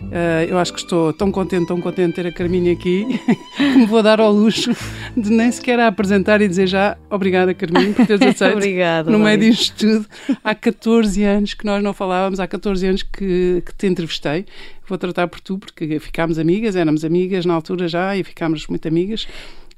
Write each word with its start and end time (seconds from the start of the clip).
Uh, 0.00 0.46
eu 0.48 0.58
acho 0.58 0.72
que 0.72 0.78
estou 0.78 1.12
tão 1.12 1.32
contente, 1.32 1.66
tão 1.66 1.80
contente 1.80 2.08
de 2.08 2.12
ter 2.14 2.26
a 2.26 2.32
Carminho 2.32 2.72
aqui, 2.72 3.04
que 3.56 3.62
me 3.76 3.84
vou 3.86 4.02
dar 4.02 4.20
ao 4.20 4.32
luxo 4.32 4.70
de 5.16 5.30
nem 5.30 5.50
sequer 5.50 5.80
a 5.80 5.88
apresentar 5.88 6.40
e 6.40 6.46
dizer 6.46 6.68
já 6.68 6.96
obrigada, 7.10 7.52
Carminho, 7.52 7.92
por 7.94 8.06
teres 8.06 8.22
aceito. 8.22 8.56
Obrigada. 8.56 9.10
No 9.10 9.18
meio 9.18 9.38
disto 9.38 9.76
tudo. 9.76 10.06
Há 10.44 10.54
14 10.54 11.22
anos 11.24 11.54
que 11.54 11.64
nós 11.64 11.82
não 11.82 11.92
falávamos, 11.92 12.38
há 12.38 12.46
14 12.46 12.86
anos 12.86 13.02
que, 13.02 13.62
que 13.66 13.74
te 13.74 13.86
entrevistei. 13.86 14.46
Vou 14.86 14.96
tratar 14.96 15.26
por 15.26 15.40
tu, 15.40 15.58
porque 15.58 15.98
ficámos 15.98 16.38
amigas, 16.38 16.76
éramos 16.76 17.04
amigas 17.04 17.44
na 17.44 17.54
altura 17.54 17.88
já 17.88 18.16
e 18.16 18.22
ficámos 18.22 18.66
muito 18.68 18.86
amigas. 18.86 19.26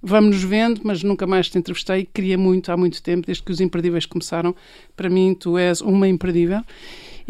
Vamos 0.02 0.36
nos 0.36 0.44
vendo, 0.44 0.80
mas 0.84 1.02
nunca 1.02 1.26
mais 1.26 1.48
te 1.48 1.58
entrevistei. 1.58 2.08
Queria 2.12 2.38
muito, 2.38 2.70
há 2.70 2.76
muito 2.76 3.02
tempo, 3.02 3.26
desde 3.26 3.42
que 3.42 3.52
os 3.52 3.60
Imperdíveis 3.60 4.06
começaram. 4.06 4.54
Para 4.96 5.10
mim, 5.10 5.34
tu 5.38 5.58
és 5.58 5.80
uma 5.80 6.06
imperdível 6.08 6.62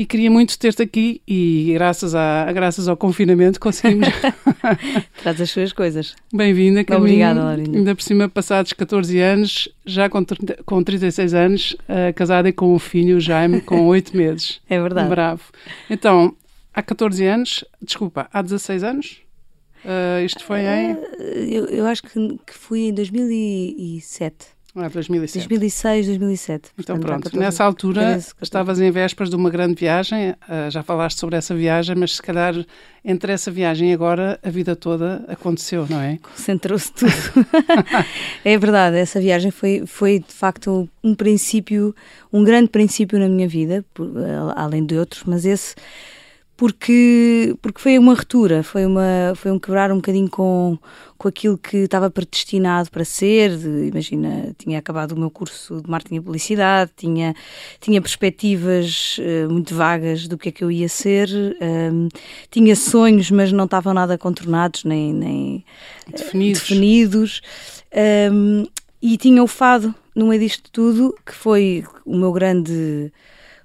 e 0.01 0.07
queria 0.07 0.31
muito 0.31 0.59
ter-te 0.59 0.83
aqui 0.83 1.21
e 1.29 1.73
graças, 1.75 2.15
a, 2.15 2.51
graças 2.55 2.89
ao 2.89 2.97
confinamento 2.97 3.61
conseguimos. 3.61 4.09
Traz 5.21 5.39
as 5.39 5.51
suas 5.51 5.75
coisas. 5.75 6.17
Bem-vinda, 6.33 6.83
Camila. 6.83 7.05
Obrigada, 7.05 7.45
Laurinda. 7.45 7.77
Ainda 7.77 7.95
por 7.95 8.01
cima, 8.01 8.27
passados 8.27 8.73
14 8.73 9.21
anos, 9.21 9.69
já 9.85 10.09
com, 10.09 10.25
com 10.65 10.83
36 10.83 11.35
anos, 11.35 11.77
uh, 11.81 12.15
casada 12.15 12.49
e 12.49 12.53
com 12.53 12.75
um 12.75 12.79
filho, 12.79 13.21
Jaime, 13.21 13.61
com 13.61 13.89
8 13.89 14.17
meses. 14.17 14.59
É 14.71 14.81
verdade. 14.81 15.11
Bravo. 15.11 15.43
Então, 15.91 16.35
há 16.73 16.83
14 16.83 17.27
anos, 17.27 17.63
desculpa, 17.83 18.27
há 18.33 18.41
16 18.41 18.83
anos? 18.83 19.19
Uh, 19.85 20.25
isto 20.25 20.43
foi 20.45 20.61
em. 20.61 20.93
Uh, 20.93 20.99
eu, 21.47 21.67
eu, 21.67 21.87
acho 21.87 22.05
que, 22.05 22.39
que 22.47 22.55
fui 22.55 22.89
em 22.89 22.95
2007. 22.95 24.47
Ah, 24.75 24.89
2007. 24.89 25.49
2006, 25.49 26.07
2007. 26.07 26.71
Então 26.79 26.99
pronto, 26.99 27.25
14, 27.25 27.39
nessa 27.39 27.65
altura 27.65 28.03
13, 28.13 28.35
estavas 28.41 28.81
em 28.81 28.91
vésperas 28.91 29.29
de 29.29 29.37
uma 29.37 29.51
grande 29.51 29.75
viagem, 29.75 30.31
uh, 30.31 30.71
já 30.71 30.83
falaste 30.83 31.19
sobre 31.19 31.37
essa 31.37 31.55
viagem, 31.55 31.97
mas 31.97 32.17
se 32.17 32.23
calhar 32.23 32.55
entre 33.05 33.33
essa 33.33 33.51
viagem 33.51 33.91
e 33.91 33.95
agora 33.95 34.39
a 34.43 34.51
vida 34.51 34.77
toda 34.77 35.25
aconteceu, 35.27 35.87
não 35.89 36.01
é? 36.01 36.19
Concentrou-se 36.23 36.93
tudo. 36.93 37.13
é 38.45 38.59
verdade, 38.59 38.97
essa 38.97 39.21
viagem 39.21 39.51
foi, 39.51 39.85
foi 39.87 40.21
de 40.21 40.33
facto 40.33 40.89
um 41.03 41.15
princípio, 41.15 41.95
um 42.33 42.45
grande 42.45 42.69
princípio 42.69 43.19
na 43.19 43.29
minha 43.29 43.49
vida, 43.49 43.85
por, 43.93 44.09
além 44.55 44.87
de 44.87 44.97
outros, 44.97 45.25
mas 45.27 45.45
esse 45.45 45.75
porque, 46.61 47.57
porque 47.63 47.81
foi 47.81 47.99
uma 47.99 48.13
ruptura, 48.13 48.63
foi, 48.63 48.85
uma, 48.85 49.33
foi 49.35 49.51
um 49.51 49.59
quebrar 49.59 49.91
um 49.91 49.95
bocadinho 49.95 50.29
com, 50.29 50.79
com 51.17 51.27
aquilo 51.27 51.57
que 51.57 51.79
estava 51.79 52.11
predestinado 52.11 52.91
para 52.91 53.03
ser. 53.03 53.57
De, 53.57 53.87
imagina, 53.87 54.55
tinha 54.59 54.79
acabado 54.79 55.13
o 55.13 55.19
meu 55.19 55.31
curso 55.31 55.81
de 55.81 55.89
marketing 55.89 56.17
e 56.17 56.21
publicidade, 56.21 56.91
tinha, 56.95 57.35
tinha 57.81 57.99
perspectivas 58.03 59.17
uh, 59.21 59.51
muito 59.51 59.75
vagas 59.75 60.29
do 60.29 60.37
que 60.37 60.51
é 60.51 60.53
que 60.53 60.63
eu 60.63 60.71
ia 60.71 60.87
ser, 60.87 61.31
um, 61.63 62.09
tinha 62.51 62.77
sonhos, 62.77 63.31
mas 63.31 63.51
não 63.53 63.65
estavam 63.65 63.95
nada 63.95 64.19
contornados 64.19 64.85
nem, 64.85 65.15
nem 65.15 65.65
definidos. 66.15 66.61
definidos. 66.61 67.41
Um, 68.31 68.67
e 69.01 69.17
tinha 69.17 69.43
o 69.43 69.47
fado 69.47 69.95
no 70.15 70.27
meio 70.27 70.43
disto 70.43 70.69
tudo, 70.71 71.17
que 71.25 71.35
foi 71.35 71.87
o 72.05 72.15
meu 72.15 72.33
grande 72.35 73.11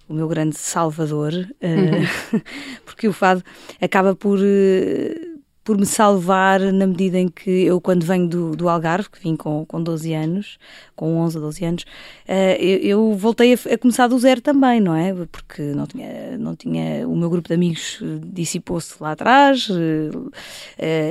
o 0.07 0.13
meu 0.13 0.27
grande 0.27 0.57
salvador, 0.57 1.33
uhum. 1.33 2.39
uh, 2.39 2.41
porque 2.85 3.07
o 3.07 3.13
fado 3.13 3.43
acaba 3.81 4.15
por, 4.15 4.39
uh, 4.39 5.34
por 5.65 5.79
me 5.79 5.85
salvar 5.85 6.59
na 6.59 6.85
medida 6.85 7.17
em 7.17 7.27
que 7.27 7.49
eu, 7.49 7.81
quando 7.81 8.05
venho 8.05 8.27
do, 8.27 8.55
do 8.55 8.69
Algarve, 8.69 9.09
que 9.09 9.19
vim 9.19 9.35
com, 9.35 9.65
com 9.65 9.81
12 9.81 10.13
anos, 10.13 10.59
com 10.95 11.17
11 11.17 11.37
ou 11.37 11.43
12 11.45 11.65
anos, 11.65 11.83
uh, 12.29 12.55
eu, 12.59 12.77
eu, 12.77 13.13
voltei 13.15 13.51
a, 13.51 13.73
a, 13.73 13.77
começar 13.77 14.07
do 14.07 14.19
zero 14.19 14.41
também, 14.41 14.79
não 14.79 14.93
é? 14.95 15.11
Porque 15.31 15.63
não 15.63 15.87
tinha, 15.87 16.37
não 16.37 16.55
tinha 16.55 17.07
o 17.07 17.15
meu 17.15 17.31
grupo 17.31 17.47
de 17.47 17.55
amigos 17.55 17.99
dissipou-se 18.25 18.93
lá 19.01 19.13
atrás 19.13 19.67
uh, 19.67 20.31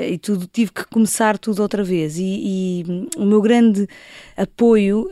e 0.09 0.17
tudo, 0.19 0.47
tive 0.47 0.71
que 0.71 0.85
começar 0.85 1.37
tudo 1.37 1.61
outra 1.61 1.83
vez. 1.83 2.17
E, 2.17 2.23
e 2.23 3.09
o 3.17 3.25
meu 3.25 3.43
grande 3.43 3.89
apoio 4.37 5.11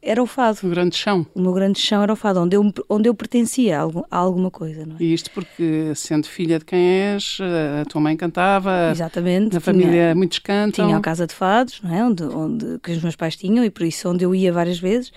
era 0.00 0.22
o 0.22 0.26
fado. 0.26 0.58
O 0.62 0.70
grande 0.70 0.94
chão. 0.94 1.26
O 1.34 1.40
meu 1.40 1.52
grande 1.52 1.80
chão 1.80 2.04
era 2.04 2.12
o 2.12 2.16
fado, 2.16 2.40
onde 2.40 2.56
eu, 2.56 2.72
onde 2.88 3.08
eu 3.08 3.14
pertencia 3.14 3.80
a, 3.80 3.84
a 4.12 4.16
alguma 4.16 4.50
coisa, 4.50 4.86
não 4.86 4.94
é? 4.94 5.02
E 5.02 5.12
isto 5.12 5.28
porque, 5.32 5.92
sendo 5.96 6.28
filha 6.28 6.60
de 6.60 6.64
quem 6.64 6.78
és, 6.78 7.38
a 7.80 7.84
tua 7.84 8.00
mãe 8.00 8.16
cantava, 8.16 8.75
Exatamente, 8.90 9.56
a 9.56 9.60
família 9.60 9.90
tinha, 9.90 10.14
muitos 10.14 10.38
cantam. 10.38 10.86
Tinha 10.86 10.96
a 10.96 11.00
casa 11.00 11.26
de 11.26 11.34
fados, 11.34 11.80
não 11.82 11.94
é? 11.94 12.04
Onde, 12.04 12.22
onde, 12.24 12.78
que 12.80 12.92
os 12.92 13.02
meus 13.02 13.16
pais 13.16 13.36
tinham 13.36 13.64
e 13.64 13.70
por 13.70 13.84
isso 13.84 14.08
onde 14.08 14.24
eu 14.24 14.34
ia 14.34 14.52
várias 14.52 14.78
vezes. 14.78 15.12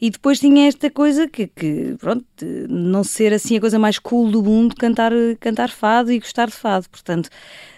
E 0.00 0.10
depois 0.10 0.38
tinha 0.38 0.68
esta 0.68 0.90
coisa 0.90 1.28
que, 1.28 1.46
que, 1.46 1.96
pronto, 1.98 2.24
não 2.68 3.02
ser 3.02 3.32
assim 3.32 3.56
a 3.56 3.60
coisa 3.60 3.78
mais 3.78 3.98
cool 3.98 4.30
do 4.30 4.42
mundo, 4.42 4.74
cantar, 4.76 5.12
cantar 5.40 5.70
fado 5.70 6.12
e 6.12 6.18
gostar 6.18 6.46
de 6.46 6.54
fado. 6.54 6.88
Portanto, 6.90 7.30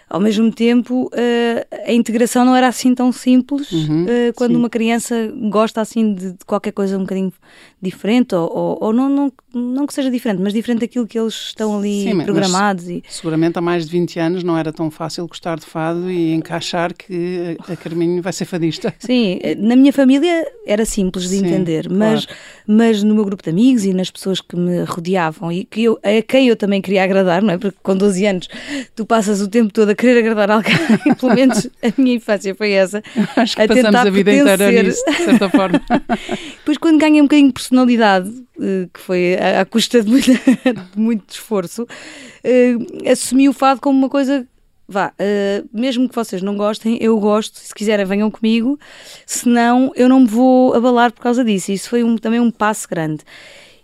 ao 0.09 0.19
mesmo 0.19 0.51
tempo, 0.51 1.05
uh, 1.05 1.75
a 1.85 1.93
integração 1.93 2.43
não 2.43 2.55
era 2.55 2.67
assim 2.67 2.95
tão 2.95 3.11
simples 3.11 3.71
uhum, 3.71 4.05
uh, 4.05 4.33
quando 4.35 4.51
sim. 4.53 4.57
uma 4.57 4.69
criança 4.69 5.31
gosta 5.49 5.81
assim 5.81 6.15
de, 6.15 6.33
qualquer 6.47 6.71
coisa 6.71 6.97
um 6.97 7.01
bocadinho 7.01 7.31
diferente, 7.79 8.33
ou, 8.33 8.51
ou, 8.51 8.77
ou, 8.81 8.93
não, 8.93 9.07
não, 9.07 9.31
não 9.53 9.85
que 9.85 9.93
seja 9.93 10.09
diferente, 10.09 10.41
mas 10.41 10.51
diferente 10.51 10.79
daquilo 10.79 11.05
que 11.05 11.17
eles 11.17 11.35
estão 11.35 11.77
ali 11.77 12.03
sim, 12.03 12.23
programados. 12.23 12.89
E... 12.89 13.03
Seguramente 13.07 13.59
há 13.59 13.61
mais 13.61 13.85
de 13.85 13.91
20 13.91 14.19
anos 14.19 14.43
não 14.43 14.57
era 14.57 14.73
tão 14.73 14.89
fácil 14.89 15.27
gostar 15.27 15.59
de 15.59 15.65
fado 15.65 16.09
e 16.09 16.33
encaixar 16.33 16.91
que 16.93 17.55
a 17.69 17.75
Carminho 17.75 18.21
vai 18.21 18.33
ser 18.33 18.45
fadista. 18.45 18.93
Sim, 18.97 19.39
na 19.59 19.75
minha 19.75 19.93
família 19.93 20.45
era 20.65 20.85
simples 20.85 21.29
de 21.29 21.37
sim, 21.37 21.45
entender, 21.45 21.87
mas, 21.87 22.08
claro. 22.11 22.27
mas 22.67 23.03
no 23.03 23.13
meu 23.15 23.25
grupo 23.25 23.43
de 23.43 23.49
amigos 23.49 23.85
e 23.85 23.93
nas 23.93 24.09
pessoas 24.09 24.41
que 24.41 24.55
me 24.55 24.83
rodeavam 24.83 25.51
e 25.51 25.65
que 25.65 25.83
eu, 25.83 25.99
a 26.03 26.21
quem 26.21 26.47
eu 26.47 26.55
também 26.55 26.81
queria 26.81 27.03
agradar, 27.03 27.41
não 27.41 27.53
é? 27.53 27.57
Porque 27.57 27.77
com 27.81 27.95
12 27.95 28.25
anos 28.25 28.47
tu 28.95 29.05
passas 29.05 29.41
o 29.41 29.47
tempo 29.47 29.71
todo 29.73 29.89
a 29.89 29.95
querer 29.95 30.19
agradar 30.19 30.51
alguém, 30.51 30.75
pelo 31.19 31.35
menos 31.35 31.67
a 31.83 32.01
minha 32.01 32.15
infância 32.15 32.53
foi 32.55 32.71
essa. 32.71 33.01
Acho 33.35 33.55
que 33.55 33.61
a 33.61 33.67
passamos 33.67 33.95
a 33.95 34.09
vida 34.09 34.31
pertencer. 34.31 34.53
inteira 34.53 34.83
nisso, 34.83 35.03
de 35.05 35.17
certa 35.17 35.49
forma. 35.49 35.81
Depois, 36.59 36.77
quando 36.77 36.99
ganhei 36.99 37.21
um 37.21 37.25
bocadinho 37.25 37.47
de 37.47 37.53
personalidade, 37.53 38.29
eh, 38.61 38.87
que 38.93 38.99
foi 38.99 39.35
à 39.35 39.65
custa 39.65 40.01
de 40.01 40.09
muito, 40.09 40.31
de 40.31 40.99
muito 40.99 41.29
esforço, 41.29 41.83
uh, 41.83 43.09
assumi 43.09 43.47
o 43.47 43.53
fado 43.53 43.81
como 43.81 43.97
uma 43.97 44.09
coisa 44.09 44.45
vá, 44.89 45.13
uh, 45.13 45.69
mesmo 45.71 46.09
que 46.09 46.15
vocês 46.15 46.41
não 46.41 46.57
gostem, 46.57 46.97
eu 46.99 47.17
gosto, 47.19 47.59
se 47.59 47.73
quiserem 47.73 48.05
venham 48.05 48.31
comigo, 48.31 48.79
senão 49.25 49.91
eu 49.95 50.09
não 50.09 50.21
me 50.21 50.27
vou 50.27 50.73
abalar 50.73 51.13
por 51.13 51.21
causa 51.21 51.45
disso. 51.45 51.71
Isso 51.71 51.89
foi 51.89 52.03
um, 52.03 52.17
também 52.17 52.39
um 52.39 52.49
passo 52.49 52.89
grande. 52.89 53.23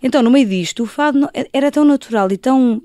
Então, 0.02 0.22
no 0.22 0.30
meio 0.30 0.48
disto, 0.48 0.84
o 0.84 0.86
fado 0.86 1.30
era 1.54 1.72
tão 1.72 1.86
natural 1.86 2.32
e 2.32 2.38
tão 2.38 2.82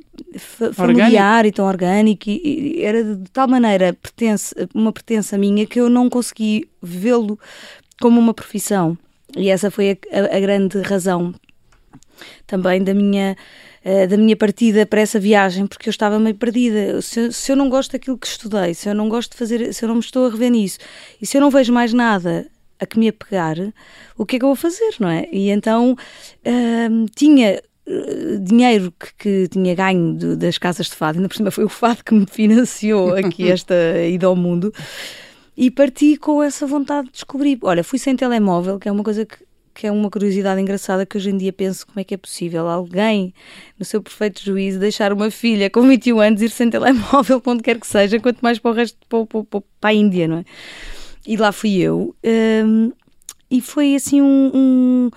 familiar 0.72 1.44
orgânico. 1.44 1.46
e 1.46 1.52
tão 1.52 1.66
orgânico 1.66 2.30
e, 2.30 2.78
e, 2.78 2.82
era 2.82 3.02
de 3.02 3.30
tal 3.30 3.48
maneira 3.48 3.92
pertence, 3.92 4.54
uma 4.74 4.92
pertença 4.92 5.36
minha 5.36 5.66
que 5.66 5.80
eu 5.80 5.90
não 5.90 6.08
consegui 6.08 6.68
vê-lo 6.82 7.38
como 8.00 8.20
uma 8.20 8.34
profissão. 8.34 8.96
E 9.36 9.48
essa 9.48 9.70
foi 9.70 9.98
a, 10.10 10.36
a 10.36 10.40
grande 10.40 10.80
razão 10.82 11.34
também 12.46 12.82
da 12.82 12.94
minha 12.94 13.36
uh, 13.84 14.08
da 14.08 14.16
minha 14.16 14.36
partida 14.36 14.86
para 14.86 15.00
essa 15.00 15.18
viagem, 15.18 15.66
porque 15.66 15.88
eu 15.88 15.90
estava 15.90 16.18
meio 16.18 16.34
perdida. 16.34 17.00
Se, 17.02 17.32
se, 17.32 17.52
eu 17.52 17.56
não 17.56 17.68
gosto 17.68 17.92
daquilo 17.92 18.18
que 18.18 18.26
estudei, 18.26 18.74
se 18.74 18.88
eu 18.88 18.94
não 18.94 19.08
gosto 19.08 19.32
de 19.32 19.38
fazer, 19.38 19.72
se 19.72 19.84
eu 19.84 19.88
não 19.88 19.96
me 19.96 20.00
estou 20.00 20.26
a 20.26 20.30
rever 20.30 20.50
nisso, 20.50 20.78
e 21.20 21.26
se 21.26 21.36
eu 21.36 21.40
não 21.40 21.50
vejo 21.50 21.72
mais 21.72 21.92
nada 21.92 22.46
a 22.78 22.86
que 22.86 22.98
me 22.98 23.08
apegar, 23.08 23.56
o 24.16 24.24
que 24.24 24.36
é 24.36 24.38
que 24.38 24.44
eu 24.44 24.48
vou 24.48 24.56
fazer, 24.56 24.94
não 24.98 25.08
é? 25.08 25.28
E 25.30 25.50
então 25.50 25.94
hum, 26.46 27.06
tinha 27.14 27.60
eh, 27.90 28.38
dinheiro 28.40 28.92
que, 28.98 29.14
que, 29.18 29.48
tinha 29.48 29.74
ganho 29.74 30.14
de, 30.16 30.36
das 30.36 30.58
casas 30.58 30.86
de 30.86 30.94
fado, 30.94 31.18
ainda 31.18 31.28
por 31.28 31.36
cima 31.36 31.50
foi 31.50 31.64
o 31.64 31.68
fado 31.68 32.04
que 32.04 32.14
me 32.14 32.24
financiou 32.24 33.14
aqui 33.14 33.50
esta 33.52 33.74
ida 34.08 34.26
ao 34.26 34.36
mundo, 34.36 34.72
e 35.56 35.70
parti 35.70 36.16
com 36.16 36.42
essa 36.42 36.66
vontade 36.66 37.08
de 37.08 37.14
descobrir. 37.14 37.58
Olha, 37.62 37.82
fui 37.82 37.98
sem 37.98 38.16
telemóvel, 38.16 38.78
que 38.78 38.88
é 38.88 38.92
uma 38.92 39.02
coisa 39.02 39.26
que, 39.26 39.38
que 39.74 39.86
é 39.86 39.92
uma 39.92 40.10
curiosidade 40.10 40.60
engraçada 40.60 41.06
que 41.06 41.16
hoje 41.16 41.30
em 41.30 41.36
dia 41.36 41.52
penso 41.52 41.86
como 41.86 42.00
é 42.00 42.04
que 42.04 42.14
é 42.14 42.16
possível 42.16 42.68
alguém, 42.68 43.32
no 43.78 43.84
seu 43.84 44.02
perfeito 44.02 44.42
juízo, 44.44 44.78
deixar 44.78 45.12
uma 45.12 45.30
filha 45.30 45.70
com 45.70 45.82
21 45.86 46.20
anos 46.20 46.42
ir 46.42 46.50
sem 46.50 46.68
telemóvel 46.70 47.40
para 47.40 47.52
onde 47.52 47.62
quer 47.62 47.78
que 47.78 47.86
seja, 47.86 48.18
quanto 48.20 48.40
mais 48.40 48.58
para 48.58 48.70
o 48.70 48.74
resto, 48.74 48.98
para, 49.08 49.26
para, 49.26 49.44
para 49.44 49.90
a 49.90 49.94
Índia, 49.94 50.28
não 50.28 50.38
é? 50.38 50.44
E 51.26 51.36
lá 51.36 51.52
fui 51.52 51.76
eu. 51.76 52.14
Um, 52.24 52.92
e 53.50 53.60
foi 53.60 53.94
assim 53.94 54.22
um, 54.22 54.50
um, 54.54 55.10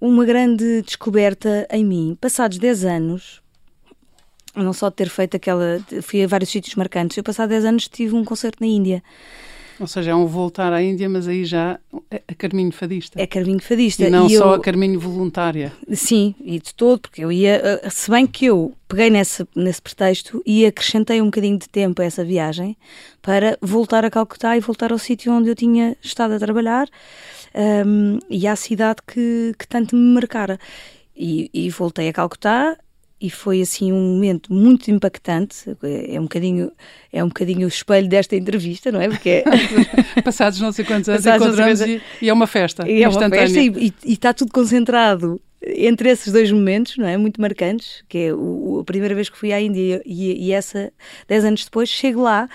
uma 0.00 0.24
grande 0.24 0.82
descoberta 0.82 1.66
em 1.70 1.84
mim. 1.84 2.16
Passados 2.20 2.58
10 2.58 2.84
anos, 2.84 3.42
não 4.56 4.72
só 4.72 4.90
ter 4.90 5.08
feito 5.08 5.36
aquela. 5.36 5.80
Fui 6.02 6.22
a 6.22 6.26
vários 6.26 6.50
sítios 6.50 6.74
marcantes, 6.74 7.16
eu, 7.16 7.22
passado 7.22 7.50
10 7.50 7.64
anos, 7.64 7.88
tive 7.88 8.14
um 8.14 8.24
concerto 8.24 8.58
na 8.60 8.66
Índia. 8.66 9.02
Ou 9.80 9.86
seja, 9.86 10.10
é 10.10 10.14
um 10.14 10.26
voltar 10.26 10.74
à 10.74 10.82
Índia, 10.82 11.08
mas 11.08 11.26
aí 11.26 11.42
já 11.42 11.80
é 12.10 12.20
a 12.28 12.34
caminho 12.34 12.70
fadista. 12.70 13.20
É 13.20 13.26
caminho 13.26 13.60
fadista. 13.60 14.06
E 14.06 14.10
não 14.10 14.26
e 14.26 14.36
só 14.36 14.48
eu, 14.48 14.54
a 14.54 14.60
caminho 14.60 15.00
voluntária. 15.00 15.72
Sim, 15.94 16.34
e 16.38 16.60
de 16.60 16.74
todo, 16.74 17.00
porque 17.00 17.24
eu 17.24 17.32
ia, 17.32 17.80
uh, 17.82 17.90
se 17.90 18.10
bem 18.10 18.26
que 18.26 18.44
eu 18.44 18.74
peguei 18.86 19.08
nesse, 19.08 19.48
nesse 19.56 19.80
pretexto 19.80 20.42
e 20.44 20.66
acrescentei 20.66 21.22
um 21.22 21.26
bocadinho 21.26 21.58
de 21.58 21.66
tempo 21.66 22.02
a 22.02 22.04
essa 22.04 22.22
viagem 22.22 22.76
para 23.22 23.56
voltar 23.62 24.04
a 24.04 24.10
Calcutá 24.10 24.54
e 24.54 24.60
voltar 24.60 24.92
ao 24.92 24.98
sítio 24.98 25.32
onde 25.32 25.48
eu 25.48 25.54
tinha 25.54 25.96
estado 26.02 26.34
a 26.34 26.38
trabalhar 26.38 26.86
um, 27.86 28.18
e 28.28 28.46
à 28.46 28.56
cidade 28.56 29.00
que, 29.06 29.54
que 29.58 29.66
tanto 29.66 29.96
me 29.96 30.12
marcara. 30.12 30.58
E, 31.16 31.50
e 31.54 31.70
voltei 31.70 32.08
a 32.08 32.12
Calcutá 32.12 32.76
e 33.20 33.28
foi 33.28 33.60
assim 33.60 33.92
um 33.92 34.14
momento 34.14 34.52
muito 34.52 34.90
impactante. 34.90 35.76
É 36.08 36.18
um 36.18 36.24
bocadinho 36.24 36.72
é 37.12 37.22
um 37.22 37.28
bocadinho 37.28 37.66
o 37.66 37.68
espelho 37.68 38.08
desta 38.08 38.34
entrevista 38.34 38.90
não 38.90 39.00
é? 39.00 39.08
Porque 39.08 39.28
é... 39.28 39.44
passados 40.22 40.60
não 40.60 40.72
sei 40.72 40.84
quantos 40.84 41.08
anos 41.08 41.26
encontramos 41.26 41.80
e, 41.82 42.00
e 42.22 42.28
é 42.28 42.32
uma 42.32 42.46
festa 42.46 42.88
e 42.88 43.02
é 43.02 43.08
uma 43.08 43.28
festa 43.28 43.60
e, 43.60 43.92
e, 44.04 44.12
está 44.12 44.32
tudo 44.32 44.52
concentrado 44.52 45.40
entre 45.62 46.08
esses 46.08 46.32
dois 46.32 46.50
momentos 46.50 46.96
não 46.96 47.06
é? 47.06 47.16
Muito 47.16 47.40
marcantes 47.40 48.02
que 48.08 48.18
é 48.18 48.34
o, 48.34 48.78
a 48.80 48.84
primeira 48.84 49.14
vez 49.14 49.28
que 49.28 49.36
fui 49.36 49.52
à 49.52 49.60
Índia 49.60 50.00
e, 50.06 50.46
e 50.46 50.52
essa 50.52 50.92
dez 51.28 51.44
anos 51.44 51.64
depois 51.64 51.88
chego 51.88 52.22
lá 52.22 52.48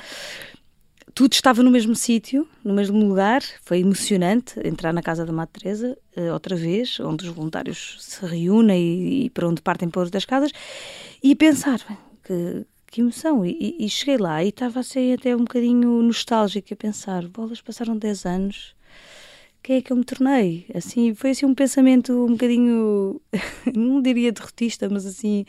tudo 1.16 1.32
estava 1.32 1.64
no 1.64 1.72
mesmo 1.72 1.96
sítio, 1.96 2.46
no 2.62 2.74
mesmo 2.74 3.00
lugar. 3.08 3.42
Foi 3.64 3.80
emocionante 3.80 4.60
entrar 4.68 4.94
na 4.94 5.02
casa 5.02 5.26
da 5.26 5.32
Madre 5.32 5.62
Teresa 5.62 5.98
uh, 6.18 6.34
outra 6.34 6.58
vez, 6.58 7.00
onde 7.00 7.26
os 7.26 7.34
voluntários 7.34 7.96
se 8.02 8.26
reúnem 8.26 8.78
e, 8.78 9.26
e 9.26 9.30
para 9.30 9.48
onde 9.48 9.62
partem 9.62 9.90
para 9.90 10.02
outras 10.02 10.26
casas, 10.26 10.52
e 11.24 11.34
pensar 11.34 11.80
que, 12.22 12.66
que 12.88 13.00
emoção. 13.00 13.46
E, 13.46 13.78
e, 13.80 13.90
cheguei 13.90 14.18
lá 14.18 14.44
e 14.44 14.50
estava 14.50 14.82
assim 14.82 15.14
até 15.14 15.34
um 15.34 15.46
bocadinho 15.46 16.02
nostálgica 16.02 16.74
a 16.74 16.78
pensar: 16.78 17.26
bolas, 17.30 17.62
passaram 17.62 17.98
10 17.98 18.26
anos. 18.26 18.76
Quem 19.64 19.78
é 19.78 19.82
que 19.82 19.94
eu 19.94 19.98
me 19.98 20.04
tornei? 20.04 20.68
Assim, 20.76 21.16
foi 21.16 21.32
assim 21.32 21.46
um 21.46 21.56
pensamento 21.56 22.12
um 22.26 22.34
bocadinho, 22.34 23.22
não 23.74 24.02
diria 24.02 24.34
derrotista, 24.34 24.90
mas 24.90 25.06
assim, 25.06 25.46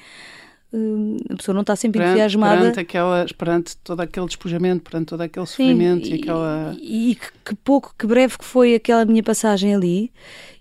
Hum, 0.72 1.16
a 1.30 1.36
pessoa 1.36 1.54
não 1.54 1.60
está 1.60 1.76
sempre 1.76 2.00
perante, 2.00 2.12
entusiasmada. 2.12 2.58
Perante, 2.58 2.80
aquela, 2.80 3.26
perante 3.38 3.76
todo 3.78 4.00
aquele 4.00 4.26
despojamento, 4.26 4.82
perante 4.82 5.06
todo 5.06 5.20
aquele 5.20 5.46
sofrimento 5.46 6.06
Sim, 6.06 6.14
e, 6.14 6.20
aquela. 6.20 6.76
E, 6.80 7.10
e 7.10 7.14
que, 7.14 7.32
que, 7.44 7.54
pouco, 7.54 7.94
que 7.96 8.06
breve 8.06 8.36
que 8.36 8.44
foi 8.44 8.74
aquela 8.74 9.04
minha 9.04 9.22
passagem 9.22 9.74
ali. 9.74 10.12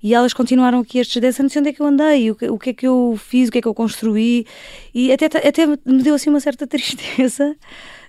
E 0.02 0.14
elas 0.14 0.34
continuaram 0.34 0.80
aqui 0.80 1.00
estes 1.00 1.20
10 1.20 1.40
anos, 1.40 1.56
onde 1.56 1.70
é 1.70 1.74
que 1.74 1.82
eu 1.82 1.88
andei, 1.88 2.30
o 2.30 2.36
que, 2.36 2.48
o 2.48 2.60
que 2.60 2.70
é 2.70 2.74
que 2.74 2.88
eu 2.88 3.18
fiz, 3.18 3.50
o 3.50 3.52
que 3.52 3.58
é 3.58 3.62
que 3.62 3.68
eu 3.68 3.74
construí. 3.74 4.46
E 4.94 5.12
até, 5.12 5.26
até 5.26 5.66
me 5.66 6.04
deu 6.04 6.14
assim 6.14 6.30
uma 6.30 6.40
certa 6.40 6.68
tristeza. 6.68 7.56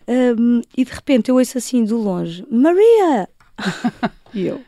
Um, 0.06 0.60
e 0.76 0.84
de 0.84 0.92
repente 0.92 1.30
eu 1.30 1.36
ouço 1.36 1.56
assim 1.56 1.82
de 1.82 1.94
longe: 1.94 2.46
Maria! 2.50 3.28
e 4.34 4.46
eu. 4.46 4.62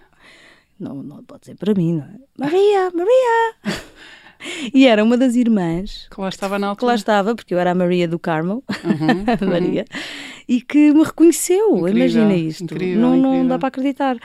Não, 0.81 1.03
não 1.03 1.23
pode 1.25 1.45
ser 1.47 1.57
para 1.57 1.75
mim, 1.75 1.97
não 1.97 2.05
é? 2.05 2.19
Maria, 2.39 2.91
Maria! 2.95 3.55
e 4.73 4.87
era 4.87 5.03
uma 5.03 5.17
das 5.17 5.35
irmãs 5.35 6.09
que 6.11 6.21
lá 6.21 6.29
estava 6.29 6.59
na 6.59 6.69
altura. 6.69 6.81
Que 6.81 6.87
lá 6.87 6.95
estava, 6.95 7.35
porque 7.35 7.55
eu 7.55 7.59
era 7.59 7.73
a 7.73 7.75
Maria 7.75 8.09
do 8.09 8.19
Carmo, 8.19 8.63
uhum, 8.85 9.49
Maria, 9.49 9.85
uhum. 9.93 10.01
e 10.49 10.61
que 10.61 10.93
me 10.93 11.05
reconheceu. 11.05 11.79
Incrível, 11.79 11.97
Imagina 11.97 12.35
isto. 12.35 12.65
Incrível, 12.65 13.01
não, 13.01 13.17
incrível. 13.17 13.39
não 13.39 13.49
dá 13.49 13.59
para 13.59 13.69
acreditar. 13.69 14.19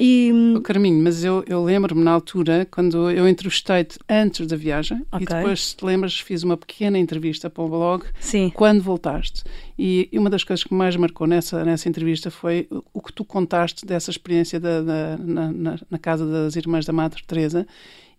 E... 0.00 0.30
O 0.56 0.60
Carminho, 0.60 1.02
mas 1.02 1.24
eu, 1.24 1.42
eu 1.48 1.64
lembro-me 1.64 2.04
na 2.04 2.12
altura, 2.12 2.68
quando 2.70 3.10
eu 3.10 3.28
entrevistei-te 3.28 3.98
antes 4.08 4.46
da 4.46 4.54
viagem, 4.54 5.04
okay. 5.10 5.24
e 5.24 5.26
depois, 5.26 5.66
se 5.66 5.76
te 5.76 5.84
lembras, 5.84 6.20
fiz 6.20 6.44
uma 6.44 6.56
pequena 6.56 6.96
entrevista 6.96 7.50
para 7.50 7.64
o 7.64 7.68
blog 7.68 8.04
Sim. 8.20 8.48
quando 8.54 8.80
voltaste. 8.80 9.42
E 9.76 10.08
uma 10.12 10.30
das 10.30 10.44
coisas 10.44 10.62
que 10.62 10.72
mais 10.72 10.94
marcou 10.94 11.26
nessa, 11.26 11.64
nessa 11.64 11.88
entrevista 11.88 12.30
foi 12.30 12.68
o 12.94 13.02
que 13.02 13.12
tu 13.12 13.24
contaste 13.24 13.84
dessa 13.84 14.12
experiência 14.12 14.60
da, 14.60 14.82
da 14.82 15.16
na, 15.18 15.52
na, 15.52 15.78
na, 15.90 15.98
casa 15.98 16.24
das 16.24 16.54
Irmãs 16.54 16.86
da 16.86 16.92
Madre 16.92 17.20
Teresa 17.26 17.66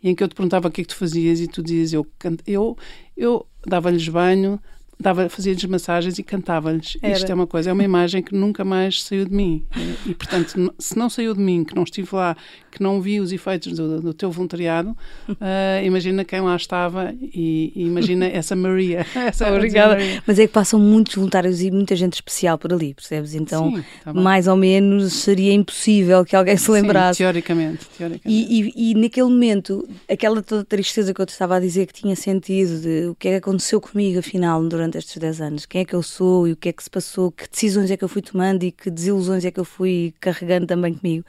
em 0.04 0.16
que 0.16 0.24
eu 0.24 0.28
te 0.28 0.36
perguntava 0.36 0.68
o 0.68 0.72
que 0.72 0.82
é 0.82 0.84
que 0.84 0.90
tu 0.90 0.96
fazias 0.96 1.40
e 1.40 1.48
tu 1.48 1.62
dizias, 1.62 1.94
eu, 1.94 2.08
eu, 2.48 2.78
eu 3.18 3.46
dava-lhes 3.66 4.08
banho, 4.08 4.60
dava, 5.02 5.30
fazia-lhes 5.30 5.64
massagens 5.66 6.20
e 6.20 6.24
cantava-lhes. 6.24 6.98
Isto 7.02 7.32
é 7.32 7.36
uma 7.36 7.48
coisa, 7.48 7.70
é 7.70 7.74
uma 7.74 7.84
imagem 7.84 8.22
que 8.22 8.36
nunca 8.36 8.66
mais 8.66 9.02
saiu 9.02 9.26
de 9.26 9.34
mim. 9.34 9.64
E, 10.06 10.14
portanto, 10.14 10.74
se 10.78 10.98
não 10.98 11.10
saiu 11.10 11.34
de 11.34 11.40
mim, 11.40 11.64
que 11.64 11.74
não 11.74 11.84
estive 11.84 12.10
lá, 12.14 12.36
que 12.70 12.84
não 12.84 13.02
vi 13.02 13.20
os 13.20 13.32
efeitos 13.32 13.78
do, 13.78 14.02
do 14.02 14.14
teu 14.14 14.30
voluntariado, 14.30 14.90
uh, 15.30 15.36
imagina 15.84 16.26
quem 16.26 16.42
lá 16.42 16.56
estava 16.56 17.14
e, 17.22 17.72
e 17.76 17.86
imagina 17.86 18.26
essa 18.26 18.56
Maria. 18.56 19.06
Essa 19.16 19.54
Obrigada. 19.54 19.96
Maria. 19.96 20.24
Mas 20.26 20.40
é 20.40 20.48
que 20.48 20.54
passam 20.54 20.80
muitos 20.80 21.16
voluntários 21.16 21.62
e 21.62 21.72
muita 21.72 21.96
gente 21.96 22.14
especial 22.14 22.58
por 22.58 22.74
ali, 22.74 22.94
percebes? 22.94 23.36
Então, 23.36 23.76
Sim, 23.76 23.84
tá 24.04 24.14
mais 24.14 24.48
ou 24.48 24.56
menos 24.56 25.14
seria 25.14 25.54
impossível 25.54 26.26
que 26.26 26.36
alguém 26.36 26.58
se 26.58 26.70
lembrasse. 26.72 27.18
Sim, 27.18 27.24
teoricamente. 27.24 27.86
teoricamente. 27.98 28.22
E, 28.26 28.74
e, 28.76 28.92
e, 28.92 28.96
naquele 28.96 29.30
momento, 29.30 29.88
aquela 30.10 30.42
toda 30.42 30.64
tristeza 30.64 31.14
que 31.14 31.22
eu 31.22 31.26
te 31.26 31.30
estava 31.30 31.56
a 31.56 31.60
dizer 31.60 31.86
que 31.86 31.94
tinha 31.94 32.16
sentido 32.16 32.82
de 32.82 33.08
o 33.08 33.16
que 33.16 33.28
é 33.28 33.32
que 33.32 33.38
aconteceu 33.38 33.80
comigo 33.80 34.20
afinal 34.20 34.62
durante 34.64 34.89
durante 34.90 34.98
estes 34.98 35.18
10 35.18 35.42
anos. 35.42 35.66
Quem 35.66 35.82
é 35.82 35.86
que 35.86 35.94
eu 35.94 36.04
sou 36.04 36.48
e 36.48 36.52
o 36.52 36.56
que 36.56 36.70
é 36.70 36.74
que 36.74 36.84
se 36.84 36.90
passou, 36.90 37.32
que 37.32 37.48
decisões 37.50 37.92
é 37.92 37.98
que 37.98 38.04
eu 38.04 38.10
fui 38.10 38.22
tomando 38.22 38.64
e 38.64 38.72
que 38.72 38.90
desilusões 38.90 39.46
é 39.46 39.52
que 39.52 39.60
eu 39.60 39.66
fui 39.66 40.14
carregando 40.20 40.68
também 40.68 40.94
comigo. 40.94 41.26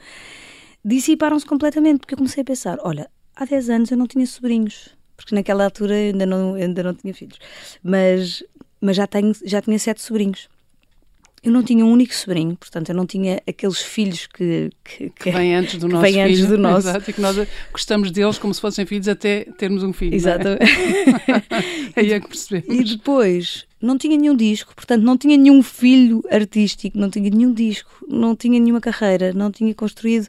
Dissiparam-se 0.83 1.45
completamente, 1.45 1.99
porque 1.99 2.15
eu 2.15 2.17
comecei 2.17 2.41
a 2.41 2.45
pensar: 2.45 2.77
olha, 2.81 3.09
há 3.35 3.45
10 3.45 3.69
anos 3.69 3.91
eu 3.91 3.97
não 3.97 4.07
tinha 4.07 4.25
sobrinhos, 4.25 4.89
porque 5.15 5.35
naquela 5.35 5.65
altura 5.65 5.93
ainda 5.93 6.25
não, 6.25 6.55
ainda 6.55 6.83
não 6.83 6.93
tinha 6.93 7.13
filhos, 7.13 7.37
mas, 7.83 8.43
mas 8.79 8.95
já, 8.95 9.05
tenho, 9.07 9.33
já 9.45 9.61
tinha 9.61 9.77
sete 9.77 10.01
sobrinhos. 10.01 10.49
Eu 11.43 11.51
não 11.51 11.63
tinha 11.63 11.83
um 11.83 11.91
único 11.91 12.13
sobrinho, 12.13 12.55
portanto, 12.55 12.89
eu 12.89 12.95
não 12.95 13.05
tinha 13.05 13.41
aqueles 13.47 13.81
filhos 13.81 14.27
que, 14.27 14.69
que, 14.83 15.09
que 15.09 15.31
vêm 15.31 15.55
antes 15.55 15.79
do 15.79 15.87
nosso 15.87 16.03
vem 16.03 16.21
antes 16.21 16.45
do 16.45 16.55
nosso. 16.57 16.87
Exato, 16.89 17.09
e 17.09 17.13
que 17.13 17.21
nós 17.21 17.47
gostamos 17.71 18.11
deles 18.11 18.37
como 18.37 18.53
se 18.53 18.61
fossem 18.61 18.85
filhos 18.85 19.07
até 19.07 19.45
termos 19.57 19.81
um 19.81 19.91
filho. 19.91 20.13
Exatamente. 20.13 20.63
É? 20.63 21.93
Aí 21.99 22.13
é 22.13 22.19
que 22.19 22.27
percebemos. 22.27 22.79
E 22.79 22.83
depois, 22.95 23.65
não 23.81 23.97
tinha 23.97 24.15
nenhum 24.15 24.35
disco, 24.35 24.75
portanto, 24.75 25.01
não 25.01 25.17
tinha 25.17 25.35
nenhum 25.35 25.63
filho 25.63 26.23
artístico, 26.29 26.97
não 26.97 27.09
tinha 27.09 27.29
nenhum 27.29 27.51
disco, 27.51 27.89
não 28.07 28.35
tinha 28.35 28.59
nenhuma 28.59 28.79
carreira, 28.79 29.33
não 29.33 29.49
tinha 29.51 29.73
construído 29.73 30.27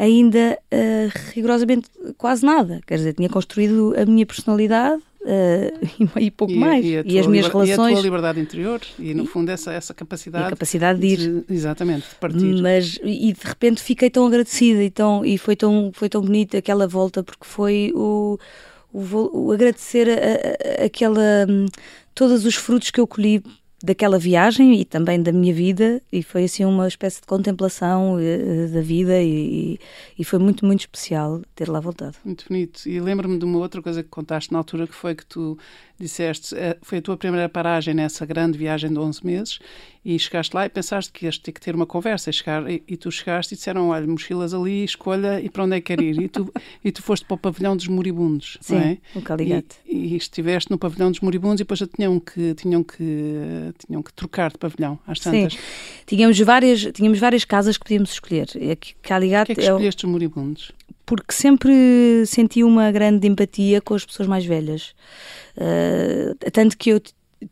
ainda 0.00 0.58
uh, 0.72 1.18
rigorosamente 1.34 1.90
quase 2.16 2.44
nada. 2.44 2.80
Quer 2.86 2.96
dizer, 2.96 3.12
tinha 3.12 3.28
construído 3.28 3.94
a 4.00 4.06
minha 4.06 4.24
personalidade 4.24 5.02
uh, 5.20 6.18
e, 6.18 6.30
pouco 6.30 6.54
e, 6.54 6.56
mais. 6.56 6.84
E, 6.84 7.02
e 7.04 7.18
as 7.18 7.26
minhas 7.26 7.46
relações. 7.46 7.68
E 7.68 7.72
a 7.74 7.76
tua 7.76 8.00
liberdade 8.00 8.40
interior 8.40 8.80
e, 8.98 9.12
no 9.12 9.26
fundo, 9.26 9.50
essa, 9.50 9.74
essa 9.74 9.92
capacidade. 9.92 10.46
a 10.46 10.50
capacidade 10.50 10.98
de 10.98 11.06
ir. 11.06 11.18
De, 11.18 11.44
exatamente, 11.54 12.08
de 12.08 12.14
partir. 12.14 12.62
Mas, 12.62 12.98
e 13.04 13.32
de 13.34 13.46
repente 13.46 13.82
fiquei 13.82 14.08
tão 14.08 14.26
agradecida 14.26 14.82
e, 14.82 14.90
tão, 14.90 15.22
e 15.22 15.36
foi, 15.36 15.54
tão, 15.54 15.90
foi 15.92 16.08
tão 16.08 16.22
bonita 16.22 16.56
aquela 16.56 16.88
volta, 16.88 17.22
porque 17.22 17.44
foi 17.44 17.92
o. 17.94 18.38
O, 18.92 19.46
o 19.46 19.52
agradecer 19.52 20.08
a, 20.10 20.82
a, 20.82 20.86
aquela 20.86 21.46
hum, 21.48 21.66
todos 22.12 22.44
os 22.44 22.56
frutos 22.56 22.90
que 22.90 23.00
eu 23.00 23.06
colhi 23.06 23.40
daquela 23.82 24.18
viagem 24.18 24.78
e 24.80 24.84
também 24.84 25.22
da 25.22 25.32
minha 25.32 25.54
vida 25.54 26.02
e 26.12 26.22
foi 26.22 26.44
assim 26.44 26.64
uma 26.64 26.86
espécie 26.86 27.20
de 27.20 27.26
contemplação 27.26 28.16
uh, 28.16 28.68
da 28.72 28.80
vida 28.80 29.20
e, 29.22 29.78
e, 30.18 30.24
foi 30.24 30.38
muito, 30.38 30.66
muito 30.66 30.80
especial 30.80 31.40
ter 31.54 31.68
lá 31.68 31.80
voltado. 31.80 32.16
Muito 32.24 32.44
bonito. 32.46 32.86
E 32.86 33.00
lembro-me 33.00 33.38
de 33.38 33.44
uma 33.44 33.58
outra 33.58 33.80
coisa 33.80 34.02
que 34.02 34.08
contaste 34.08 34.52
na 34.52 34.58
altura 34.58 34.86
que 34.86 34.94
foi 34.94 35.14
que 35.14 35.24
tu 35.24 35.58
disseste, 36.00 36.54
uh, 36.54 36.76
foi 36.82 36.98
a 36.98 37.02
tua 37.02 37.16
primeira 37.16 37.48
paragem 37.48 37.94
nessa 37.94 38.24
grande 38.24 38.56
viagem 38.56 38.90
de 38.90 38.98
11 38.98 39.24
meses 39.24 39.58
e 40.04 40.18
chegaste 40.18 40.56
lá 40.56 40.64
e 40.64 40.68
pensaste 40.68 41.12
que 41.12 41.26
ias 41.26 41.36
ter 41.36 41.52
que 41.52 41.60
ter 41.60 41.74
uma 41.74 41.84
conversa 41.84 42.30
e, 42.30 42.32
chegar, 42.32 42.68
e, 42.70 42.82
e, 42.88 42.96
tu 42.96 43.10
chegaste 43.10 43.54
e 43.54 43.56
disseram, 43.56 43.88
olha, 43.90 44.06
mochilas 44.06 44.54
ali, 44.54 44.82
escolha 44.82 45.40
e 45.40 45.50
para 45.50 45.64
onde 45.64 45.76
é 45.76 45.80
que 45.80 45.94
quer 45.94 46.02
ir? 46.02 46.20
E 46.22 46.28
tu, 46.28 46.50
e 46.82 46.90
tu 46.90 47.02
foste 47.02 47.26
para 47.26 47.34
o 47.34 47.38
pavilhão 47.38 47.76
dos 47.76 47.86
moribundos, 47.86 48.56
Sim, 48.60 48.74
não 48.74 48.80
é? 48.80 48.98
o 49.14 49.20
Caligate. 49.20 49.76
E, 49.86 50.14
e, 50.14 50.16
estiveste 50.16 50.70
no 50.70 50.78
pavilhão 50.78 51.10
dos 51.10 51.20
moribundos 51.20 51.60
e 51.60 51.64
depois 51.64 51.78
já 51.78 51.86
tinham 51.86 52.18
que, 52.18 52.54
tinham 52.54 52.82
que, 52.82 53.74
tinham 53.86 54.02
que 54.02 54.12
trocar 54.14 54.50
de 54.50 54.58
pavilhão, 54.58 54.98
às 55.06 55.20
tantas. 55.20 55.52
Sim, 55.52 55.58
tínhamos 56.06 56.38
várias, 56.40 56.80
tínhamos 56.92 57.18
várias 57.18 57.44
casas 57.44 57.76
que 57.76 57.84
podíamos 57.84 58.12
escolher. 58.12 58.48
Caligate 59.02 59.48
Porquê 59.48 59.52
é 59.52 59.54
que 59.54 59.60
é 59.60 59.72
escolheste 59.72 60.06
os 60.06 60.10
moribundos? 60.10 60.72
Porque 61.10 61.32
sempre 61.32 62.24
senti 62.24 62.62
uma 62.62 62.92
grande 62.92 63.26
empatia 63.26 63.80
com 63.80 63.94
as 63.94 64.06
pessoas 64.06 64.28
mais 64.28 64.46
velhas. 64.46 64.94
Uh, 65.56 66.50
tanto 66.52 66.78
que 66.78 66.90
eu 66.90 67.02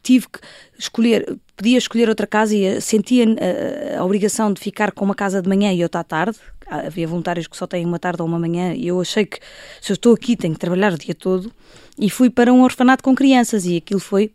tive 0.01 0.29
que 0.29 0.39
escolher, 0.79 1.37
podia 1.57 1.77
escolher 1.77 2.09
outra 2.09 2.25
casa 2.25 2.55
e 2.55 2.81
sentia 2.81 3.25
a, 3.27 3.99
a, 3.99 4.05
obrigação 4.05 4.53
de 4.53 4.61
ficar 4.61 4.93
com 4.93 5.05
uma 5.05 5.15
casa 5.15 5.43
de 5.43 5.49
manhã 5.49 5.73
e 5.73 5.83
outra 5.83 6.03
à 6.03 6.05
tarde. 6.05 6.39
Havia 6.69 7.09
voluntários 7.09 7.49
que 7.49 7.57
só 7.57 7.67
têm 7.67 7.85
uma 7.85 7.99
tarde 7.99 8.23
ou 8.23 8.29
uma 8.29 8.39
manhã 8.39 8.75
e 8.75 8.87
eu 8.87 9.01
achei 9.01 9.27
que 9.27 9.41
se 9.81 9.91
eu 9.91 9.95
estou 9.95 10.15
aqui 10.15 10.37
tenho 10.37 10.55
que 10.55 10.61
trabalhar 10.61 10.93
o 10.93 10.97
dia 10.97 11.15
todo. 11.17 11.51
E 11.99 12.09
fui 12.09 12.31
para 12.31 12.53
um 12.53 12.63
orfanato 12.63 13.03
com 13.03 13.13
crianças 13.13 13.67
e 13.67 13.79
aquilo 13.79 13.99
foi 13.99 14.31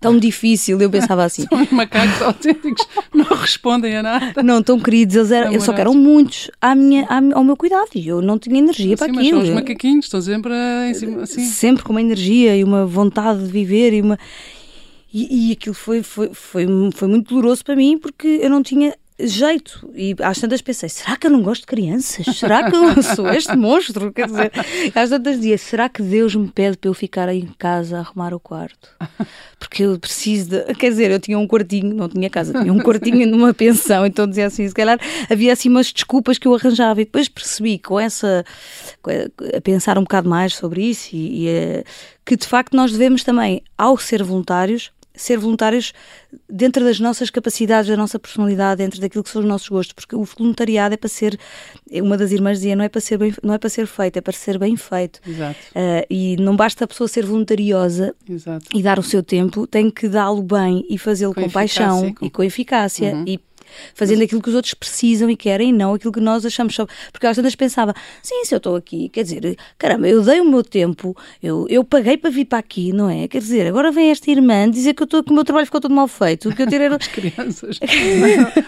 tão 0.00 0.18
difícil. 0.18 0.80
Eu 0.80 0.90
pensava 0.90 1.24
assim: 1.24 1.46
são 1.48 1.66
macacos 1.70 2.22
autênticos, 2.22 2.86
não 3.14 3.24
respondem 3.24 3.96
a 3.96 4.02
nada. 4.02 4.42
Não, 4.42 4.62
tão 4.62 4.78
queridos, 4.78 5.16
eles 5.16 5.30
eram, 5.30 5.60
só 5.60 5.72
que 5.72 5.80
eram 5.80 5.94
muitos 5.94 6.50
à 6.60 6.74
minha, 6.74 7.06
ao 7.34 7.44
meu 7.44 7.56
cuidado 7.56 7.90
e 7.94 8.06
eu 8.06 8.20
não 8.20 8.38
tinha 8.38 8.58
energia 8.58 8.96
para 8.96 9.06
aquilo. 9.06 9.38
Mas 9.38 9.46
são 9.46 9.54
os 9.54 9.60
macaquinhos, 9.60 10.06
estão 10.06 10.20
sempre 10.20 10.52
em 10.88 10.94
cima, 10.94 11.22
assim. 11.22 11.44
Sempre 11.44 11.82
com 11.82 11.92
uma 11.92 12.00
energia 12.00 12.56
e 12.56 12.64
uma 12.64 12.86
vontade 12.86 13.44
de 13.44 13.50
viver 13.50 13.92
e 13.92 14.00
uma. 14.00 14.18
E, 15.12 15.48
e 15.48 15.52
aquilo 15.52 15.74
foi, 15.74 16.02
foi, 16.02 16.30
foi, 16.34 16.66
foi 16.94 17.08
muito 17.08 17.34
doloroso 17.34 17.64
para 17.64 17.74
mim 17.74 17.98
porque 17.98 18.40
eu 18.42 18.50
não 18.50 18.62
tinha 18.62 18.94
jeito. 19.18 19.90
E 19.94 20.14
às 20.22 20.38
tantas 20.38 20.60
pensei, 20.60 20.88
será 20.88 21.16
que 21.16 21.26
eu 21.26 21.30
não 21.30 21.42
gosto 21.42 21.62
de 21.62 21.66
crianças? 21.66 22.26
Será 22.36 22.70
que 22.70 22.76
eu 22.76 23.02
sou 23.14 23.28
este 23.28 23.56
monstro? 23.56 24.12
Quer 24.12 24.26
dizer, 24.26 24.52
às 24.94 25.10
tantas 25.10 25.40
dias, 25.40 25.60
será 25.60 25.88
que 25.88 26.02
Deus 26.02 26.34
me 26.34 26.48
pede 26.48 26.76
para 26.76 26.90
eu 26.90 26.94
ficar 26.94 27.28
em 27.28 27.46
casa 27.58 27.96
a 27.96 28.00
arrumar 28.00 28.34
o 28.34 28.40
quarto? 28.40 28.90
Porque 29.58 29.84
eu 29.84 29.98
preciso 29.98 30.50
de. 30.50 30.74
Quer 30.74 30.90
dizer, 30.90 31.10
eu 31.10 31.18
tinha 31.18 31.38
um 31.38 31.46
quartinho, 31.46 31.94
não 31.94 32.08
tinha 32.08 32.28
casa, 32.28 32.52
tinha 32.60 32.72
um 32.72 32.78
quartinho 32.78 33.26
numa 33.26 33.54
pensão, 33.54 34.04
então 34.04 34.26
dizia 34.26 34.46
assim, 34.46 34.68
se 34.68 34.74
calhar 34.74 34.98
havia 35.30 35.52
assim 35.52 35.68
umas 35.68 35.92
desculpas 35.92 36.38
que 36.38 36.46
eu 36.46 36.54
arranjava. 36.54 37.00
E 37.00 37.04
depois 37.04 37.28
percebi 37.28 37.78
com 37.78 37.98
essa. 37.98 38.44
a 39.56 39.60
pensar 39.62 39.98
um 39.98 40.02
bocado 40.02 40.28
mais 40.28 40.54
sobre 40.54 40.82
isso 40.82 41.14
e, 41.14 41.44
e 41.44 41.48
eh, 41.48 41.84
que 42.24 42.36
de 42.36 42.46
facto 42.46 42.76
nós 42.76 42.92
devemos 42.92 43.22
também, 43.22 43.62
ao 43.78 43.96
ser 43.96 44.22
voluntários, 44.22 44.90
ser 45.16 45.38
voluntários 45.38 45.92
dentro 46.48 46.84
das 46.84 47.00
nossas 47.00 47.30
capacidades, 47.30 47.88
da 47.88 47.96
nossa 47.96 48.18
personalidade, 48.18 48.78
dentro 48.78 49.00
daquilo 49.00 49.24
que 49.24 49.30
são 49.30 49.40
os 49.42 49.48
nossos 49.48 49.68
gostos, 49.68 49.92
porque 49.92 50.14
o 50.14 50.24
voluntariado 50.24 50.94
é 50.94 50.96
para 50.96 51.08
ser, 51.08 51.38
uma 51.90 52.16
das 52.16 52.30
irmãs 52.32 52.58
dizia, 52.58 52.76
não 52.76 52.84
é 52.84 52.88
para 52.88 53.00
ser, 53.00 53.18
bem, 53.18 53.34
não 53.42 53.54
é 53.54 53.58
para 53.58 53.70
ser 53.70 53.86
feito, 53.86 54.18
é 54.18 54.20
para 54.20 54.32
ser 54.32 54.58
bem 54.58 54.76
feito. 54.76 55.20
Exato. 55.26 55.58
Uh, 55.70 56.06
e 56.10 56.36
não 56.36 56.54
basta 56.54 56.84
a 56.84 56.86
pessoa 56.86 57.08
ser 57.08 57.24
voluntariosa 57.24 58.14
Exato. 58.28 58.66
e 58.74 58.82
dar 58.82 58.98
o 58.98 59.02
seu 59.02 59.22
tempo, 59.22 59.66
tem 59.66 59.90
que 59.90 60.08
dá-lo 60.08 60.42
bem 60.42 60.84
e 60.88 60.98
fazê-lo 60.98 61.34
com, 61.34 61.42
com 61.42 61.50
paixão 61.50 62.12
com... 62.12 62.26
e 62.26 62.30
com 62.30 62.42
eficácia. 62.42 63.14
Uhum. 63.14 63.24
E 63.26 63.40
fazendo 63.94 64.22
aquilo 64.22 64.42
que 64.42 64.48
os 64.48 64.54
outros 64.54 64.74
precisam 64.74 65.30
e 65.30 65.36
querem, 65.36 65.72
não 65.72 65.94
aquilo 65.94 66.12
que 66.12 66.20
nós 66.20 66.44
achamos 66.44 66.74
só. 66.74 66.86
Porque 67.12 67.26
às 67.26 67.36
vezes 67.36 67.54
pensava, 67.54 67.94
sim, 68.22 68.44
se 68.44 68.54
eu 68.54 68.58
estou 68.58 68.76
aqui, 68.76 69.08
quer 69.08 69.22
dizer, 69.22 69.56
caramba, 69.78 70.08
eu 70.08 70.22
dei 70.22 70.40
o 70.40 70.44
meu 70.44 70.62
tempo, 70.62 71.16
eu, 71.42 71.66
eu 71.68 71.84
paguei 71.84 72.16
para 72.16 72.30
vir 72.30 72.44
para 72.44 72.58
aqui, 72.58 72.92
não 72.92 73.08
é? 73.08 73.28
Quer 73.28 73.38
dizer, 73.38 73.66
agora 73.66 73.90
vem 73.90 74.10
esta 74.10 74.30
irmã 74.30 74.70
dizer 74.70 74.94
que, 74.94 75.02
eu 75.02 75.06
tô, 75.06 75.22
que 75.22 75.30
o 75.30 75.34
meu 75.34 75.44
trabalho 75.44 75.66
ficou 75.66 75.80
todo 75.80 75.94
mal 75.94 76.08
feito, 76.08 76.54
que 76.54 76.62
eu 76.62 76.66
tirei. 76.66 76.86
As 76.86 77.08
crianças. 77.08 77.80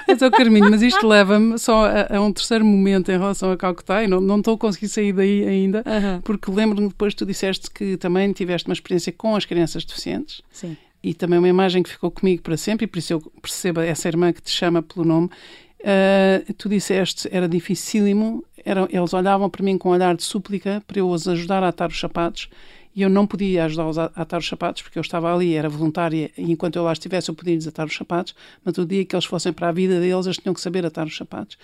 mas, 0.09 0.23
ó 0.23 0.31
Carminho, 0.31 0.71
mas 0.71 0.83
isto 0.83 1.07
leva-me 1.07 1.59
só 1.59 1.87
a, 1.87 2.17
a, 2.17 2.21
um 2.21 2.33
terceiro 2.33 2.65
momento 2.65 3.11
em 3.11 3.19
relação 3.19 3.53
a 3.53 3.57
Calcutá, 3.57 4.03
e 4.03 4.09
não, 4.09 4.21
não 4.21 4.39
estou 4.39 4.55
a 4.55 4.59
conseguir 4.59 4.89
sair 4.89 5.13
daí 5.13 5.47
ainda, 5.47 5.85
porque 6.25 6.51
lembro-me 6.51 6.89
depois 6.89 7.15
tu 7.15 7.25
disseste 7.25 7.71
que 7.71 7.97
também 7.97 8.33
tiveste 8.33 8.69
uma 8.69 8.73
experiência 8.73 9.13
com 9.13 9.37
as 9.37 9.45
crianças 9.45 9.85
deficientes. 9.85 10.43
Sim 10.51 10.77
e 11.03 11.15
também 11.15 11.39
uma 11.39 11.49
imagem 11.49 11.83
que 11.83 11.91
ficou 11.91 12.11
comigo 12.11 12.43
para 12.43 12.57
sempre, 12.57 12.85
e 12.85 12.87
por 12.87 12.99
isso 12.99 13.13
eu 13.13 13.21
percebo 13.41 13.81
essa 13.81 14.09
irmã 14.09 14.33
que 14.33 14.43
te 14.43 14.51
chama 14.51 14.83
pelo 14.83 15.05
nome. 15.05 15.31
Uh, 15.81 16.53
tu 16.55 16.69
disseste 16.69 17.29
era 17.31 17.49
dificílimo, 17.49 18.45
era, 18.65 18.89
eles 18.91 19.15
olhavam 19.15 19.49
para 19.49 19.65
mim 19.65 19.79
com 19.79 19.91
um 19.91 19.93
olhar 19.93 20.17
de 20.17 20.25
súplica 20.25 20.83
para 20.87 20.99
eu 20.99 21.09
os 21.09 21.29
ajudar 21.29 21.63
a 21.63 21.69
atar 21.69 21.89
os 21.89 22.01
sapatos 22.01 22.51
e 22.97 23.03
eu 23.03 23.09
não 23.09 23.29
podia 23.29 23.65
ajudá-los 23.65 23.97
a 23.97 24.07
atar 24.17 24.41
os 24.41 24.49
sapatos 24.49 24.83
porque 24.83 24.99
eu 24.99 25.03
estava 25.03 25.33
ali, 25.33 25.55
era 25.55 25.69
voluntária 25.69 26.33
e 26.37 26.51
enquanto 26.51 26.75
eu 26.75 26.83
lá 26.83 26.93
estivesse 26.93 27.31
eu 27.31 27.35
podia 27.37 27.57
desatar 27.57 27.87
os 27.87 27.95
sapatos, 27.95 28.35
mas 28.65 28.77
o 28.77 28.85
dia 28.85 29.05
que 29.05 29.15
eles 29.15 29.25
fossem 29.25 29.53
para 29.53 29.69
a 29.69 29.73
vida 29.73 30.01
deles 30.01 30.27
eles 30.27 30.39
tinham 30.39 30.53
que 30.53 30.61
saber 30.61 30.85
atar 30.85 31.07
os 31.07 31.17
sapatos. 31.17 31.57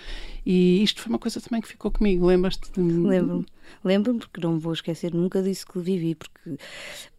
E 0.46 0.80
isto 0.80 1.02
foi 1.02 1.10
uma 1.10 1.18
coisa 1.18 1.40
também 1.40 1.60
que 1.60 1.66
ficou 1.66 1.90
comigo, 1.90 2.24
lembras-te? 2.24 2.70
De... 2.70 2.80
Lembro-me, 2.80 3.46
lembro-me 3.82 4.20
porque 4.20 4.40
não 4.40 4.60
vou 4.60 4.74
esquecer 4.74 5.12
nunca 5.12 5.42
disso 5.42 5.66
que 5.66 5.80
vivi, 5.80 6.14
porque 6.14 6.56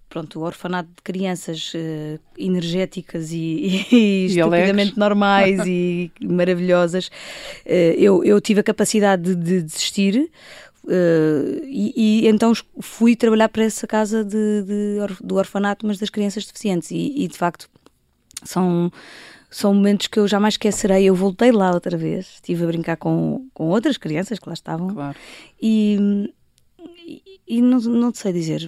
pronto, 0.09 0.39
o 0.39 0.43
orfanato 0.43 0.89
de 0.89 1.01
crianças 1.03 1.73
uh, 1.73 2.19
energéticas 2.37 3.31
e, 3.31 3.85
e, 3.91 3.95
e 3.95 4.25
estupidamente 4.27 4.97
normais 4.97 5.59
e 5.65 6.11
maravilhosas, 6.21 7.07
uh, 7.07 7.69
eu, 7.97 8.23
eu 8.23 8.39
tive 8.39 8.59
a 8.61 8.63
capacidade 8.63 9.23
de, 9.23 9.35
de 9.35 9.61
desistir. 9.61 10.29
Uh, 10.83 11.63
e, 11.65 11.93
e, 12.25 12.27
então 12.27 12.53
fui 12.79 13.15
trabalhar 13.15 13.49
para 13.49 13.63
essa 13.63 13.87
casa 13.87 14.23
de, 14.23 14.61
de, 14.63 14.97
do 15.23 15.35
orfanato, 15.35 15.85
mas 15.85 15.97
das 15.97 16.11
crianças 16.11 16.45
deficientes, 16.45 16.91
e, 16.91 17.23
e 17.23 17.27
de 17.27 17.37
facto 17.37 17.67
são 18.43 18.91
são 19.49 19.73
momentos 19.73 20.07
que 20.07 20.19
eu 20.19 20.27
jamais 20.27 20.55
esquecerei. 20.55 21.05
Eu 21.05 21.15
voltei 21.15 21.49
lá 21.49 21.71
outra 21.71 21.97
vez, 21.97 22.25
estive 22.35 22.65
a 22.65 22.67
brincar 22.67 22.97
com, 22.97 23.47
com 23.53 23.69
outras 23.69 23.97
crianças 23.97 24.37
que 24.37 24.49
lá 24.49 24.53
estavam. 24.53 24.93
Claro. 24.93 25.17
E, 25.61 26.29
e 27.47 27.61
não, 27.61 27.79
não 27.79 28.13
sei 28.13 28.33
dizer, 28.33 28.67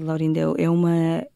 Laurinda, 0.00 0.40
é, 0.40 0.64
é 0.64 0.70
uma 0.70 1.26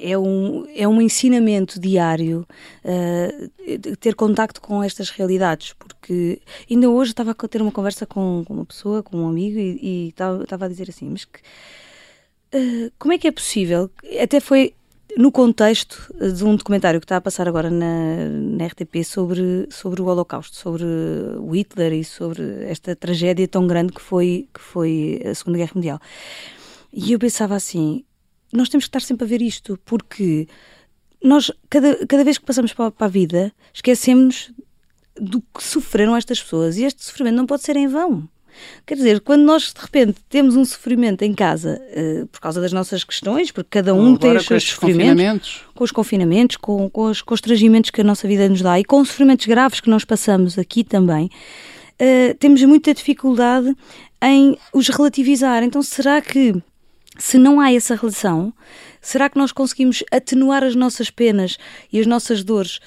é 0.00 0.16
um, 0.16 0.66
é 0.74 0.86
um 0.86 1.00
ensinamento 1.00 1.80
diário 1.80 2.46
uh, 2.84 3.96
ter 3.96 4.14
contacto 4.14 4.60
com 4.60 4.82
estas 4.82 5.10
realidades, 5.10 5.74
porque 5.74 6.40
ainda 6.70 6.88
hoje 6.88 7.10
estava 7.10 7.32
a 7.32 7.48
ter 7.48 7.60
uma 7.60 7.72
conversa 7.72 8.06
com, 8.06 8.44
com 8.46 8.54
uma 8.54 8.64
pessoa, 8.64 9.02
com 9.02 9.18
um 9.18 9.28
amigo, 9.28 9.58
e, 9.58 9.78
e 9.82 10.08
estava, 10.08 10.42
estava 10.42 10.64
a 10.66 10.68
dizer 10.68 10.88
assim, 10.88 11.08
mas 11.10 11.24
que, 11.24 11.40
uh, 12.54 12.92
como 12.98 13.12
é 13.12 13.18
que 13.18 13.26
é 13.26 13.32
possível? 13.32 13.90
Até 14.20 14.40
foi 14.40 14.74
no 15.16 15.32
contexto 15.32 16.14
de 16.20 16.44
um 16.44 16.54
documentário 16.54 17.00
que 17.00 17.04
está 17.04 17.16
a 17.16 17.20
passar 17.20 17.48
agora 17.48 17.70
na, 17.70 18.28
na, 18.28 18.66
RTP 18.66 19.02
sobre, 19.02 19.66
sobre 19.70 20.02
o 20.02 20.06
Holocausto, 20.06 20.54
sobre 20.56 20.84
o 20.84 21.54
Hitler 21.56 21.94
e 21.94 22.04
sobre 22.04 22.64
esta 22.64 22.94
tragédia 22.94 23.48
tão 23.48 23.66
grande 23.66 23.94
que 23.94 24.00
foi, 24.00 24.46
que 24.52 24.60
foi 24.60 25.22
a 25.24 25.34
Segunda 25.34 25.58
Guerra 25.58 25.72
Mundial. 25.74 26.00
E 26.92 27.12
eu 27.12 27.18
pensava 27.18 27.54
assim: 27.54 28.04
nós 28.52 28.68
temos 28.68 28.84
que 28.84 28.88
estar 28.88 29.00
sempre 29.00 29.24
a 29.24 29.28
ver 29.28 29.40
isto, 29.40 29.78
porque 29.86 30.46
nós, 31.22 31.50
cada, 31.70 32.06
cada 32.06 32.22
vez 32.22 32.36
que 32.36 32.44
passamos 32.44 32.74
para, 32.74 32.90
para 32.90 33.06
a 33.06 33.10
vida, 33.10 33.52
esquecemos 33.72 34.52
do 35.18 35.40
que 35.40 35.64
sofreram 35.64 36.14
estas 36.14 36.42
pessoas 36.42 36.76
e 36.76 36.84
este 36.84 37.02
sofrimento 37.02 37.36
não 37.36 37.46
pode 37.46 37.62
ser 37.62 37.76
em 37.76 37.88
vão. 37.88 38.28
Quer 38.86 38.94
dizer, 38.94 39.20
quando 39.20 39.42
nós 39.42 39.72
de 39.72 39.80
repente 39.80 40.18
temos 40.28 40.56
um 40.56 40.64
sofrimento 40.64 41.22
em 41.22 41.34
casa 41.34 41.80
uh, 41.90 42.26
por 42.26 42.40
causa 42.40 42.60
das 42.60 42.72
nossas 42.72 43.04
questões, 43.04 43.50
porque 43.50 43.70
cada 43.70 43.94
um 43.94 44.14
Agora, 44.14 44.18
tem 44.18 44.36
os 44.36 44.46
seus 44.46 44.64
sofrimentos, 44.64 45.62
com 45.74 45.84
os 45.84 45.92
confinamentos, 45.92 46.56
com, 46.56 46.88
com 46.90 47.04
os 47.10 47.22
constrangimentos 47.22 47.90
que 47.90 48.00
a 48.00 48.04
nossa 48.04 48.26
vida 48.28 48.48
nos 48.48 48.62
dá 48.62 48.78
e 48.78 48.84
com 48.84 49.00
os 49.00 49.08
sofrimentos 49.08 49.46
graves 49.46 49.80
que 49.80 49.90
nós 49.90 50.04
passamos 50.04 50.58
aqui 50.58 50.84
também, 50.84 51.26
uh, 51.26 52.34
temos 52.38 52.62
muita 52.62 52.94
dificuldade 52.94 53.74
em 54.22 54.56
os 54.72 54.88
relativizar. 54.88 55.62
Então, 55.62 55.82
será 55.82 56.20
que 56.20 56.54
se 57.18 57.38
não 57.38 57.60
há 57.60 57.72
essa 57.72 57.94
relação, 57.94 58.52
será 59.00 59.28
que 59.30 59.38
nós 59.38 59.52
conseguimos 59.52 60.02
atenuar 60.12 60.62
as 60.62 60.74
nossas 60.74 61.10
penas 61.10 61.56
e 61.92 61.98
as 61.98 62.06
nossas 62.06 62.44
dores 62.44 62.80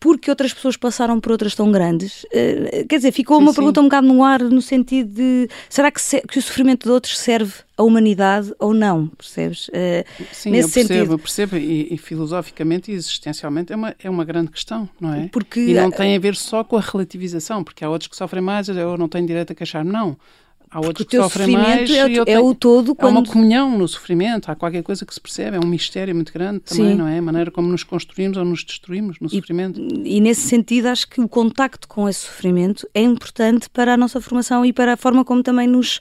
porque 0.00 0.30
outras 0.30 0.54
pessoas 0.54 0.78
passaram 0.78 1.20
por 1.20 1.30
outras 1.30 1.54
tão 1.54 1.70
grandes. 1.70 2.24
Uh, 2.24 2.86
quer 2.88 2.96
dizer, 2.96 3.12
ficou 3.12 3.36
sim, 3.36 3.42
uma 3.42 3.52
sim. 3.52 3.56
pergunta 3.56 3.80
um 3.80 3.84
bocado 3.84 4.06
no 4.06 4.24
ar, 4.24 4.42
no 4.42 4.62
sentido 4.62 5.14
de 5.14 5.48
será 5.68 5.90
que, 5.90 6.00
se, 6.00 6.22
que, 6.22 6.38
o 6.38 6.42
sofrimento 6.42 6.84
de 6.84 6.90
outros 6.90 7.18
serve 7.18 7.52
à 7.76 7.82
humanidade 7.82 8.52
ou 8.58 8.72
não? 8.72 9.08
Percebes? 9.08 9.68
Uh, 9.68 10.04
sim, 10.32 10.50
nesse 10.50 10.68
eu 10.68 10.72
percebo, 10.72 10.88
sentido. 10.88 11.12
eu 11.12 11.18
percebo 11.18 11.56
e, 11.56 11.94
e, 11.94 11.98
filosoficamente 11.98 12.90
e 12.90 12.94
existencialmente 12.94 13.72
é 13.74 13.76
uma, 13.76 13.94
é 14.02 14.08
uma 14.08 14.24
grande 14.24 14.50
questão, 14.50 14.88
não 14.98 15.12
é? 15.12 15.28
Porque, 15.28 15.60
e 15.60 15.74
não 15.74 15.90
tem 15.90 16.16
a 16.16 16.18
ver 16.18 16.34
só 16.34 16.64
com 16.64 16.78
a 16.78 16.80
relativização, 16.80 17.62
porque 17.62 17.84
há 17.84 17.90
outros 17.90 18.08
que 18.08 18.16
sofrem 18.16 18.42
mais, 18.42 18.68
eu 18.70 18.96
não 18.96 19.08
tenho 19.08 19.26
direito 19.26 19.52
a 19.52 19.54
queixar, 19.54 19.84
não. 19.84 20.16
Há 20.70 20.80
outros 20.80 21.06
que 21.06 21.16
sofrem 21.16 21.52
mais. 21.52 21.90
É, 21.90 21.98
é 21.98 22.24
tenho, 22.24 22.46
o 22.46 22.54
todo. 22.54 22.94
Quando... 22.94 23.16
Há 23.16 23.20
uma 23.20 23.26
comunhão 23.26 23.76
no 23.76 23.88
sofrimento, 23.88 24.50
há 24.50 24.54
qualquer 24.54 24.82
coisa 24.82 25.04
que 25.04 25.12
se 25.12 25.20
percebe, 25.20 25.56
é 25.56 25.60
um 25.60 25.66
mistério 25.66 26.14
muito 26.14 26.32
grande 26.32 26.60
também, 26.60 26.92
Sim. 26.92 26.94
não 26.96 27.08
é? 27.08 27.18
A 27.18 27.22
maneira 27.22 27.50
como 27.50 27.68
nos 27.68 27.82
construímos 27.82 28.36
ou 28.36 28.44
nos 28.44 28.62
destruímos 28.62 29.18
no 29.20 29.28
sofrimento. 29.28 29.80
E, 29.80 30.16
e 30.16 30.20
nesse 30.20 30.42
sentido, 30.42 30.86
acho 30.86 31.08
que 31.08 31.20
o 31.20 31.28
contacto 31.28 31.88
com 31.88 32.08
esse 32.08 32.20
sofrimento 32.20 32.88
é 32.94 33.02
importante 33.02 33.68
para 33.68 33.94
a 33.94 33.96
nossa 33.96 34.20
formação 34.20 34.64
e 34.64 34.72
para 34.72 34.92
a 34.92 34.96
forma 34.96 35.24
como 35.24 35.42
também 35.42 35.66
nos 35.66 36.00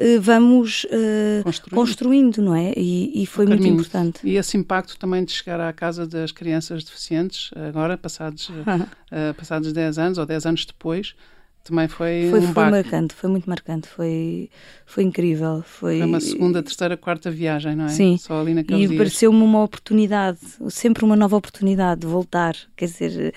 eh, 0.00 0.18
vamos 0.18 0.84
uh, 0.84 1.44
construindo. 1.44 1.74
construindo. 1.76 2.42
não 2.42 2.54
é? 2.54 2.72
E, 2.74 3.22
e 3.22 3.26
foi 3.26 3.44
muito 3.44 3.66
importante. 3.66 4.20
E 4.24 4.36
esse 4.36 4.56
impacto 4.56 4.98
também 4.98 5.22
de 5.22 5.30
chegar 5.30 5.60
à 5.60 5.70
casa 5.74 6.06
das 6.06 6.32
crianças 6.32 6.82
deficientes, 6.82 7.50
agora, 7.68 7.98
passados, 7.98 8.48
uh, 8.48 9.34
passados 9.36 9.72
10 9.74 9.98
anos 9.98 10.18
ou 10.18 10.24
10 10.24 10.46
anos 10.46 10.64
depois, 10.64 11.14
também 11.62 11.88
foi, 11.88 12.28
foi 12.30 12.40
um 12.40 12.52
foi 12.52 12.70
marcante, 12.70 13.14
foi 13.14 13.30
muito 13.30 13.48
marcante, 13.48 13.86
foi, 13.86 14.48
foi 14.86 15.04
incrível. 15.04 15.62
Foi... 15.64 15.98
foi 15.98 16.06
uma 16.06 16.20
segunda, 16.20 16.62
terceira, 16.62 16.96
quarta 16.96 17.30
viagem, 17.30 17.76
não 17.76 17.84
é? 17.84 17.88
Sim. 17.88 18.16
Só 18.16 18.40
ali 18.40 18.54
naqueles 18.54 18.90
e 18.90 18.96
pareceu-me 18.96 19.42
uma 19.42 19.62
oportunidade, 19.62 20.38
sempre 20.70 21.04
uma 21.04 21.14
nova 21.14 21.36
oportunidade 21.36 22.00
de 22.00 22.06
voltar. 22.06 22.56
Quer 22.74 22.86
dizer, 22.86 23.34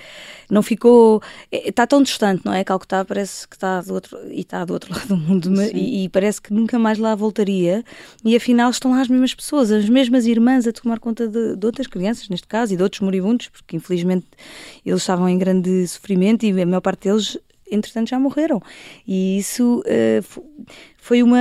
não 0.50 0.64
ficou. 0.64 1.22
É, 1.52 1.70
está 1.70 1.86
tão 1.86 2.02
distante, 2.02 2.46
não 2.46 2.54
é? 2.54 2.64
Calcutá 2.64 3.04
parece 3.04 3.46
que 3.48 3.58
está 3.58 3.82
do 3.82 3.94
outro, 3.94 4.18
e 4.32 4.40
está 4.40 4.64
do 4.64 4.72
outro 4.72 4.92
lado 4.96 5.08
do 5.08 5.18
mundo 5.18 5.52
e, 5.74 6.06
e, 6.06 6.10
parece 6.10 6.42
que 6.42 6.54
nunca 6.54 6.80
mais 6.80 6.98
lá 6.98 7.14
voltaria. 7.16 7.84
E 8.24 8.36
afinal 8.38 8.72
estão 8.72 8.92
lá 8.92 9.02
as 9.02 9.10
mesmas 9.10 9.36
pessoas, 9.36 9.70
as 9.70 9.90
mesmas 9.90 10.26
irmãs 10.26 10.66
a 10.66 10.72
tomar 10.72 11.00
conta 11.00 11.28
de, 11.28 11.58
de 11.58 11.66
outras 11.66 11.88
crianças, 11.88 12.30
neste 12.30 12.48
caso, 12.48 12.74
e 12.74 12.78
de 12.78 12.84
outros 12.84 13.02
moribundos, 13.02 13.50
porque 13.50 13.76
infelizmente 13.76 14.28
eles 14.86 15.02
estavam 15.02 15.28
em 15.28 15.38
grande 15.38 15.86
sofrimento 15.88 16.46
e 16.46 16.62
a 16.62 16.66
maior 16.66 16.82
parte 16.82 17.10
deles 17.10 17.38
entretanto 17.70 18.10
já 18.10 18.20
morreram. 18.20 18.62
E 19.08 19.38
isso 19.38 19.82
uh, 19.82 20.42
foi 20.98 21.24
uma. 21.24 21.38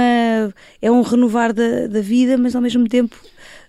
é 0.81 0.91
um 0.91 1.03
renovar 1.03 1.53
da, 1.53 1.87
da 1.87 2.01
vida, 2.01 2.37
mas 2.37 2.55
ao 2.55 2.63
mesmo 2.63 2.89
tempo. 2.89 3.17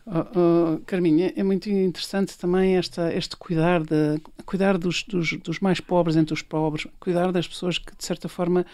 Oh, 0.05 0.75
oh, 0.75 0.79
Carminha, 0.85 1.31
é 1.35 1.43
muito 1.43 1.69
interessante 1.69 2.37
também 2.37 2.75
esta, 2.75 3.13
este 3.13 3.37
cuidar, 3.37 3.81
de, 3.83 4.19
cuidar 4.45 4.77
dos, 4.77 5.03
dos, 5.03 5.31
dos, 5.37 5.59
mais 5.61 5.79
pobres 5.79 6.17
entre 6.17 6.33
os 6.33 6.41
pobres, 6.41 6.85
cuidar 6.99 7.31
das 7.31 7.47
pessoas 7.47 7.77
que 7.77 7.95
de 7.95 8.03
certa 8.03 8.27
forma 8.27 8.65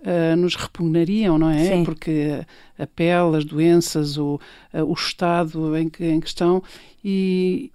uh, 0.00 0.36
nos 0.36 0.54
repugnariam, 0.56 1.38
não 1.38 1.48
é? 1.48 1.76
Sim. 1.76 1.84
Porque 1.84 2.44
a 2.78 2.86
pele, 2.86 3.38
as 3.38 3.46
doenças, 3.46 4.18
o, 4.18 4.38
uh, 4.74 4.84
o 4.84 4.92
estado 4.92 5.74
em 5.74 5.88
que, 5.88 6.04
em 6.04 6.20
que 6.20 6.26
estão. 6.26 6.62
E, 7.02 7.72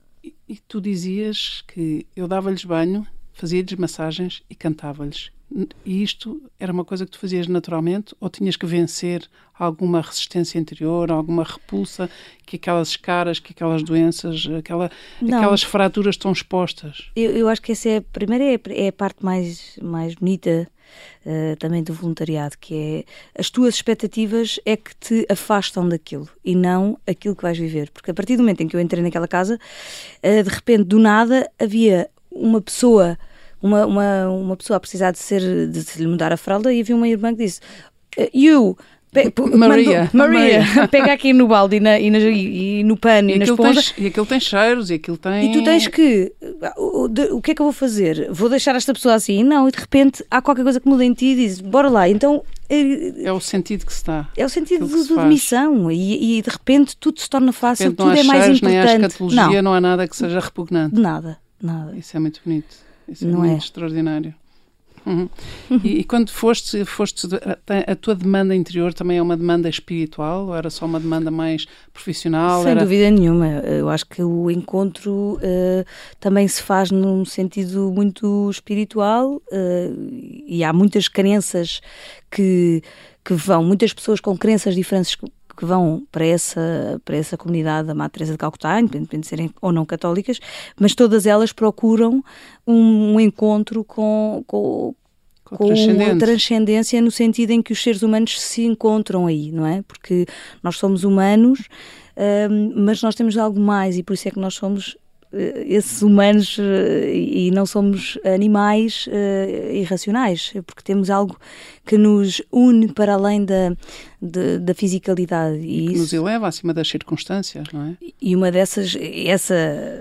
e 0.48 0.60
tu 0.68 0.80
dizias 0.80 1.64
que 1.68 2.06
eu 2.16 2.28
dava-lhes 2.28 2.64
banho 2.64 3.08
fazia-lhes 3.40 3.74
massagens 3.76 4.44
e 4.50 4.56
cantava-lhes. 4.56 5.32
E 5.84 6.04
isto 6.04 6.42
era 6.60 6.72
uma 6.72 6.86
coisa 6.86 7.06
que 7.06 7.12
tu 7.12 7.20
fazias 7.20 7.48
naturalmente 7.48 8.16
ou 8.20 8.30
tinhas 8.30 8.56
que 8.56 8.66
vencer 8.66 9.28
alguma 9.58 10.00
resistência 10.00 10.60
interior, 10.60 11.12
alguma 11.12 11.44
repulsa 11.44 12.10
que 12.46 12.56
aquelas 12.56 12.96
caras, 12.96 13.40
que 13.40 13.52
aquelas 13.52 13.84
doenças, 13.84 14.48
aquela, 14.58 14.92
aquelas 15.22 15.64
fraturas 15.64 16.16
estão 16.16 16.32
expostas? 16.32 17.12
Eu, 17.16 17.32
eu, 17.32 17.50
acho 17.50 17.62
que 17.62 17.72
essa 17.72 17.90
é 17.90 17.98
a 17.98 18.02
primeira 18.02 18.44
é, 18.44 18.60
é 18.70 18.88
a 18.88 18.94
parte 18.94 19.26
mais, 19.26 19.78
mais 19.82 20.16
bonita 20.16 20.70
uh, 21.26 21.56
também 21.58 21.84
do 21.84 21.94
voluntariado, 21.94 22.56
que 22.60 23.06
é 23.36 23.40
as 23.40 23.50
tuas 23.50 23.76
expectativas 23.76 24.60
é 24.66 24.78
que 24.78 24.96
te 24.96 25.26
afastam 25.30 25.90
daquilo 25.90 26.30
e 26.46 26.56
não 26.56 26.98
aquilo 27.08 27.36
que 27.36 27.44
vais 27.44 27.58
viver. 27.58 27.90
Porque 27.92 28.12
a 28.12 28.14
partir 28.14 28.38
do 28.38 28.44
momento 28.44 28.62
em 28.62 28.68
que 28.68 28.76
eu 28.76 28.80
entrei 28.80 29.04
naquela 29.04 29.28
casa, 29.28 29.60
uh, 30.24 30.44
de 30.44 30.50
repente, 30.50 30.84
do 30.84 31.00
nada, 31.00 31.50
havia 31.60 32.10
uma 32.32 32.62
pessoa 32.62 33.18
uma, 33.62 33.86
uma, 33.86 34.30
uma 34.30 34.58
pessoa 34.58 34.78
a 34.78 34.80
precisar 34.80 35.12
de 35.12 35.20
ser 35.20 35.68
de 35.68 35.82
se 35.82 36.00
lhe 36.00 36.08
mudar 36.08 36.32
a 36.32 36.38
fralda 36.38 36.74
e 36.74 36.82
havia 36.82 36.96
uma 36.96 37.08
irmã 37.08 37.32
que 37.32 37.44
disse 37.44 37.60
eh, 38.18 38.30
you 38.34 38.78
Pe 39.12 39.34
Maria, 39.58 39.58
mandou, 39.58 39.58
Maria, 39.58 40.10
Maria. 40.14 40.64
pega 40.88 41.14
aqui 41.14 41.34
no 41.34 41.48
balde 41.48 41.78
e, 41.78 41.80
na, 41.80 42.00
e, 42.00 42.12
na, 42.12 42.20
e, 42.20 42.84
no 42.84 42.96
pano 42.96 43.32
e, 43.32 43.34
e 43.34 43.40
na 43.40 43.46
esponja. 43.46 43.82
E 43.98 44.06
aquilo 44.06 44.26
tem 44.26 44.40
cheiros 44.40 44.92
e 44.92 44.96
aquilo 44.96 45.18
tem. 45.18 45.50
E 45.50 45.52
tu 45.52 45.64
tens 45.64 45.88
que. 45.88 46.32
O, 46.78 47.08
de, 47.08 47.24
o, 47.32 47.42
que 47.42 47.52
é 47.52 47.56
que 47.56 47.62
eu 47.62 47.66
vou 47.66 47.74
fazer? 47.74 48.30
Vou 48.32 48.48
deixar 48.50 48.76
esta 48.76 48.94
pessoa 48.94 49.16
assim? 49.16 49.44
Não, 49.44 49.68
e 49.68 49.72
de 49.72 49.80
repente 49.80 50.24
há 50.30 50.40
qualquer 50.44 50.62
coisa 50.62 50.80
que 50.80 50.88
muda 50.88 51.04
em 51.04 51.12
ti 51.14 51.28
e 51.28 51.36
diz: 51.36 51.60
bora 51.60 51.90
lá. 51.90 52.08
Então. 52.08 52.44
É, 52.70 53.24
é 53.26 53.34
o 53.34 53.40
sentido 53.40 53.84
que 53.84 53.92
se 53.92 54.06
dá. 54.06 54.28
É 54.38 54.46
o 54.46 54.50
sentido 54.50 54.88
de, 54.88 55.08
de 55.08 55.26
missão 55.26 55.92
e, 55.92 56.38
e, 56.38 56.42
de 56.44 56.50
repente 56.52 56.96
tudo 56.96 57.20
se 57.20 57.28
torna 57.28 57.52
fácil, 57.52 57.92
tudo 57.94 58.12
é 58.12 58.22
mais 58.22 58.44
cheiros, 58.44 58.58
importante. 58.60 58.64
Nem 58.64 58.80
há 58.80 59.08
escatologia, 59.08 59.62
não. 59.64 59.72
não 59.72 59.74
há 59.74 59.82
nada 59.82 60.08
que 60.08 60.16
seja 60.16 60.40
repugnante. 60.40 60.96
Nada, 60.96 61.40
nada. 61.60 61.98
Isso 61.98 62.16
é 62.16 62.20
muito 62.20 62.40
bonito. 62.46 62.89
Isso 63.12 63.26
é 63.26 63.28
não 63.28 63.44
é 63.44 63.50
muito 63.50 63.64
extraordinário. 63.64 64.34
Uhum. 65.06 65.30
E, 65.84 66.00
e, 66.00 66.04
quando 66.04 66.30
foste, 66.30 66.84
foste, 66.86 67.28
a 67.88 67.96
tua 67.96 68.14
demanda 68.14 68.56
interior 68.56 68.94
também 68.94 69.18
é 69.18 69.22
uma 69.22 69.36
demanda 69.36 69.70
espiritual 69.70 70.48
ou 70.48 70.56
era 70.56 70.70
só 70.70 70.86
uma 70.86 71.00
demanda 71.00 71.32
mais 71.32 71.66
profissional? 71.94 72.62
Sem 72.64 72.72
era... 72.72 72.82
dúvida 72.82 73.10
nenhuma. 73.10 73.48
Eu 73.48 73.90
acho 73.90 74.06
que 74.06 74.22
o 74.22 74.52
encontro 74.52 75.38
uh, 75.38 75.86
também 76.20 76.48
se 76.48 76.62
faz 76.62 76.92
num 76.92 77.26
sentido 77.26 77.92
muito 77.92 78.50
espiritual 78.50 79.36
uh, 79.36 80.44
e 80.46 80.64
há 80.64 80.72
muitas 80.72 81.08
crenças 81.08 81.82
que, 82.30 82.84
que 83.24 83.34
vão, 83.34 83.64
muitas 83.64 83.94
pessoas 83.94 84.20
com 84.20 84.38
crenças 84.38 84.76
diferentes 84.76 85.18
que 85.60 85.66
vão 85.66 86.08
para 86.10 86.26
essa, 86.26 87.02
para 87.04 87.18
essa 87.18 87.36
comunidade 87.36 87.90
da 87.90 87.94
Madre 87.94 88.14
Teresa 88.14 88.32
de 88.32 88.38
Calcutá, 88.38 88.80
independente 88.80 89.20
de 89.20 89.28
serem 89.28 89.52
ou 89.62 89.74
não 89.74 89.86
católicas, 89.86 90.40
mas 90.80 90.96
todas 90.96 91.26
elas 91.26 91.52
procuram 91.52 92.24
um, 92.66 93.16
um 93.16 93.20
encontro 93.20 93.84
com, 93.84 94.42
com, 94.48 94.96
com 95.44 95.58
transcendência 96.18 97.02
no 97.02 97.12
sentido 97.12 97.52
em 97.52 97.62
que 97.62 97.74
os 97.74 97.84
seres 97.84 98.02
humanos 98.02 98.40
se 98.40 98.64
encontram 98.64 99.28
aí, 99.28 99.52
não 99.52 99.68
é? 99.68 99.82
Porque 99.82 100.26
nós 100.64 100.78
somos 100.78 101.04
humanos, 101.04 101.68
um, 102.50 102.86
mas 102.86 103.04
nós 103.04 103.14
temos 103.14 103.38
algo 103.38 103.60
mais 103.60 103.98
e 103.98 104.04
por 104.04 104.14
isso 104.14 104.30
é 104.30 104.32
que 104.32 104.40
nós 104.40 104.54
somos 104.54 104.98
esses 105.32 106.02
humanos 106.02 106.58
eh, 106.60 107.14
e 107.14 107.52
não 107.52 107.64
somos 107.64 108.18
animais 108.26 109.06
uh, 109.08 109.72
irracionais, 109.74 110.54
porque 110.66 110.82
temos 110.84 111.12
algo 111.12 111.38
que 111.86 111.98
nos 112.00 112.42
une 112.52 112.92
para 112.92 113.14
além 113.14 113.46
da, 113.46 113.76
da, 114.20 114.58
da 114.60 114.74
fisicalidade. 114.74 115.60
E, 115.60 115.86
e 115.86 115.88
que 115.88 115.94
isso, 115.94 116.02
nos 116.02 116.14
eleva 116.14 116.48
acima 116.48 116.74
das 116.74 116.88
circunstâncias, 116.88 117.68
não 117.72 117.90
é? 117.90 117.98
E 118.20 118.36
uma 118.36 118.52
dessas, 118.52 118.98
essa, 119.00 119.56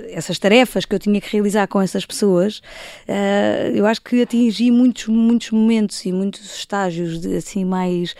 essas 0.08 0.38
tarefas 0.38 0.86
que 0.86 0.94
eu 0.94 0.98
tinha 0.98 1.20
que 1.20 1.30
realizar 1.30 1.66
com 1.66 1.80
essas 1.80 2.06
pessoas, 2.06 2.58
uh, 3.06 3.70
eu 3.74 3.84
acho 3.86 4.00
que 4.00 4.22
atingi 4.22 4.70
muitos, 4.70 5.08
muitos 5.08 5.50
momentos 5.50 6.04
e 6.06 6.12
muitos 6.12 6.56
estágios 6.56 7.20
de, 7.20 7.36
assim 7.36 7.64
mais 7.64 8.14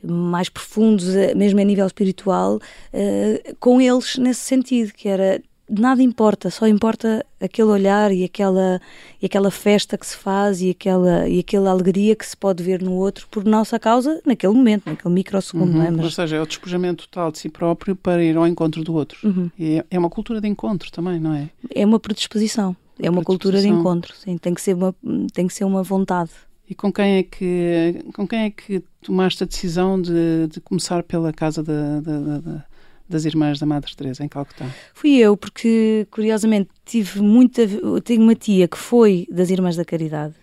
mais 0.00 0.48
profundos, 0.48 1.06
mesmo 1.34 1.60
a 1.60 1.64
nível 1.64 1.84
espiritual, 1.84 2.56
uh, 2.56 3.56
com 3.58 3.80
eles 3.80 4.16
nesse 4.16 4.42
sentido, 4.42 4.92
que 4.92 5.08
era 5.08 5.42
nada 5.68 6.02
importa, 6.02 6.50
só 6.50 6.66
importa 6.66 7.24
aquele 7.40 7.68
olhar 7.68 8.12
e 8.12 8.24
aquela, 8.24 8.80
e 9.20 9.26
aquela 9.26 9.50
festa 9.50 9.96
que 9.98 10.06
se 10.06 10.16
faz 10.16 10.60
e 10.60 10.70
aquela, 10.70 11.28
e 11.28 11.40
aquela 11.40 11.70
alegria 11.70 12.16
que 12.16 12.26
se 12.26 12.36
pode 12.36 12.62
ver 12.62 12.82
no 12.82 12.92
outro 12.92 13.26
por 13.30 13.44
nossa 13.44 13.78
causa 13.78 14.20
naquele 14.24 14.52
momento, 14.52 14.86
naquele 14.86 15.14
microsegundo. 15.14 15.72
Uhum. 15.72 15.78
Não 15.78 15.84
é? 15.84 15.90
Mas... 15.90 16.04
Ou 16.04 16.10
seja, 16.10 16.36
é 16.36 16.40
o 16.40 16.46
despojamento 16.46 17.08
total 17.08 17.30
de 17.30 17.38
si 17.38 17.48
próprio 17.48 17.94
para 17.94 18.22
ir 18.22 18.36
ao 18.36 18.46
encontro 18.46 18.82
do 18.82 18.94
outro. 18.94 19.18
Uhum. 19.26 19.50
E 19.58 19.78
é, 19.78 19.84
é 19.90 19.98
uma 19.98 20.10
cultura 20.10 20.40
de 20.40 20.48
encontro 20.48 20.90
também, 20.90 21.20
não 21.20 21.34
é? 21.34 21.48
É 21.74 21.84
uma 21.84 22.00
predisposição, 22.00 22.76
é 22.98 23.10
uma 23.10 23.22
cultura 23.22 23.60
de 23.60 23.68
encontro, 23.68 24.14
sim, 24.16 24.38
tem 24.38 24.54
que 24.54 24.60
ser 24.60 24.74
uma, 24.74 24.94
tem 25.32 25.46
que 25.46 25.54
ser 25.54 25.64
uma 25.64 25.82
vontade. 25.82 26.30
E 26.68 26.74
com 26.74 26.92
quem 26.92 27.16
é 27.16 27.22
que, 27.22 28.04
com 28.14 28.28
quem 28.28 28.40
é 28.40 28.50
que 28.50 28.82
tomaste 29.00 29.42
a 29.42 29.46
decisão 29.46 30.00
de, 30.00 30.48
de 30.48 30.60
começar 30.60 31.02
pela 31.02 31.32
casa 31.32 31.62
da, 31.62 32.00
da, 32.00 32.38
da 32.40 32.64
das 33.08 33.24
Irmãs 33.24 33.58
da 33.58 33.66
Madre 33.66 33.94
Teresa 33.94 34.24
em 34.24 34.28
Calcutá? 34.28 34.66
Fui 34.94 35.16
eu, 35.16 35.36
porque 35.36 36.06
curiosamente 36.10 36.70
tive 36.84 37.20
muita. 37.20 37.62
Tenho 38.04 38.22
uma 38.22 38.34
tia 38.34 38.68
que 38.68 38.78
foi 38.78 39.26
das 39.30 39.50
Irmãs 39.50 39.76
da 39.76 39.84
Caridade. 39.84 40.34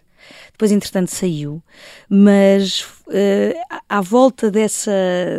Depois, 0.52 0.72
entretanto, 0.72 1.10
saiu, 1.10 1.62
mas 2.10 2.82
uh, 3.08 3.80
à 3.90 4.02
volta 4.02 4.50
dessa, 4.50 4.92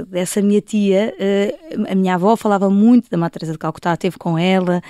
dessa 0.09 0.43
minha 0.43 0.61
tia, 0.61 1.15
uh, 1.17 1.91
a 1.91 1.95
minha 1.95 2.15
avó 2.15 2.37
falava 2.37 2.69
muito 2.69 3.09
da 3.09 3.17
Madre 3.17 3.39
Teresa 3.39 3.53
de 3.53 3.59
Calcutá, 3.59 3.97
teve 3.97 4.19
com 4.19 4.39
ela, 4.39 4.83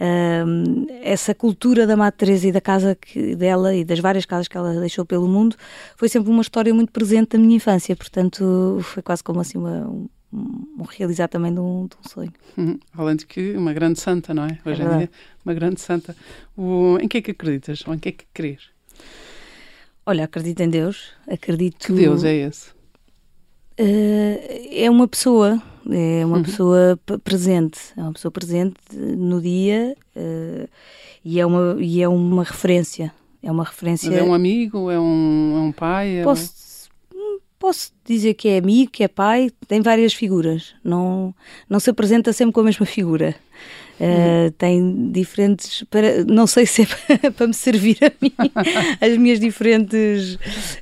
uh, 0.00 0.86
essa 1.02 1.34
cultura 1.34 1.86
da 1.86 1.96
Madre 1.96 2.18
Teresa 2.18 2.48
e 2.48 2.52
da 2.52 2.60
casa 2.60 2.94
que, 2.94 3.34
dela 3.34 3.74
e 3.74 3.84
das 3.84 4.00
várias 4.00 4.26
casas 4.26 4.48
que 4.48 4.56
ela 4.56 4.78
deixou 4.80 5.04
pelo 5.04 5.26
mundo, 5.26 5.56
foi 5.96 6.08
sempre 6.08 6.30
uma 6.30 6.42
história 6.42 6.74
muito 6.74 6.92
presente 6.92 7.30
da 7.30 7.38
minha 7.38 7.56
infância, 7.56 7.96
portanto, 7.96 8.78
foi 8.82 9.02
quase 9.02 9.24
como 9.24 9.40
assim 9.40 9.56
uma, 9.56 9.90
um 10.32 10.84
realizar 10.88 11.28
também 11.28 11.52
de 11.52 11.60
um, 11.60 11.86
de 11.86 11.96
um 11.96 12.08
sonho. 12.08 12.32
Uhum. 12.56 12.78
Além 12.94 13.16
de 13.16 13.26
que 13.26 13.52
uma 13.56 13.72
grande 13.72 14.00
santa, 14.00 14.32
não 14.32 14.44
é? 14.44 14.58
é 14.64 14.68
Hoje 14.68 14.82
é 14.82 14.84
em 14.84 14.98
dia, 14.98 15.10
uma 15.44 15.54
grande 15.54 15.80
santa. 15.80 16.16
O, 16.56 16.98
em 17.00 17.08
que 17.08 17.18
é 17.18 17.22
que 17.22 17.32
acreditas? 17.32 17.84
Ou 17.86 17.94
em 17.94 17.98
que 17.98 18.08
é 18.10 18.12
que 18.12 18.24
crês? 18.32 18.62
Olha, 20.06 20.24
acredito 20.24 20.60
em 20.60 20.70
Deus. 20.70 21.12
Acredito. 21.28 21.86
Que 21.86 21.92
Deus 21.92 22.24
é 22.24 22.34
esse? 22.34 22.70
Uh, 23.78 24.68
é 24.72 24.90
uma 24.90 25.08
pessoa, 25.08 25.60
é 25.90 26.24
uma 26.24 26.38
uhum. 26.38 26.42
pessoa 26.42 27.00
presente, 27.24 27.78
é 27.96 28.02
uma 28.02 28.12
pessoa 28.12 28.30
presente 28.30 28.76
no 28.92 29.40
dia 29.40 29.96
uh, 30.16 30.68
e, 31.24 31.40
é 31.40 31.46
uma, 31.46 31.76
e 31.80 32.02
é 32.02 32.08
uma 32.08 32.44
referência. 32.44 33.12
É 33.42 33.50
uma 33.50 33.64
referência. 33.64 34.10
Mas 34.10 34.18
é 34.18 34.22
um 34.22 34.34
amigo, 34.34 34.90
é 34.90 35.00
um, 35.00 35.56
é 35.56 35.60
um 35.60 35.72
pai? 35.72 36.18
É 36.18 36.24
Posso 36.24 36.52
posso 37.60 37.92
dizer 38.04 38.34
que 38.34 38.48
é 38.48 38.58
amigo, 38.58 38.90
que 38.90 39.04
é 39.04 39.08
pai, 39.08 39.50
tem 39.68 39.82
várias 39.82 40.14
figuras, 40.14 40.74
não, 40.82 41.32
não 41.68 41.78
se 41.78 41.90
apresenta 41.90 42.32
sempre 42.32 42.54
com 42.54 42.60
a 42.60 42.64
mesma 42.64 42.86
figura. 42.86 43.36
Uh, 44.00 44.50
tem 44.52 45.12
diferentes, 45.12 45.84
para, 45.90 46.24
não 46.24 46.46
sei 46.46 46.64
se 46.64 46.88
é 47.22 47.28
para, 47.30 47.46
me 47.46 47.52
servir 47.52 47.98
a 48.02 48.10
mim, 48.18 48.32
as 48.98 49.18
minhas 49.18 49.38
diferentes 49.38 50.36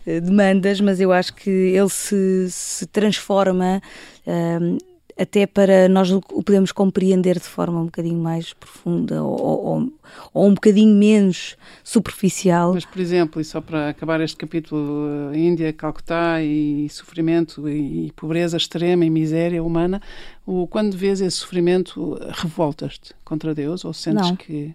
uh, 0.06 0.20
demandas, 0.22 0.80
mas 0.80 1.00
eu 1.00 1.10
acho 1.10 1.34
que 1.34 1.50
ele 1.50 1.88
se, 1.88 2.46
se 2.48 2.86
transforma 2.86 3.82
uh, 4.24 4.78
até 5.18 5.46
para 5.46 5.88
nós 5.88 6.10
o 6.12 6.20
podemos 6.20 6.70
compreender 6.70 7.38
de 7.38 7.44
forma 7.46 7.80
um 7.80 7.86
bocadinho 7.86 8.22
mais 8.22 8.52
profunda 8.52 9.22
ou, 9.22 9.40
ou, 9.40 9.92
ou, 10.32 10.46
um 10.46 10.54
bocadinho 10.54 10.94
menos 10.94 11.56
superficial. 11.82 12.72
Mas, 12.72 12.84
por 12.84 13.00
exemplo, 13.00 13.40
e 13.40 13.44
só 13.44 13.60
para 13.60 13.88
acabar 13.88 14.20
este 14.20 14.36
capítulo, 14.36 15.34
Índia, 15.34 15.72
Calcutá 15.72 16.40
e 16.40 16.88
sofrimento 16.88 17.68
e, 17.68 18.12
pobreza 18.14 18.56
extrema 18.56 19.04
e 19.04 19.10
miséria 19.10 19.62
humana, 19.62 20.00
o, 20.46 20.68
quando 20.68 20.96
vês 20.96 21.20
esse 21.20 21.38
sofrimento, 21.38 22.16
revoltas-te 22.30 23.12
contra 23.24 23.52
Deus 23.54 23.84
ou 23.84 23.92
sentes 23.92 24.28
Não. 24.28 24.36
que... 24.36 24.72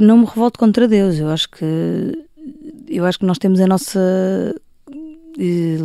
Não 0.00 0.18
me 0.18 0.24
revolto 0.24 0.58
contra 0.58 0.88
Deus, 0.88 1.18
eu 1.18 1.28
acho 1.28 1.50
que 1.50 2.26
eu 2.88 3.04
acho 3.04 3.18
que 3.18 3.26
nós 3.26 3.38
temos 3.38 3.60
a 3.60 3.66
nossa 3.66 4.54
eh, 5.38 5.78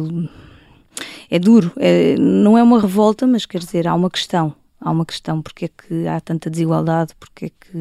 é 1.31 1.39
duro, 1.39 1.71
é, 1.77 2.17
não 2.19 2.57
é 2.57 2.61
uma 2.61 2.79
revolta, 2.79 3.25
mas 3.25 3.45
quer 3.45 3.59
dizer, 3.59 3.87
há 3.87 3.95
uma 3.95 4.09
questão. 4.09 4.53
Há 4.83 4.91
uma 4.91 5.05
questão, 5.05 5.41
porque 5.41 5.65
é 5.65 5.67
que 5.69 6.07
há 6.07 6.19
tanta 6.19 6.49
desigualdade, 6.49 7.13
porque 7.19 7.45
é 7.45 7.49
que 7.49 7.77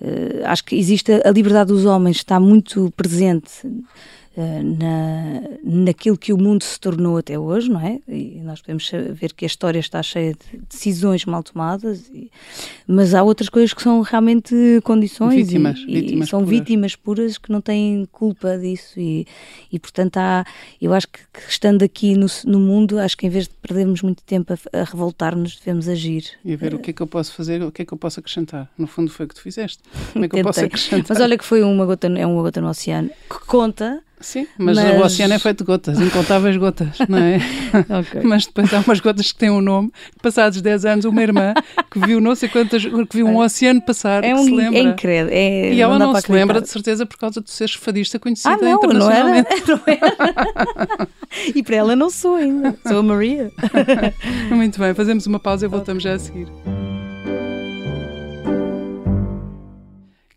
uh, 0.00 0.46
acho 0.46 0.64
que 0.64 0.74
existe 0.74 1.12
a, 1.12 1.30
liberdade 1.30 1.68
dos 1.68 1.84
homens, 1.84 2.16
está 2.16 2.40
muito 2.40 2.90
presente 2.96 3.50
na, 4.36 5.42
naquilo 5.64 6.16
que 6.16 6.32
o 6.32 6.36
mundo 6.36 6.62
se 6.62 6.78
tornou 6.78 7.16
até 7.16 7.38
hoje, 7.38 7.70
não 7.70 7.80
é? 7.80 7.98
E 8.06 8.40
nós 8.42 8.60
podemos 8.60 8.90
ver 9.14 9.32
que 9.32 9.44
a 9.44 9.48
história 9.48 9.78
está 9.78 10.02
cheia 10.02 10.34
de 10.34 10.58
decisões 10.68 11.24
mal 11.24 11.42
tomadas, 11.42 12.10
e, 12.12 12.30
mas 12.86 13.14
há 13.14 13.22
outras 13.22 13.48
coisas 13.48 13.72
que 13.72 13.82
são 13.82 14.02
realmente 14.02 14.54
condições 14.84 15.34
vítimas, 15.34 15.78
e, 15.78 16.00
vítimas 16.00 16.28
e 16.28 16.30
são 16.30 16.40
puras. 16.40 16.58
vítimas 16.58 16.96
puras 16.96 17.38
que 17.38 17.50
não 17.50 17.62
têm 17.62 18.06
culpa 18.12 18.58
disso 18.58 19.00
e, 19.00 19.26
e 19.72 19.78
portanto 19.78 20.18
há, 20.18 20.44
eu 20.80 20.92
acho 20.92 21.08
que, 21.08 21.20
que 21.32 21.50
estando 21.50 21.82
aqui 21.82 22.14
no, 22.14 22.26
no, 22.44 22.60
mundo, 22.60 22.98
acho 22.98 23.16
que 23.16 23.26
em 23.26 23.30
vez 23.30 23.44
de 23.44 23.54
perdermos 23.54 24.02
muito 24.02 24.22
tempo 24.22 24.52
a, 24.52 24.80
a 24.80 24.84
revoltar-nos, 24.84 25.56
devemos 25.58 25.88
agir. 25.88 26.24
E 26.44 26.52
a 26.52 26.56
ver 26.56 26.74
o 26.74 26.78
que 26.78 26.90
é 26.90 26.92
que 26.92 27.00
eu 27.00 27.06
posso 27.06 27.32
fazer, 27.32 27.62
o 27.62 27.72
que 27.72 27.82
é 27.82 27.84
que 27.84 27.92
eu 27.92 27.98
posso 27.98 28.20
acrescentar. 28.20 28.70
No 28.76 28.86
fundo 28.86 29.10
foi 29.10 29.24
o 29.24 29.28
que 29.28 29.34
tu 29.34 29.40
fizeste. 29.40 29.82
Como 30.12 30.24
é 30.26 30.28
que 30.28 30.36
eu 30.36 30.44
posso 30.44 30.60
acrescentar? 30.60 31.06
Mas 31.08 31.20
olha 31.20 31.38
que 31.38 31.44
foi 31.44 31.62
uma 31.62 31.86
gota, 31.86 32.06
é 32.06 32.26
uma 32.26 32.42
gota 32.42 32.60
no 32.60 32.68
oceano 32.68 33.08
que 33.08 33.46
conta 33.46 34.02
Sim, 34.18 34.46
mas, 34.56 34.76
mas, 34.76 34.98
o 34.98 35.04
oceano 35.04 35.34
é 35.34 35.38
feito 35.38 35.58
de 35.58 35.64
gotas, 35.64 36.00
incontáveis 36.00 36.56
gotas, 36.56 36.98
não 37.06 37.18
é? 37.18 37.36
okay. 38.00 38.22
Mas 38.22 38.46
depois 38.46 38.72
há 38.72 38.80
umas 38.80 38.98
gotas 38.98 39.30
que 39.30 39.38
têm 39.38 39.50
um 39.50 39.60
nome. 39.60 39.92
Passados 40.22 40.62
10 40.62 40.84
anos, 40.86 41.04
uma 41.04 41.22
irmã 41.22 41.52
que 41.90 41.98
viu 41.98 42.18
não 42.18 42.34
sei 42.34 42.48
quantas, 42.48 42.82
que 42.82 43.16
viu 43.16 43.26
um 43.26 43.38
oceano 43.38 43.80
passar, 43.82 44.24
é 44.24 44.34
um, 44.34 44.44
se 44.44 44.50
lembra. 44.50 44.78
É 44.78 44.82
incrível. 44.82 45.28
É, 45.30 45.72
e 45.74 45.80
ela 45.80 45.98
não, 45.98 46.12
não 46.12 46.20
se 46.20 46.32
lembra 46.32 46.62
de 46.62 46.68
certeza 46.68 47.04
por 47.04 47.18
causa 47.18 47.42
de 47.42 47.50
seres 47.50 47.74
fadista 47.74 48.18
conhecida 48.18 48.54
ah, 48.54 48.56
não, 48.56 48.76
internacionalmente. 48.76 49.48
Não 49.68 49.82
era, 49.86 50.00
não 50.08 50.86
era. 50.96 51.08
e 51.54 51.62
para 51.62 51.76
ela 51.76 51.94
não 51.94 52.08
sou 52.08 52.36
ainda, 52.36 52.74
sou 52.86 52.98
a 53.00 53.02
Maria. 53.02 53.52
Muito 54.50 54.80
bem, 54.80 54.94
fazemos 54.94 55.26
uma 55.26 55.38
pausa 55.38 55.66
e 55.66 55.68
voltamos 55.68 56.02
já 56.02 56.14
a 56.14 56.18
seguir. 56.18 56.48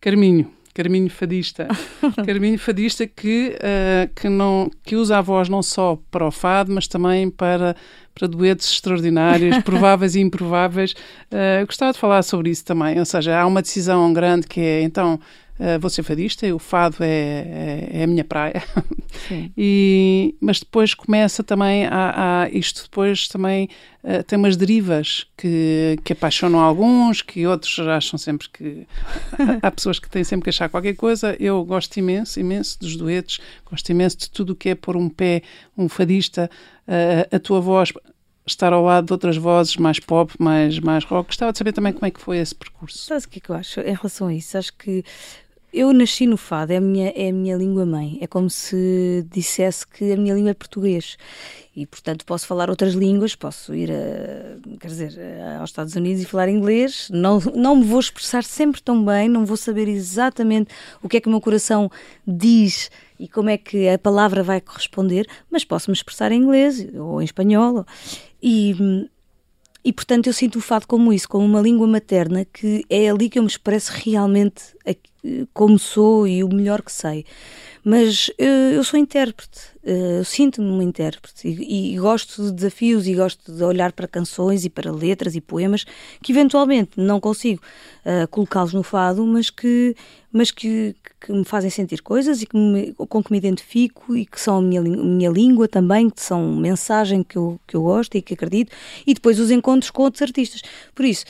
Carminho. 0.01 0.58
Carminho 0.73 1.09
Fadista. 1.09 1.67
Carminho 2.25 2.57
Fadista 2.57 3.05
que, 3.07 3.55
uh, 3.55 4.13
que, 4.13 4.29
não, 4.29 4.69
que 4.83 4.95
usa 4.95 5.17
a 5.17 5.21
voz 5.21 5.49
não 5.49 5.61
só 5.61 5.99
para 6.09 6.25
o 6.25 6.31
fado, 6.31 6.71
mas 6.71 6.87
também 6.87 7.29
para, 7.29 7.75
para 8.13 8.27
duetos 8.27 8.71
extraordinários, 8.71 9.57
prováveis 9.63 10.15
e 10.15 10.19
improváveis. 10.19 10.93
Uh, 11.31 11.65
gostava 11.65 11.93
de 11.93 11.99
falar 11.99 12.23
sobre 12.23 12.49
isso 12.49 12.63
também. 12.65 12.99
Ou 12.99 13.05
seja, 13.05 13.39
há 13.39 13.45
uma 13.45 13.61
decisão 13.61 14.11
grande 14.13 14.47
que 14.47 14.61
é, 14.61 14.81
então, 14.81 15.19
Uh, 15.59 15.77
vou 15.77 15.89
ser 15.89 16.03
fadista, 16.03 16.47
o 16.55 16.57
fado 16.57 17.03
é, 17.03 17.07
é, 17.07 17.89
é 17.91 18.03
a 18.03 18.07
minha 18.07 18.23
praia. 18.23 18.63
e, 19.57 20.33
mas 20.39 20.59
depois 20.59 20.93
começa 20.93 21.43
também 21.43 21.85
a, 21.85 22.43
a 22.43 22.49
isto 22.49 22.83
depois 22.83 23.27
também 23.27 23.67
uh, 24.01 24.23
tem 24.23 24.39
umas 24.39 24.55
derivas 24.55 25.27
que, 25.35 25.99
que 26.05 26.13
apaixonam 26.13 26.61
alguns, 26.61 27.21
que 27.21 27.45
outros 27.45 27.77
acham 27.79 28.17
sempre 28.17 28.47
que 28.47 28.87
há 29.61 29.69
pessoas 29.69 29.99
que 29.99 30.09
têm 30.09 30.23
sempre 30.23 30.45
que 30.45 30.49
achar 30.49 30.69
qualquer 30.69 30.95
coisa. 30.95 31.35
Eu 31.37 31.65
gosto 31.65 31.97
imenso, 31.97 32.39
imenso 32.39 32.79
dos 32.79 32.95
duetos, 32.95 33.41
gosto 33.69 33.89
imenso 33.89 34.17
de 34.17 34.29
tudo 34.29 34.53
o 34.53 34.55
que 34.55 34.69
é 34.69 34.75
pôr 34.75 34.95
um 34.95 35.09
pé, 35.09 35.41
um 35.77 35.89
fadista, 35.89 36.49
uh, 36.87 37.35
a 37.35 37.39
tua 37.39 37.59
voz 37.59 37.91
estar 38.49 38.73
ao 38.73 38.83
lado 38.83 39.07
de 39.07 39.13
outras 39.13 39.37
vozes 39.37 39.77
mais 39.77 39.99
pop, 39.99 40.33
mais, 40.39 40.79
mais 40.79 41.03
rock. 41.03 41.27
Gostava 41.27 41.51
de 41.51 41.57
saber 41.57 41.71
também 41.71 41.93
como 41.93 42.05
é 42.05 42.11
que 42.11 42.19
foi 42.19 42.37
esse 42.37 42.53
percurso. 42.55 42.97
Sabes 42.97 43.25
o 43.25 43.29
que 43.29 43.39
é 43.39 43.41
que 43.41 43.49
eu 43.49 43.55
acho 43.55 43.79
em 43.81 43.93
relação 43.93 44.27
a 44.27 44.33
isso? 44.33 44.57
Acho 44.57 44.73
que 44.73 45.03
eu 45.71 45.93
nasci 45.93 46.25
no 46.25 46.37
fado, 46.37 46.73
é 46.73 46.77
a, 46.77 46.81
minha, 46.81 47.13
é 47.15 47.29
a 47.29 47.33
minha 47.33 47.55
língua 47.55 47.85
mãe. 47.85 48.17
É 48.21 48.27
como 48.27 48.49
se 48.49 49.25
dissesse 49.31 49.85
que 49.87 50.11
a 50.11 50.17
minha 50.17 50.33
língua 50.33 50.51
é 50.51 50.53
português. 50.53 51.17
E, 51.75 51.85
portanto, 51.85 52.25
posso 52.25 52.47
falar 52.47 52.69
outras 52.69 52.93
línguas, 52.93 53.35
posso 53.35 53.73
ir 53.73 53.91
a, 53.91 54.77
quer 54.79 54.87
dizer, 54.87 55.13
aos 55.59 55.69
Estados 55.69 55.95
Unidos 55.95 56.23
e 56.23 56.25
falar 56.25 56.49
inglês. 56.49 57.07
Não, 57.11 57.39
não 57.55 57.75
me 57.75 57.85
vou 57.85 57.99
expressar 57.99 58.43
sempre 58.43 58.81
tão 58.81 59.03
bem, 59.05 59.29
não 59.29 59.45
vou 59.45 59.55
saber 59.55 59.87
exatamente 59.87 60.73
o 61.01 61.07
que 61.07 61.17
é 61.17 61.21
que 61.21 61.27
o 61.27 61.31
meu 61.31 61.39
coração 61.39 61.89
diz 62.27 62.89
e 63.19 63.27
como 63.27 63.49
é 63.49 63.57
que 63.57 63.87
a 63.87 63.99
palavra 63.99 64.41
vai 64.41 64.59
corresponder, 64.59 65.27
mas 65.51 65.63
posso 65.63 65.91
me 65.91 65.95
expressar 65.95 66.31
em 66.31 66.41
inglês 66.41 66.87
ou 66.95 67.21
em 67.21 67.25
espanhol. 67.25 67.85
E, 68.41 69.07
e 69.83 69.93
portanto 69.93 70.27
eu 70.27 70.33
sinto 70.33 70.57
o 70.57 70.61
fado 70.61 70.87
como 70.87 71.13
isso, 71.13 71.29
como 71.29 71.45
uma 71.45 71.61
língua 71.61 71.85
materna, 71.85 72.45
que 72.45 72.83
é 72.89 73.09
ali 73.09 73.29
que 73.29 73.37
eu 73.37 73.43
me 73.43 73.49
expresso 73.49 73.91
realmente 73.93 74.63
como 75.53 75.77
sou 75.77 76.27
e 76.27 76.43
o 76.43 76.49
melhor 76.49 76.81
que 76.81 76.91
sei. 76.91 77.25
Mas 77.83 78.27
uh, 78.29 78.73
eu 78.73 78.83
sou 78.83 78.99
intérprete, 78.99 79.59
uh, 79.83 80.17
eu 80.19 80.25
sinto-me 80.25 80.69
uma 80.69 80.83
intérprete 80.83 81.47
e, 81.47 81.93
e, 81.93 81.97
gosto 81.97 82.43
de 82.43 82.51
desafios 82.51 83.07
e 83.07 83.15
gosto 83.15 83.51
de 83.51 83.63
olhar 83.63 83.93
para 83.93 84.07
canções 84.07 84.65
e 84.65 84.69
para 84.69 84.91
letras 84.91 85.33
e 85.33 85.41
poemas 85.41 85.85
que 86.21 86.31
eventualmente 86.31 86.91
não 86.97 87.19
consigo 87.19 87.61
uh, 88.05 88.27
colocá-los 88.27 88.73
no 88.73 88.83
fado, 88.83 89.25
mas 89.25 89.49
que, 89.49 89.95
mas 90.31 90.51
que, 90.51 90.93
que 91.21 91.31
me 91.31 91.45
fazem 91.45 91.69
sentir 91.69 92.01
coisas 92.01 92.41
e 92.41 92.45
que 92.45 92.57
me, 92.57 92.93
com 92.93 93.23
que 93.23 93.31
me 93.31 93.37
identifico 93.37 94.15
e 94.15 94.25
que 94.25 94.39
são 94.39 94.57
a 94.57 94.61
minha, 94.61 94.81
minha 94.81 95.29
língua 95.29 95.67
também, 95.67 96.09
que 96.09 96.21
são 96.21 96.55
mensagem 96.55 97.23
que 97.23 97.37
eu, 97.37 97.59
que 97.65 97.75
eu 97.75 97.83
gosto 97.83 98.15
e 98.15 98.21
que 98.21 98.33
acredito, 98.33 98.73
e 99.07 99.13
depois 99.13 99.39
os 99.39 99.51
encontros 99.51 99.89
com 99.89 100.03
outros 100.03 100.21
artistas. 100.21 100.61
Por 100.93 101.05
isso, 101.05 101.23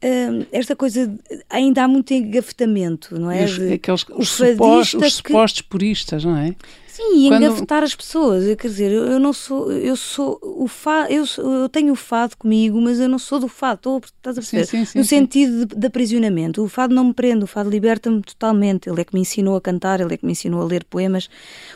Uh, 0.00 0.46
esta 0.52 0.76
coisa 0.76 1.12
ainda 1.50 1.82
há 1.82 1.88
muito 1.88 2.14
engafetamento, 2.14 3.18
não 3.18 3.30
é? 3.30 3.44
Os, 3.44 3.58
aqueles, 3.58 4.06
os, 4.14 4.28
supostos, 4.28 5.02
os 5.02 5.14
supostos 5.14 5.62
puristas, 5.62 6.24
não 6.24 6.36
é? 6.36 6.54
Sim, 6.98 7.26
e 7.26 7.28
Quando... 7.28 7.44
engafetar 7.44 7.84
as 7.84 7.94
pessoas. 7.94 8.44
Quer 8.56 8.66
dizer, 8.66 8.90
eu 8.90 9.20
não 9.20 9.32
sou, 9.32 9.70
eu 9.70 9.94
sou 9.94 10.36
o 10.42 10.66
fado, 10.66 11.12
eu, 11.12 11.24
eu 11.38 11.68
tenho 11.68 11.92
o 11.92 11.96
fado 11.96 12.36
comigo, 12.36 12.80
mas 12.80 12.98
eu 12.98 13.08
não 13.08 13.20
sou 13.20 13.38
do 13.38 13.46
fado. 13.46 13.76
Estou, 13.76 14.02
estás 14.04 14.36
a 14.36 14.40
perceber? 14.40 14.66
Sim, 14.66 14.78
sim, 14.78 14.84
sim, 14.84 14.98
no 14.98 15.04
sentido 15.04 15.64
de, 15.64 15.76
de, 15.76 15.86
aprisionamento. 15.86 16.60
O 16.60 16.68
fado 16.68 16.92
não 16.92 17.04
me 17.04 17.14
prende, 17.14 17.44
o 17.44 17.46
fado 17.46 17.70
liberta-me 17.70 18.20
totalmente. 18.20 18.90
Ele 18.90 19.00
é 19.00 19.04
que 19.04 19.14
me 19.14 19.20
ensinou 19.20 19.54
a 19.54 19.60
cantar, 19.60 20.00
ele 20.00 20.12
é 20.12 20.16
que 20.16 20.26
me 20.26 20.32
ensinou 20.32 20.60
a 20.60 20.64
ler 20.64 20.82
poemas. 20.82 21.30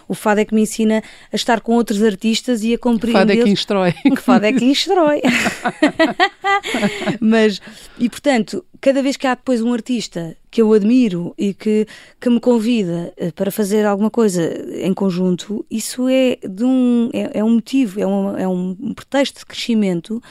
O 0.09 0.15
fado 0.15 0.41
é 0.41 0.45
que 0.45 0.53
me 0.53 0.63
ensina 0.63 1.01
a 1.33 1.37
estar 1.37 1.61
com 1.61 1.75
outros 1.75 2.03
artistas 2.03 2.65
e 2.65 2.75
a 2.75 2.79
compreender. 2.79 3.19
O 3.19 3.21
fado 3.21 3.33
é 3.33 3.45
que 3.45 3.51
instrói. 3.51 3.95
O 4.11 4.17
fado 4.17 4.47
é 4.47 4.53
que 4.53 4.65
instrói. 4.65 5.23
mas, 7.21 7.63
e 7.97 8.11
portanto, 8.11 8.65
cada 8.81 9.01
vez 9.01 9.17
que 9.17 9.29
há 9.29 9.37
depois 9.37 9.63
um 9.63 9.73
artista 9.73 10.37
que 10.53 10.61
eu 10.61 10.71
admiro 10.75 11.35
e 11.39 11.55
que, 11.55 11.87
que 12.21 12.29
me 12.29 12.39
convida 12.39 13.11
eh, 13.17 13.33
para 13.33 13.51
fazer 13.51 13.87
alguma 13.87 14.11
coisa 14.11 14.43
em 14.87 14.93
conjunto, 14.93 15.65
isso 15.71 16.07
é, 16.09 16.37
de 16.47 16.63
um, 16.63 17.09
é, 17.15 17.39
é 17.39 17.43
um 17.43 17.55
motivo, 17.55 17.99
é, 17.99 18.07
uma, 18.07 18.39
é 18.39 18.47
um 18.47 18.93
pretexto 18.95 19.41
de 19.41 19.47
crescimento 19.47 20.23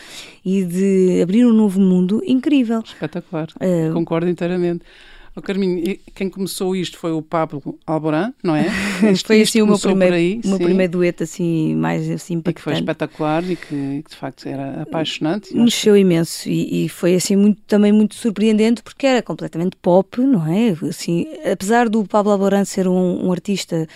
e 0.45 0.63
de 0.63 1.21
abrir 1.23 1.43
um 1.43 1.51
novo 1.51 1.81
mundo 1.81 2.21
incrível. 2.23 2.83
Espetacular, 2.85 3.47
uh, 3.55 3.93
concordo 3.93 4.29
inteiramente. 4.29 4.85
Oh, 5.33 5.41
Carminho, 5.41 5.97
quem 6.13 6.29
começou 6.29 6.75
isto 6.75 6.97
foi 6.97 7.13
o 7.13 7.21
Pablo 7.21 7.79
Alborán, 7.87 8.33
não 8.43 8.53
é? 8.53 8.67
Isto, 9.13 9.27
foi 9.27 9.41
assim 9.41 9.61
o 9.61 9.65
meu 9.65 9.79
primeiro, 9.79 10.13
aí, 10.13 10.41
meu 10.43 10.59
primeiro 10.59 10.91
dueto 10.91 11.23
assim, 11.23 11.73
mais 11.73 12.09
assim 12.09 12.33
impactante. 12.33 12.51
E 12.51 12.53
que 12.53 12.61
foi 12.61 12.73
espetacular 12.73 13.49
e 13.49 13.55
que, 13.55 14.03
que 14.03 14.09
de 14.09 14.15
facto 14.15 14.45
era 14.45 14.81
apaixonante. 14.81 15.55
Mexeu 15.55 15.93
que... 15.93 16.01
imenso 16.01 16.49
e, 16.49 16.85
e, 16.85 16.89
foi 16.89 17.15
assim 17.15 17.37
muito, 17.37 17.61
também 17.65 17.93
muito 17.93 18.15
surpreendente 18.15 18.83
porque 18.83 19.07
era 19.07 19.21
completamente 19.21 19.77
pop, 19.81 20.19
não 20.19 20.45
é? 20.45 20.75
Assim, 20.85 21.25
apesar 21.49 21.87
do 21.87 22.03
Pablo 22.03 22.33
Alborán 22.33 22.65
ser 22.65 22.89
um, 22.89 23.25
um 23.25 23.31
artista 23.31 23.87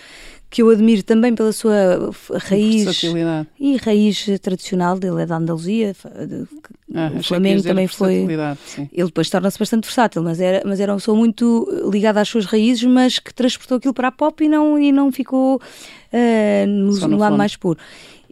que 0.48 0.62
eu 0.62 0.70
admiro 0.70 1.02
também 1.02 1.34
pela 1.34 1.52
sua 1.52 2.10
raiz 2.48 3.02
e 3.58 3.76
raiz 3.76 4.26
tradicional 4.40 4.98
dele 4.98 5.22
é 5.22 5.26
da 5.26 5.36
Andaluzia 5.36 5.94
ah, 6.94 7.10
o 7.18 7.22
Flamengo 7.22 7.62
também 7.62 7.88
foi. 7.88 8.26
sim. 8.64 8.88
ele 8.92 9.06
depois 9.06 9.28
torna-se 9.28 9.58
bastante 9.58 9.84
versátil 9.84 10.22
mas 10.22 10.40
era 10.40 10.62
mas 10.64 10.80
era 10.80 10.92
uma 10.92 10.98
pessoa 10.98 11.16
muito 11.16 11.68
ligada 11.92 12.20
às 12.20 12.28
suas 12.28 12.44
raízes 12.44 12.84
mas 12.84 13.18
que 13.18 13.34
transportou 13.34 13.78
aquilo 13.78 13.94
para 13.94 14.08
a 14.08 14.12
pop 14.12 14.44
e 14.44 14.48
não 14.48 14.78
e 14.78 14.92
não 14.92 15.10
ficou 15.10 15.56
uh, 15.56 16.66
no, 16.66 16.92
no, 16.92 17.08
no 17.08 17.16
lado 17.16 17.36
mais 17.36 17.56
puro 17.56 17.78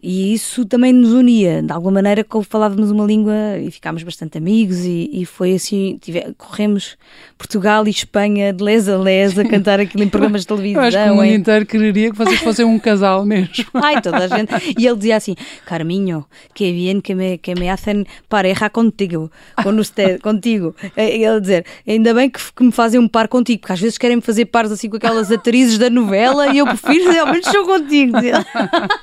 e 0.07 0.35
isso 0.35 0.63
também 0.65 0.93
nos 0.93 1.11
unia, 1.13 1.63
de 1.63 1.73
alguma 1.73 1.93
maneira 1.93 2.23
falávamos 2.47 2.91
uma 2.91 3.03
língua 3.03 3.57
e 3.59 3.71
ficámos 3.71 4.03
bastante 4.03 4.37
amigos 4.37 4.85
e, 4.85 5.09
e 5.11 5.25
foi 5.25 5.55
assim, 5.55 5.97
tive, 5.99 6.31
corremos 6.37 6.95
Portugal 7.39 7.87
e 7.87 7.89
Espanha 7.89 8.53
de 8.53 8.63
les 8.63 8.87
a 8.87 8.99
les 8.99 9.39
a 9.39 9.43
cantar 9.43 9.79
aquilo 9.79 10.03
em 10.03 10.07
programas 10.07 10.41
de 10.41 10.47
televisão. 10.47 10.83
Eu 10.83 10.87
acho 10.87 10.97
que 10.97 11.09
o 11.09 11.15
mundo 11.15 11.25
inteiro 11.25 11.65
quereria 11.65 12.11
que 12.11 12.17
vocês 12.17 12.39
fossem 12.39 12.63
um 12.63 12.77
casal 12.77 13.25
mesmo. 13.25 13.65
Ai, 13.73 13.99
toda 13.99 14.25
a 14.25 14.27
gente. 14.27 14.51
E 14.77 14.85
ele 14.85 14.95
dizia 14.95 15.15
assim, 15.15 15.35
Carminho, 15.65 16.23
que 16.53 16.71
bien 16.71 17.01
que 17.01 17.15
me, 17.15 17.39
que 17.39 17.55
me 17.55 17.67
hacen 17.67 18.05
pareja 18.29 18.69
contigo, 18.69 19.31
com 19.63 19.71
usted, 19.71 20.19
contigo. 20.21 20.75
Ele 20.95 21.41
dizer, 21.41 21.65
ainda 21.87 22.13
bem 22.13 22.29
que, 22.29 22.39
que, 22.55 22.63
me 22.63 22.71
fazem 22.71 22.99
um 22.99 23.07
par 23.07 23.27
contigo, 23.27 23.61
porque 23.61 23.73
às 23.73 23.79
vezes 23.79 23.97
querem-me 23.97 24.21
fazer 24.21 24.45
pares 24.45 24.71
assim 24.71 24.87
com 24.87 24.97
aquelas 24.97 25.31
atrizes 25.31 25.79
da 25.79 25.89
novela 25.89 26.53
e 26.53 26.59
eu 26.59 26.67
prefiro 26.67 27.11
realmente 27.11 27.49
show 27.49 27.65
contigo. 27.65 28.17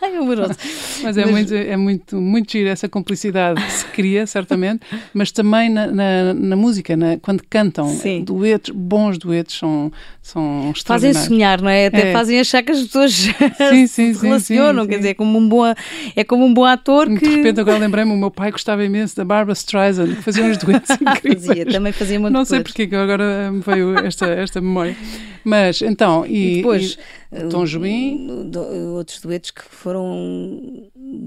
Ai, 0.00 0.16
amoroso. 0.16 0.54
Mas 1.02 1.16
é, 1.16 1.22
mas... 1.24 1.30
Muito, 1.30 1.54
é 1.54 1.76
muito, 1.76 2.20
muito 2.20 2.52
giro 2.52 2.68
essa 2.68 2.88
cumplicidade 2.88 3.62
que 3.62 3.72
se 3.72 3.84
cria, 3.86 4.26
certamente, 4.26 4.80
mas 5.14 5.30
também 5.30 5.70
na, 5.70 5.86
na, 5.86 6.34
na 6.34 6.56
música, 6.56 6.96
na, 6.96 7.18
quando 7.18 7.42
cantam, 7.48 7.88
Sim. 7.88 8.24
duetos, 8.24 8.74
bons 8.74 9.18
duetos 9.18 9.58
são, 9.58 9.92
são 10.20 10.72
Fazem 10.84 11.14
sonhar, 11.14 11.60
não 11.60 11.68
é? 11.68 11.86
Até 11.86 12.10
é. 12.10 12.12
fazem 12.12 12.38
achar 12.40 12.62
que 12.62 12.72
as 12.72 12.82
pessoas 12.82 13.12
sim, 13.70 13.86
sim, 13.86 14.14
se 14.14 14.22
relacionam, 14.22 14.84
sim, 14.84 14.90
quer 14.90 14.96
dizer, 14.98 15.10
é 15.10 15.14
como 15.14 15.38
um 15.38 15.48
bom, 15.48 15.74
é 16.16 16.24
como 16.24 16.44
um 16.44 16.52
bom 16.52 16.64
ator 16.64 17.06
que... 17.08 17.28
De 17.28 17.36
repente 17.36 17.60
agora 17.60 17.78
lembrei-me, 17.78 18.12
o 18.12 18.16
meu 18.16 18.30
pai 18.30 18.50
gostava 18.50 18.84
imenso 18.84 19.16
da 19.16 19.24
Barbara 19.24 19.52
Streisand, 19.52 20.16
que 20.16 20.22
fazia 20.22 20.44
uns 20.44 20.58
duetos 20.58 20.90
incríveis. 21.00 21.46
fazia, 21.46 21.66
também 21.66 21.92
fazia 21.92 22.20
muito 22.20 22.32
Não 22.32 22.44
sei 22.44 22.60
porque 22.60 22.88
agora 22.94 23.50
me 23.50 23.60
veio 23.60 23.98
esta, 23.98 24.26
esta 24.26 24.60
memória. 24.60 24.96
Mas, 25.44 25.82
então, 25.82 26.24
e, 26.26 26.52
E 26.52 26.56
depois, 26.56 26.98
e 27.32 27.48
Tom 27.48 27.64
Jobim, 27.64 28.50
outros 28.94 29.20
duetos 29.20 29.50
que 29.50 29.62
foram 29.62 30.71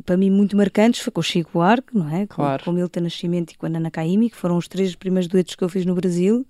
para 0.05 0.17
mim 0.17 0.29
muito 0.29 0.55
marcantes 0.55 1.01
foi 1.01 1.11
com 1.11 1.19
o 1.19 1.23
Chico 1.23 1.51
Buarque, 1.53 1.97
não 1.97 2.09
é? 2.13 2.25
Com, 2.27 2.35
Claro. 2.35 2.63
com 2.63 2.71
o 2.71 2.73
Milton 2.73 3.01
Nascimento 3.01 3.51
e 3.51 3.57
com 3.57 3.65
a 3.65 3.69
Nana 3.69 3.89
Caymmi, 3.91 4.29
que 4.29 4.35
foram 4.35 4.57
os 4.57 4.67
três 4.67 4.95
primeiros 4.95 5.27
duetos 5.27 5.55
que 5.55 5.63
eu 5.63 5.69
fiz 5.69 5.85
no 5.85 5.95
Brasil. 5.95 6.45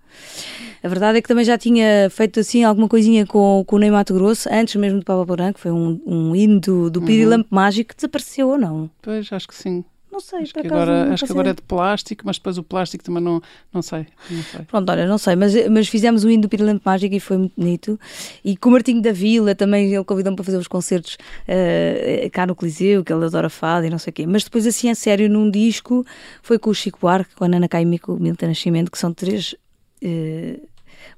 A 0.83 0.87
verdade 0.87 1.17
é 1.17 1.21
que 1.21 1.27
também 1.27 1.45
já 1.45 1.57
tinha 1.57 2.09
feito 2.09 2.39
assim 2.39 2.63
alguma 2.63 2.87
coisinha 2.87 3.25
com, 3.25 3.63
com 3.65 3.75
o 3.75 3.79
Ney 3.79 3.91
Mato 3.91 4.13
Grosso, 4.13 4.47
antes 4.51 4.75
mesmo 4.75 4.99
do 4.99 5.05
Papa 5.05 5.25
Branco, 5.35 5.59
foi 5.59 5.71
um, 5.71 5.99
um 6.05 6.35
hino 6.35 6.59
do, 6.59 6.89
do 6.89 7.01
Pirilampo 7.01 7.47
Mágico 7.49 7.89
que 7.89 7.95
desapareceu 7.95 8.49
ou 8.49 8.57
não? 8.57 8.89
pois, 9.01 9.31
acho 9.31 9.47
que 9.47 9.55
sim. 9.55 9.83
Não 10.15 10.21
sei, 10.21 10.43
Acho 10.43 10.53
por 10.53 10.61
que, 10.61 10.67
acaso, 10.67 10.81
agora, 10.81 11.13
acho 11.13 11.25
que 11.25 11.31
agora 11.33 11.49
é 11.49 11.53
de 11.53 11.61
plástico, 11.61 12.23
mas 12.25 12.37
depois 12.37 12.57
o 12.57 12.63
plástico 12.63 13.03
também 13.03 13.21
não, 13.21 13.41
não 13.73 13.81
sei, 13.81 14.07
não 14.29 14.43
sei. 14.43 14.61
Pronto, 14.61 14.89
olha, 14.89 15.05
não 15.05 15.17
sei, 15.17 15.35
mas, 15.35 15.53
mas 15.69 15.89
fizemos 15.89 16.23
o 16.23 16.29
hino 16.29 16.43
do 16.43 16.47
Pirilampo 16.47 16.81
Mágico 16.85 17.13
e 17.13 17.19
foi 17.19 17.37
muito 17.37 17.53
bonito. 17.57 17.99
E 18.41 18.55
com 18.55 18.69
o 18.69 18.71
Martinho 18.71 19.01
da 19.01 19.11
Vila 19.11 19.53
também, 19.53 19.93
ele 19.93 20.05
convidou-me 20.05 20.37
para 20.37 20.45
fazer 20.45 20.57
os 20.57 20.69
concertos 20.69 21.17
eh, 21.45 22.29
cá 22.31 22.47
no 22.47 22.55
Coliseu, 22.55 23.03
que 23.03 23.11
ele 23.11 23.25
adora 23.25 23.49
fado 23.49 23.87
e 23.87 23.89
não 23.89 23.97
sei 23.97 24.11
o 24.11 24.13
quê. 24.13 24.25
Mas 24.25 24.45
depois, 24.45 24.65
assim, 24.65 24.89
a 24.89 24.95
sério, 24.95 25.29
num 25.29 25.51
disco, 25.51 26.05
foi 26.41 26.57
com 26.57 26.69
o 26.69 26.73
Chico 26.73 26.97
Buarque, 27.01 27.35
com 27.35 27.43
a 27.43 27.49
Nana 27.49 27.67
Caymmi 27.67 27.99
e 28.07 28.09
o 28.09 28.15
Milton 28.17 28.47
Nascimento, 28.47 28.89
que 28.89 28.97
são 28.97 29.13
três 29.13 29.53
eh, 30.01 30.61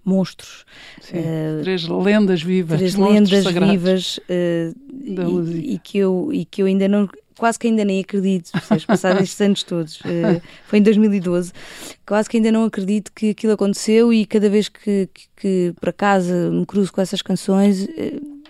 monstros, 0.04 0.66
Sim. 1.02 1.18
Eh, 1.18 1.60
três 1.62 1.88
lendas 1.88 2.42
vivas, 2.42 2.78
três 2.78 2.96
lendas 2.96 3.46
vivas 3.46 4.20
da 4.28 5.24
e, 5.24 5.74
e 5.76 5.80
que 5.80 5.98
eu, 5.98 6.30
e 6.32 6.46
que 6.46 6.62
eu 6.62 6.66
ainda 6.66 6.88
não 6.88 7.10
quase 7.38 7.60
que 7.60 7.68
ainda 7.68 7.86
nem 7.86 8.00
acredito, 8.00 8.52
percebes? 8.52 8.86
passados 8.86 9.22
estes 9.22 9.42
anos 9.42 9.64
todos, 9.64 10.00
eh, 10.06 10.42
foi 10.66 10.80
em 10.80 10.82
2012, 10.82 11.54
quase 12.06 12.28
que 12.28 12.38
ainda 12.38 12.52
não 12.52 12.64
acredito 12.66 13.12
que 13.14 13.30
aquilo 13.30 13.54
aconteceu 13.54 14.12
e 14.12 14.26
cada 14.26 14.50
vez 14.50 14.70
que, 14.70 15.08
que, 15.14 15.28
que 15.36 15.74
por 15.80 15.90
acaso 15.90 16.34
me 16.34 16.66
cruzo 16.66 16.92
com 16.92 17.00
essas 17.00 17.22
canções 17.22 17.88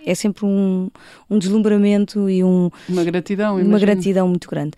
é 0.04 0.14
sempre 0.14 0.44
um, 0.46 0.90
um 1.28 1.38
deslumbramento 1.38 2.28
e 2.30 2.42
um, 2.42 2.70
Uma 2.88 3.04
gratidão, 3.04 3.60
uma 3.60 3.78
gratidão 3.78 4.28
muito 4.28 4.48
grande. 4.48 4.72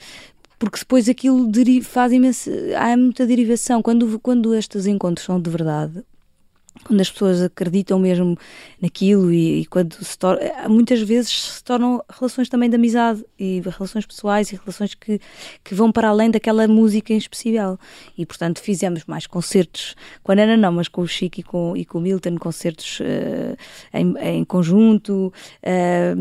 Porque 0.59 0.79
depois 0.79 1.09
aquilo 1.09 1.51
faz 1.83 2.13
imenso. 2.13 2.51
Há 2.77 2.95
muita 2.95 3.27
derivação. 3.27 3.81
Quando, 3.81 4.19
quando 4.19 4.55
estes 4.55 4.87
encontros 4.87 5.25
são 5.25 5.41
de 5.41 5.49
verdade, 5.49 6.05
quando 6.85 7.01
as 7.01 7.11
pessoas 7.11 7.43
acreditam 7.43 7.99
mesmo 7.99 8.37
naquilo 8.81 9.33
e, 9.33 9.61
e 9.61 9.67
quando 9.67 9.95
se 10.03 10.17
tor- 10.19 10.39
muitas 10.69 11.01
vezes 11.03 11.31
se 11.31 11.65
tornam 11.65 12.03
relações 12.09 12.49
também 12.49 12.71
de 12.71 12.77
amizade 12.77 13.25
e 13.39 13.61
relações 13.61 14.07
pessoais 14.07 14.51
e 14.51 14.57
relações 14.57 14.95
que, 14.95 15.21
que 15.65 15.75
vão 15.75 15.93
para 15.93 16.09
além 16.09 16.31
daquela 16.31 16.67
música 16.67 17.13
em 17.13 17.17
especial. 17.17 17.79
E 18.17 18.25
portanto 18.25 18.61
fizemos 18.61 19.05
mais 19.05 19.27
concertos 19.27 19.95
com 20.23 20.33
a 20.33 20.35
Nana 20.35 20.57
não, 20.57 20.73
mas 20.73 20.89
com 20.89 21.03
o 21.03 21.09
Chico 21.09 21.41
e 21.41 21.43
com, 21.43 21.77
e 21.77 21.85
com 21.85 21.99
o 21.99 22.01
Milton 22.01 22.37
concertos 22.39 22.99
eh, 23.03 23.57
em, 23.93 24.15
em 24.39 24.45
conjunto. 24.45 25.33
Eh, 25.63 26.15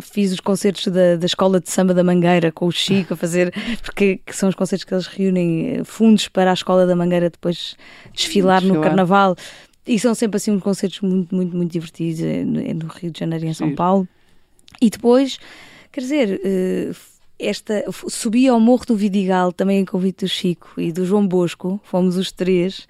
fiz 0.00 0.32
os 0.32 0.40
concertos 0.40 0.88
da, 0.88 1.16
da 1.16 1.26
Escola 1.26 1.60
de 1.60 1.70
Samba 1.70 1.94
da 1.94 2.02
Mangueira 2.02 2.50
com 2.50 2.66
o 2.66 2.72
Chico 2.72 3.14
a 3.14 3.16
fazer 3.16 3.52
porque 3.82 4.20
que 4.26 4.34
são 4.34 4.48
os 4.48 4.54
concertos 4.54 4.84
que 4.84 4.94
eles 4.94 5.06
reúnem 5.06 5.76
eh, 5.76 5.84
fundos 5.84 6.26
para 6.26 6.50
a 6.50 6.54
Escola 6.54 6.86
da 6.86 6.96
Mangueira 6.96 7.30
depois 7.30 7.76
desfilar, 8.12 8.60
no 8.62 8.68
Desfilar. 8.68 8.88
Carnaval 8.88 9.36
e 9.86 9.98
são 9.98 10.14
sempre 10.14 10.36
assim 10.36 10.50
uns 10.50 10.62
concertos 10.62 11.00
muito, 11.00 11.34
muito, 11.34 11.56
muito 11.56 11.72
divertidos 11.72 12.22
eh, 12.22 12.44
no, 12.44 12.86
Rio 12.88 13.10
de 13.10 13.18
Janeiro 13.20 13.44
e 13.44 13.48
em 13.48 13.54
São 13.54 13.66
Giro. 13.68 13.76
Paulo. 13.76 14.08
E 14.80 14.88
depois, 14.90 15.38
quer 15.90 16.00
dizer, 16.00 16.40
eh, 16.44 16.90
esta, 17.38 17.84
subi 18.08 18.46
ao 18.48 18.60
Morro 18.60 18.84
do 18.86 18.94
Vidigal, 18.94 19.50
também 19.50 19.80
em 19.80 19.84
convite 19.86 20.26
do 20.26 20.28
Chico 20.28 20.74
e 20.78 20.92
do 20.92 21.06
João 21.06 21.26
Bosco, 21.26 21.80
fomos 21.84 22.18
os 22.18 22.30
três, 22.30 22.86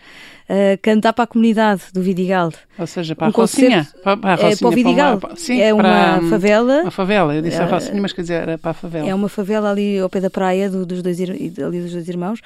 a 0.49 0.77
cantar 0.79 1.13
para 1.13 1.23
a 1.23 1.27
comunidade 1.29 1.83
do 1.95 2.03
Vidigal. 2.03 2.53
Ou 2.77 2.87
seja, 2.87 3.15
para 3.15 3.29
a 3.29 3.31
Um 3.31 3.33
Rocinha. 3.33 3.85
concerto- 3.85 4.03
Para, 4.03 4.17
para 4.17 4.31
a 4.31 4.33
É, 4.33 4.37
para 4.37 4.47
o 4.47 4.49
Rocinha, 4.51 4.71
Vidigal. 4.75 5.19
uma- 5.19 5.37
sim, 5.37 5.61
é 5.61 5.73
para, 5.73 5.89
uma 5.89 6.19
hum, 6.27 6.31
favela. 6.31 6.83
Uma 6.83 6.91
favela, 6.91 7.35
eu 7.37 7.43
disse 7.43 7.59
a 7.63 7.67
Rocinha, 7.67 8.03
mas 8.03 8.13
quer 8.13 8.23
dizer, 8.23 8.43
era 8.43 8.59
para 8.59 8.73
a 8.73 8.75
favela. 8.75 9.09
É 9.09 9.15
uma 9.15 9.29
favela 9.29 9.71
ali 9.71 10.01
ao 10.01 10.11
pé 10.11 10.21
da 10.21 10.29
praia 10.31 10.69
do- 10.69 10.85
dos, 10.85 11.01
dois, 11.01 11.21
ali 11.21 11.49
dos 11.49 11.93
dois 11.93 12.09
irmãos. 12.09 12.41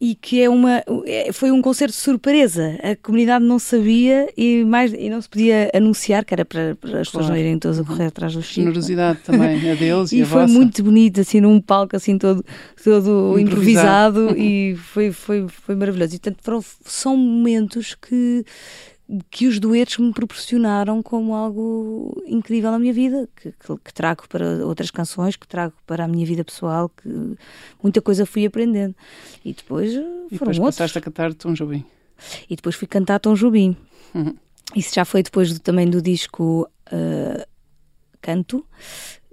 E 0.00 0.14
que 0.14 0.40
é 0.40 0.48
uma 0.48 0.82
é- 1.04 1.30
foi 1.32 1.50
um 1.50 1.60
concerto 1.60 1.92
de 1.94 2.00
surpresa. 2.00 2.78
A 2.82 2.96
comunidade 2.96 3.44
não 3.44 3.58
sabia 3.58 4.28
e 4.36 4.64
mais 4.64 4.92
e 4.94 5.10
não 5.10 5.20
se 5.20 5.28
podia 5.28 5.70
anunciar 5.74 6.24
que 6.24 6.32
era 6.32 6.44
para, 6.44 6.74
para 6.76 7.00
as 7.00 7.08
pessoas 7.08 7.26
Claro. 7.26 7.28
não 7.28 7.36
irem 7.36 7.58
todas 7.58 7.78
a 7.78 7.84
correr 7.84 8.06
atrás 8.06 8.32
do 8.32 8.40
Chico. 8.42 8.60
Generosidade 8.62 9.18
também, 9.24 9.56
a 9.70 9.74
deles 9.74 10.10
e, 10.12 10.20
E 10.20 10.24
foi 10.24 10.42
vossa. 10.42 10.52
muito 10.54 10.82
bonito, 10.82 11.20
assim, 11.20 11.40
num 11.40 11.60
palco 11.60 11.94
assim 11.96 12.16
todo, 12.16 12.42
todo 12.82 13.38
Improvisado. 13.38 14.20
improvisado, 14.30 14.36
e 14.40 14.74
foi, 14.76 15.12
foi, 15.12 15.46
foi 15.48 15.74
maravilhoso. 15.74 16.14
E 16.14 16.18
portanto 16.18 16.38
foram, 16.42 16.64
são 16.84 17.16
momentos 17.16 17.94
que, 17.94 18.44
que 19.30 19.46
os 19.48 19.58
duetos 19.58 19.98
me 19.98 20.12
proporcionaram 20.12 21.02
como 21.02 21.34
algo 21.34 22.22
incrível 22.26 22.70
na 22.70 22.78
minha 22.78 22.92
vida, 22.92 23.28
que, 23.34 23.50
que, 23.52 23.76
que 23.84 23.92
trago 23.92 24.24
para 24.28 24.64
outras 24.66 24.90
canções, 24.90 25.34
que 25.36 25.48
trago 25.48 25.74
para 25.86 26.04
a 26.04 26.08
minha 26.08 26.24
vida 26.24 26.44
pessoal, 26.44 26.88
que 26.88 27.08
muita 27.82 28.00
coisa 28.00 28.24
fui 28.24 28.46
aprendendo. 28.46 28.94
E 29.44 29.52
depois 29.52 29.92
eh, 29.94 29.98
E 30.30 30.38
foram 30.38 30.52
depois 30.52 30.58
outros. 30.58 30.76
passaste 30.76 30.98
a 30.98 31.00
cantar 31.00 31.34
Tom 31.34 31.54
Jobim. 31.54 31.84
E 32.48 32.54
depois 32.54 32.74
fui 32.76 32.86
cantar 32.86 33.18
Tom 33.18 33.34
Jobim. 33.34 33.76
Uhum. 34.14 34.34
Isso 34.76 34.94
já 34.94 35.04
foi 35.04 35.22
depois 35.22 35.52
do- 35.52 35.58
também 35.60 35.88
do 35.90 36.00
disco 36.00 36.68
uh, 36.92 37.44
Canto, 38.22 38.64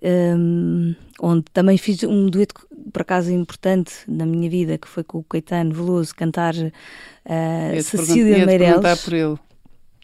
um, 0.01 0.95
onde 1.21 1.43
também 1.53 1.77
fiz 1.77 2.01
um 2.03 2.27
dueto, 2.27 2.55
por 2.91 3.01
acaso, 3.01 3.31
importante 3.31 3.91
na 4.07 4.25
minha 4.25 4.49
vida, 4.49 4.77
que 4.77 4.87
foi 4.87 5.03
com 5.03 5.19
o 5.19 5.23
Caetano 5.23 5.73
Veloso 5.73 6.15
cantar 6.15 6.53
uh, 6.55 7.81
Cecília 7.83 8.45
perguntar 8.45 8.45
Meirelles. 8.47 9.03
por 9.03 9.13
ele. 9.13 9.37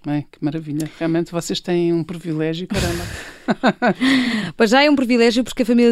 Bem, 0.06 0.28
que 0.30 0.44
maravilha. 0.44 0.90
Realmente 1.00 1.32
vocês 1.32 1.60
têm 1.62 1.94
um 1.94 2.04
privilégio, 2.04 2.68
caramba. 2.68 3.04
Mas 4.58 4.70
já 4.70 4.84
é 4.84 4.90
um 4.90 4.96
privilégio 4.96 5.44
porque 5.44 5.64
a 5.64 5.66
família 5.66 5.92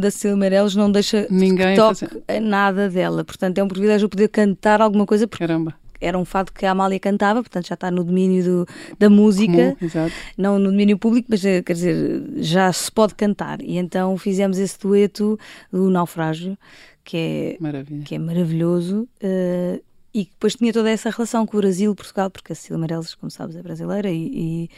da 0.00 0.10
Cecília 0.10 0.36
Meirelles 0.36 0.74
não 0.74 0.90
deixa 0.90 1.26
Ninguém 1.30 1.70
que 1.70 1.76
toque 1.76 2.00
fazer- 2.06 2.22
a 2.28 2.40
nada 2.40 2.88
dela. 2.88 3.24
Portanto, 3.24 3.58
é 3.58 3.62
um 3.64 3.68
privilégio 3.68 4.08
poder 4.08 4.28
cantar 4.28 4.80
alguma 4.80 5.04
coisa, 5.06 5.26
porque 5.26 5.44
Caramba. 5.44 5.74
era 6.00 6.16
um 6.16 6.24
fado 6.24 6.52
que 6.52 6.64
a 6.66 6.70
Amália 6.70 7.00
cantava, 7.00 7.42
portanto 7.42 7.66
já 7.66 7.74
está 7.74 7.90
no 7.90 8.04
domínio 8.04 8.44
do- 8.44 8.66
da 8.98 9.10
música. 9.10 9.76
Comum, 9.80 10.10
não 10.36 10.58
no 10.58 10.70
domínio 10.70 10.96
público, 10.98 11.26
mas 11.30 11.44
eh, 11.44 11.60
quer 11.62 11.72
dizer, 11.72 12.22
já 12.36 12.72
se 12.72 12.90
pode 12.92 13.14
cantar. 13.16 13.60
E 13.60 13.76
então 13.76 14.16
fizemos 14.16 14.56
esse 14.58 14.78
dueto 14.78 15.36
do 15.72 15.90
Naufrágio, 15.90 16.56
que 17.04 17.16
é, 17.16 17.56
Maravilha. 17.60 18.04
que 18.04 18.14
é 18.14 18.18
maravilhoso. 18.18 19.08
eh, 19.20 19.80
e 20.14 20.24
que 20.24 20.30
depois 20.32 20.54
tinha 20.54 20.72
toda 20.72 20.90
essa 20.90 21.10
relação 21.10 21.44
com 21.46 21.56
o 21.56 21.60
Brasil, 21.60 21.94
Portugal, 21.94 22.30
porque 22.30 22.52
a 22.52 22.56
Cecília 22.56 22.78
Meirelles, 22.78 23.14
como 23.14 23.30
sabes, 23.30 23.54
é 23.56 23.62
brasileira 23.62 24.10
e, 24.10 24.68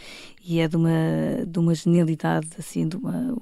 e, 0.45 0.55
e 0.55 0.61
é 0.61 0.67
de 0.69 0.77
uma, 0.77 0.91
de 1.47 1.59
uma 1.59 1.75
genialidade, 1.75 2.49
assim, 2.59 2.89
de 2.89 2.97
uma, 2.97 3.37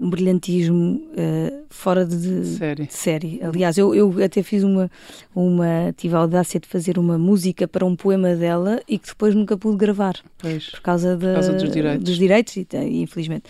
um 0.00 0.08
brilhantismo 0.10 1.08
eh, 1.16 1.52
fora 1.68 2.04
de, 2.06 2.16
de- 2.16 2.46
Sério. 2.56 2.86
de 2.86 2.92
série. 2.94 3.38
Aliás, 3.42 3.76
eu, 3.78 3.94
eu 3.94 4.14
até 4.24 4.42
fiz 4.42 4.62
uma, 4.64 4.90
uma. 5.34 5.92
tive 5.96 6.14
a 6.14 6.18
audácia 6.18 6.58
de 6.58 6.66
fazer 6.66 6.98
uma 6.98 7.18
música 7.18 7.68
para 7.68 7.84
um 7.84 7.94
poema 7.94 8.34
dela 8.34 8.80
e 8.88 8.98
que 8.98 9.08
depois 9.08 9.34
nunca 9.34 9.56
pude 9.58 9.76
gravar 9.76 10.14
Pois. 10.38 10.70
por 10.70 10.80
causa, 10.80 11.16
da- 11.16 11.34
causa 11.34 11.52
dos 11.52 11.70
direitos. 11.70 12.04
dos 12.04 12.16
direitos, 12.16 12.56
e 12.56 12.66
infelizmente. 13.02 13.44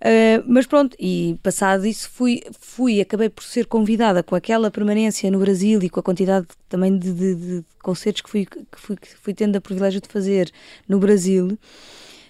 Uh, 0.00 0.42
mas 0.46 0.66
pronto, 0.66 0.96
e 0.98 1.38
passado 1.42 1.84
isso 1.86 2.08
fui, 2.08 2.42
fui, 2.58 3.02
acabei 3.02 3.28
por 3.28 3.44
ser 3.44 3.66
convidada 3.66 4.22
com 4.22 4.34
aquela 4.34 4.70
permanência 4.70 5.30
no 5.30 5.38
Brasil 5.38 5.78
e 5.82 5.90
com 5.90 6.00
a 6.00 6.02
quantidade 6.02 6.46
também 6.70 6.96
de, 6.98 7.12
de- 7.12 7.34
de 7.34 7.64
concertos 7.82 8.22
que 8.22 8.30
fui, 8.30 8.46
que, 8.46 8.64
fui, 8.72 8.96
que 8.96 9.08
fui 9.16 9.34
tendo 9.34 9.56
a 9.56 9.60
privilégio 9.60 10.00
de 10.00 10.08
fazer 10.08 10.50
no 10.88 10.98
Brasil, 10.98 11.58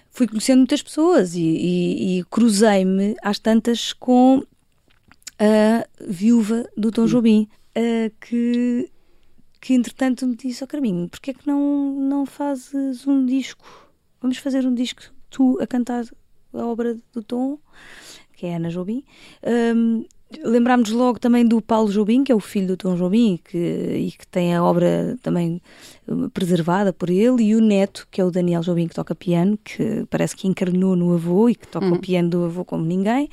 fui 0.09 0.27
conhecendo 0.27 0.57
muitas 0.57 0.81
pessoas 0.81 1.33
e, 1.33 1.39
e- 1.41 2.19
e 2.19 2.23
cruzei-me 2.25 3.15
às 3.23 3.39
tantas 3.39 3.93
com 3.93 4.43
a 5.39 5.87
viúva 6.05 6.69
do 6.75 6.91
Tom 6.91 7.05
Jobim, 7.05 7.47
uh, 7.77 8.11
que, 8.19 8.91
que 9.61 9.73
entretanto 9.73 10.27
me 10.27 10.35
disse 10.35 10.61
ao 10.61 10.67
Carminho, 10.67 11.07
porquê 11.07 11.31
é 11.31 11.33
que 11.33 11.47
não, 11.47 11.93
não 11.93 12.25
fazes 12.25 13.07
um 13.07 13.25
disco? 13.25 13.65
Vamos 14.21 14.37
fazer 14.39 14.67
um 14.67 14.75
disco, 14.75 15.03
tu 15.29 15.57
a 15.61 15.65
cantar 15.65 16.03
a 16.53 16.65
obra 16.65 16.97
do 17.13 17.23
Tom, 17.23 17.57
que 18.35 18.45
é 18.45 18.55
Ana 18.55 18.69
Jobim. 18.69 19.03
Um, 19.75 20.05
Lembrámos 20.45 20.89
logo 20.91 21.19
também 21.19 21.45
do 21.45 21.61
Paulo 21.61 21.91
Jobim, 21.91 22.23
que 22.23 22.31
é 22.31 22.35
o 22.35 22.39
filho 22.39 22.67
do 22.67 22.77
Tom 22.77 22.95
Jobim, 22.95 23.37
que, 23.43 23.57
e 23.57 24.11
que 24.17 24.25
tem 24.25 24.55
a 24.55 24.63
obra 24.63 25.17
também 25.21 25.61
uh, 26.07 26.29
preservada 26.29 26.93
por 26.93 27.09
ele, 27.09 27.43
e 27.43 27.53
o 27.53 27.59
neto, 27.59 28.07
que 28.09 28.21
é 28.21 28.23
o 28.23 28.31
Daniel 28.31 28.61
Jobim, 28.61 28.87
que 28.87 28.95
toca 28.95 29.13
piano, 29.13 29.59
que 29.61 30.05
parece 30.09 30.33
que 30.33 30.47
encarnou 30.47 30.95
no 30.95 31.13
avô 31.13 31.49
e 31.49 31.55
que 31.55 31.67
toca 31.67 31.85
Uhum. 31.85 31.95
o 31.95 31.99
piano 31.99 32.29
do 32.29 32.45
avô 32.45 32.63
como 32.63 32.85
ninguém. 32.85 33.29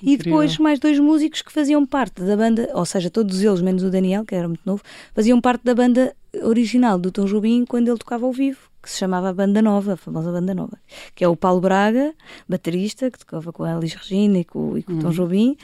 E 0.00 0.12
Incrível. 0.12 0.18
depois 0.24 0.58
mais 0.58 0.78
dois 0.78 1.00
músicos 1.00 1.42
que 1.42 1.50
faziam 1.50 1.84
parte 1.84 2.22
da 2.22 2.36
banda, 2.36 2.70
ou 2.74 2.86
seja, 2.86 3.10
todos 3.10 3.42
eles, 3.42 3.60
menos 3.60 3.82
o 3.82 3.90
Daniel, 3.90 4.24
que 4.24 4.36
era 4.36 4.46
muito 4.46 4.62
novo, 4.64 4.82
faziam 5.16 5.40
parte 5.40 5.64
da 5.64 5.74
banda 5.74 6.14
original 6.44 6.96
do 6.96 7.10
Tom 7.10 7.24
Jobim 7.24 7.64
quando 7.64 7.88
ele 7.88 7.98
tocava 7.98 8.24
ao 8.24 8.32
vivo, 8.32 8.70
que 8.86 8.92
se 8.92 8.98
chamava 8.98 9.34
Banda 9.34 9.60
Nova, 9.60 9.94
a 9.94 9.96
famosa 9.96 10.30
Banda 10.30 10.54
Nova, 10.54 10.78
que 11.14 11.24
é 11.24 11.28
o 11.28 11.36
Paulo 11.36 11.60
Braga, 11.60 12.14
baterista, 12.48 13.10
que 13.10 13.18
tocava 13.18 13.52
com 13.52 13.64
a 13.64 13.72
Elis 13.76 13.94
Regina 13.94 14.38
e 14.38 14.44
com, 14.44 14.78
e 14.78 14.82
com 14.82 14.92
o 14.92 14.98
Tom 15.00 15.10
Jobim, 15.10 15.56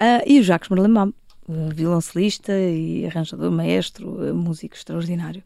ah, 0.00 0.22
e 0.26 0.40
o 0.40 0.42
Jacques 0.42 0.68
Merlemam, 0.68 1.14
violoncelista 1.48 2.52
e 2.52 3.06
arranjador, 3.06 3.50
maestro, 3.50 4.24
eh, 4.26 4.32
músico 4.32 4.74
extraordinário. 4.74 5.42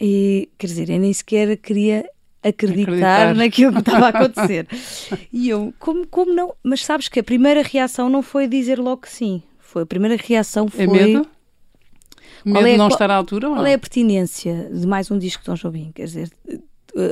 E, 0.00 0.48
quer 0.58 0.66
dizer, 0.66 0.90
eu 0.90 0.98
nem 0.98 1.12
sequer 1.12 1.56
queria 1.56 2.08
acreditar, 2.42 2.82
Acreditar. 2.82 3.34
naquilo 3.36 3.72
que 3.72 3.78
estava 3.78 4.06
a 4.06 4.08
acontecer. 4.08 4.66
e 5.32 5.48
eu, 5.48 5.72
como, 5.78 6.06
como 6.06 6.32
não? 6.32 6.54
Mas 6.62 6.84
sabes 6.84 7.08
que 7.08 7.20
a 7.20 7.24
primeira 7.24 7.62
reação 7.62 8.08
não 8.08 8.22
foi 8.22 8.46
dizer 8.46 8.78
logo 8.78 9.02
que 9.02 9.10
sim. 9.10 9.42
Foi 9.58 9.82
a 9.82 9.86
primeira 9.86 10.16
reação 10.16 10.68
foi 10.68 10.84
É 10.84 10.86
medo? 10.86 11.26
Medo 12.44 12.66
é 12.66 12.76
não 12.76 12.86
qual- 12.88 12.90
estar 12.90 13.10
à 13.10 13.14
altura 13.16 13.48
qual 13.48 13.56
não? 13.58 13.66
é 13.66 13.74
a 13.74 13.78
pertinência 13.78 14.70
de 14.72 14.86
mais 14.86 15.10
um 15.10 15.18
disco 15.18 15.40
de 15.42 15.46
Tom 15.46 15.54
Jobim? 15.54 15.90
Quer 15.94 16.04
dizer, 16.04 16.30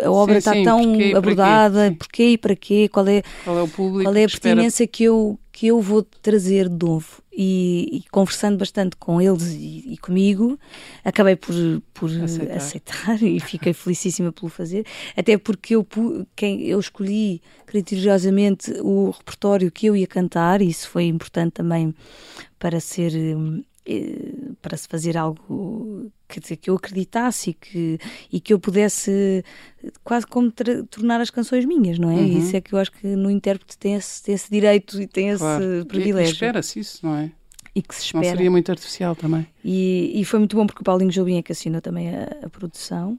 a 0.05 0.11
obra 0.11 0.35
Sim, 0.35 0.38
está 0.38 0.53
sim, 0.53 0.64
tão 0.64 0.79
porquê 0.83 0.99
para 0.99 1.09
quê? 1.11 1.16
abordada, 1.16 1.88
Sim. 1.88 1.95
porquê 1.95 2.29
e 2.31 2.38
para 2.38 2.57
quê? 2.57 2.88
Qual 2.88 3.07
é, 3.09 3.23
Qual 3.45 3.59
é 3.59 3.62
o 3.62 3.68
público 3.68 4.03
qual 4.05 4.14
é 4.16 4.25
a 4.25 4.27
que 4.29 4.40
pertinência 4.40 4.87
que 4.87 5.05
eu, 5.05 5.38
que 5.51 5.66
eu 5.66 5.81
vou 5.81 6.03
trazer 6.03 6.68
de 6.68 6.87
novo? 6.87 7.21
E, 7.35 7.88
e 7.90 8.05
conversando 8.11 8.59
bastante 8.59 8.95
com 8.95 9.18
eles 9.18 9.55
e, 9.55 9.95
e 9.95 9.97
comigo, 9.97 10.61
acabei 11.03 11.35
por, 11.35 11.55
por 11.95 12.11
Aceitar. 12.11 12.57
aceitar. 12.59 13.23
e 13.25 13.40
fiquei 13.40 13.73
felicíssima 13.73 14.31
pelo 14.31 14.51
fazer, 14.51 14.85
até 15.16 15.38
porque 15.38 15.75
eu, 15.75 15.87
quem, 16.37 16.61
eu 16.66 16.79
escolhi 16.79 17.40
criteriosamente 17.64 18.71
o 18.83 19.11
repertório 19.11 19.71
que 19.73 19.87
eu 19.87 19.97
ia 19.97 20.07
cantar, 20.07 20.61
e 20.61 20.68
isso 20.68 20.88
foi 20.90 21.05
importante 21.07 21.53
também 21.53 21.95
para 22.59 22.79
ser. 22.81 23.12
Eh, 23.87 24.33
para 24.61 24.77
se 24.77 24.87
fazer 24.88 25.16
algo 25.16 26.11
quer 26.29 26.40
dizer, 26.40 26.57
que 26.57 26.71
eu 26.71 26.77
acreditasse 26.77 27.51
e 27.51 27.55
que, 27.55 27.99
e 28.33 28.40
que 28.40 28.53
eu 28.55 28.59
pudesse 28.59 29.45
quase 30.03 30.27
como 30.27 30.51
tornar 30.88 31.21
as 31.21 31.29
canções 31.31 31.64
minhas, 31.66 31.99
não 31.99 32.11
é? 32.11 32.14
Uhum. 32.14 32.38
Isso 32.38 32.57
é 32.57 32.61
que 32.61 32.73
eu 32.73 32.79
acho 32.79 32.90
que 32.92 33.07
no 33.07 33.31
intérprete 33.31 33.77
tem 33.77 33.95
esse, 33.95 34.23
tem 34.23 34.35
esse 34.35 34.51
direito 34.51 35.01
e 35.01 35.07
tem 35.07 35.37
Claro. 35.37 35.62
esse 35.62 35.85
privilégio. 35.87 36.33
Espera-se 36.33 36.81
isso, 36.81 37.05
não 37.05 37.14
é? 37.16 37.31
E 37.75 37.81
que 37.81 37.95
se 37.95 38.12
Não 38.14 38.21
espera. 38.21 38.37
seria 38.37 38.51
muito 38.51 38.71
artificial 38.71 39.16
também. 39.16 39.47
E, 39.64 40.12
e 40.21 40.25
foi 40.27 40.38
muito 40.38 40.55
bom 40.57 40.66
porque 40.66 40.83
o 40.83 40.85
Paulinho 40.85 41.11
Jobim 41.11 41.38
é 41.38 41.42
que 41.42 41.53
assinou 41.53 41.81
também 41.81 42.14
a, 42.14 42.25
a 42.45 42.51
produção 42.51 43.18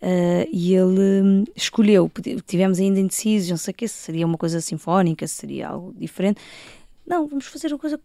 eh, 0.00 0.46
e 0.52 0.74
ele 0.74 1.22
hum, 1.22 1.44
escolheu, 1.56 2.10
tivemos 2.46 2.78
ainda 2.78 3.00
indecisos, 3.00 3.48
não 3.48 3.56
sei 3.56 3.72
o 3.72 3.74
que, 3.74 3.88
se 3.88 3.94
seria 3.94 4.26
uma 4.26 4.36
coisa 4.36 4.60
sinfónica, 4.60 5.26
se 5.26 5.34
seria 5.34 5.68
algo 5.68 5.94
diferente. 5.98 6.38
Não, 7.06 7.26
vamos 7.26 7.46
fazer 7.46 7.68
uma 7.68 7.78
coisa 7.78 7.98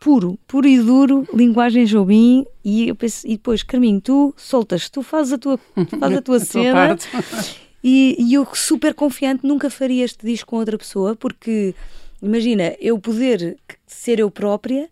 puro, 0.00 0.38
puro 0.48 0.66
e 0.66 0.80
duro, 0.80 1.28
linguagem 1.32 1.84
Jobim 1.84 2.46
e 2.64 2.88
eu 2.88 2.96
penso, 2.96 3.26
e 3.26 3.32
depois, 3.32 3.62
Carminho, 3.62 4.00
tu 4.00 4.34
soltas, 4.36 4.88
tu 4.88 5.02
fazes 5.02 5.34
a 5.34 5.38
tua, 5.38 5.58
tu 5.58 5.98
fazes 5.98 6.16
a 6.18 6.22
tua 6.22 6.40
cena 6.40 6.98
e, 7.84 8.16
e 8.18 8.34
eu 8.34 8.48
super 8.54 8.94
confiante 8.94 9.46
nunca 9.46 9.68
faria 9.68 10.04
este 10.04 10.26
disco 10.26 10.50
com 10.50 10.56
outra 10.56 10.78
pessoa 10.78 11.14
porque 11.14 11.74
imagina, 12.22 12.74
eu 12.80 12.98
poder 12.98 13.58
ser 13.86 14.18
eu 14.18 14.30
própria 14.30 14.88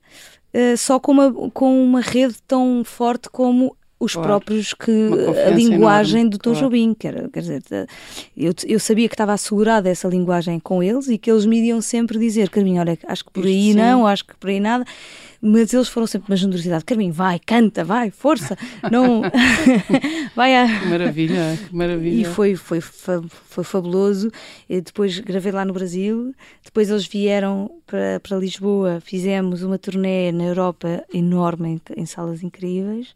eh, 0.52 0.76
só 0.76 0.98
com 1.00 1.12
uma, 1.12 1.32
com 1.50 1.82
uma 1.82 2.00
rede 2.00 2.36
tão 2.46 2.82
forte 2.84 3.30
como 3.30 3.76
os 4.00 4.12
Claro. 4.12 4.28
próprios 4.28 4.72
que 4.74 4.90
a 5.46 5.50
linguagem 5.50 6.20
enorme, 6.20 6.30
do 6.30 6.38
Tom 6.38 6.50
claro. 6.52 6.66
Jobim, 6.66 6.94
quer, 6.94 7.28
quer 7.30 7.40
dizer, 7.40 7.62
eu, 8.36 8.52
eu 8.66 8.78
sabia 8.78 9.08
que 9.08 9.14
estava 9.14 9.32
assegurada 9.32 9.88
essa 9.88 10.06
linguagem 10.06 10.60
com 10.60 10.82
eles 10.82 11.08
e 11.08 11.18
que 11.18 11.30
eles 11.30 11.44
me 11.44 11.58
iriam 11.58 11.80
sempre 11.80 12.18
dizer, 12.18 12.48
Carminho, 12.48 12.80
olha, 12.80 12.96
acho 13.06 13.24
que 13.24 13.32
por 13.32 13.40
Isto 13.44 13.48
aí 13.48 13.72
sim. 13.72 13.74
não, 13.74 14.06
acho 14.06 14.24
que 14.24 14.36
por 14.36 14.50
aí 14.50 14.60
nada, 14.60 14.84
mas 15.40 15.72
eles 15.74 15.88
foram 15.88 16.06
sempre 16.06 16.30
uma 16.30 16.36
generosidade, 16.36 16.84
Carminho, 16.84 17.12
vai, 17.12 17.40
canta, 17.44 17.84
vai, 17.84 18.10
força, 18.10 18.56
não, 18.90 19.22
vai 20.34 20.56
a, 20.56 20.80
Que 20.80 20.86
maravilha, 20.86 21.58
que 21.68 21.74
maravilha. 21.74 22.20
e 22.22 22.24
foi, 22.24 22.54
foi, 22.80 22.80
foi 22.80 23.64
fabuloso. 23.64 24.30
E 24.68 24.80
depois 24.80 25.18
gravei 25.20 25.52
lá 25.52 25.64
no 25.64 25.72
Brasil. 25.72 26.34
Depois 26.64 26.90
eles 26.90 27.06
vieram 27.06 27.70
para, 27.86 28.20
para 28.20 28.36
Lisboa. 28.36 29.00
Fizemos 29.00 29.62
uma 29.62 29.78
turnê 29.78 30.30
na 30.32 30.44
Europa 30.44 31.04
enorme, 31.12 31.80
em, 31.96 32.02
em 32.02 32.06
salas 32.06 32.42
incríveis. 32.42 33.14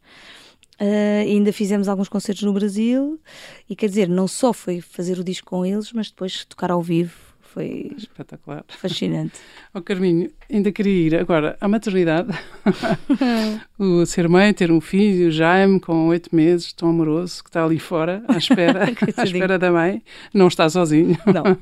E 0.84 1.30
ainda 1.30 1.52
fizemos 1.52 1.88
alguns 1.88 2.08
concertos 2.08 2.42
no 2.42 2.52
Brasil. 2.52 3.20
E 3.68 3.76
quer 3.76 3.88
dizer, 3.88 4.08
não 4.08 4.26
só 4.26 4.52
foi 4.52 4.80
fazer 4.80 5.18
o 5.18 5.24
disco 5.24 5.50
com 5.50 5.64
eles, 5.64 5.92
mas 5.92 6.10
depois 6.10 6.44
tocar 6.44 6.70
ao 6.70 6.82
vivo. 6.82 7.31
Foi 7.52 7.92
Espetacular. 7.98 8.64
fascinante. 8.66 9.34
Ó 9.74 9.80
Carminho, 9.84 10.30
ainda 10.50 10.72
queria 10.72 11.06
ir 11.08 11.14
agora 11.16 11.54
à 11.60 11.68
maternidade. 11.68 12.30
o 13.78 14.06
ser 14.06 14.26
mãe, 14.26 14.54
ter 14.54 14.72
um 14.72 14.80
filho, 14.80 15.30
Jaime, 15.30 15.78
com 15.78 16.08
oito 16.08 16.34
meses, 16.34 16.72
tão 16.72 16.88
amoroso, 16.88 17.42
que 17.44 17.50
está 17.50 17.62
ali 17.62 17.78
fora, 17.78 18.24
à 18.26 18.38
espera, 18.38 18.84
à 19.18 19.22
espera 19.22 19.58
da 19.58 19.70
mãe. 19.70 20.02
Não 20.32 20.48
está 20.48 20.66
sozinho. 20.70 21.18
Não. 21.26 21.58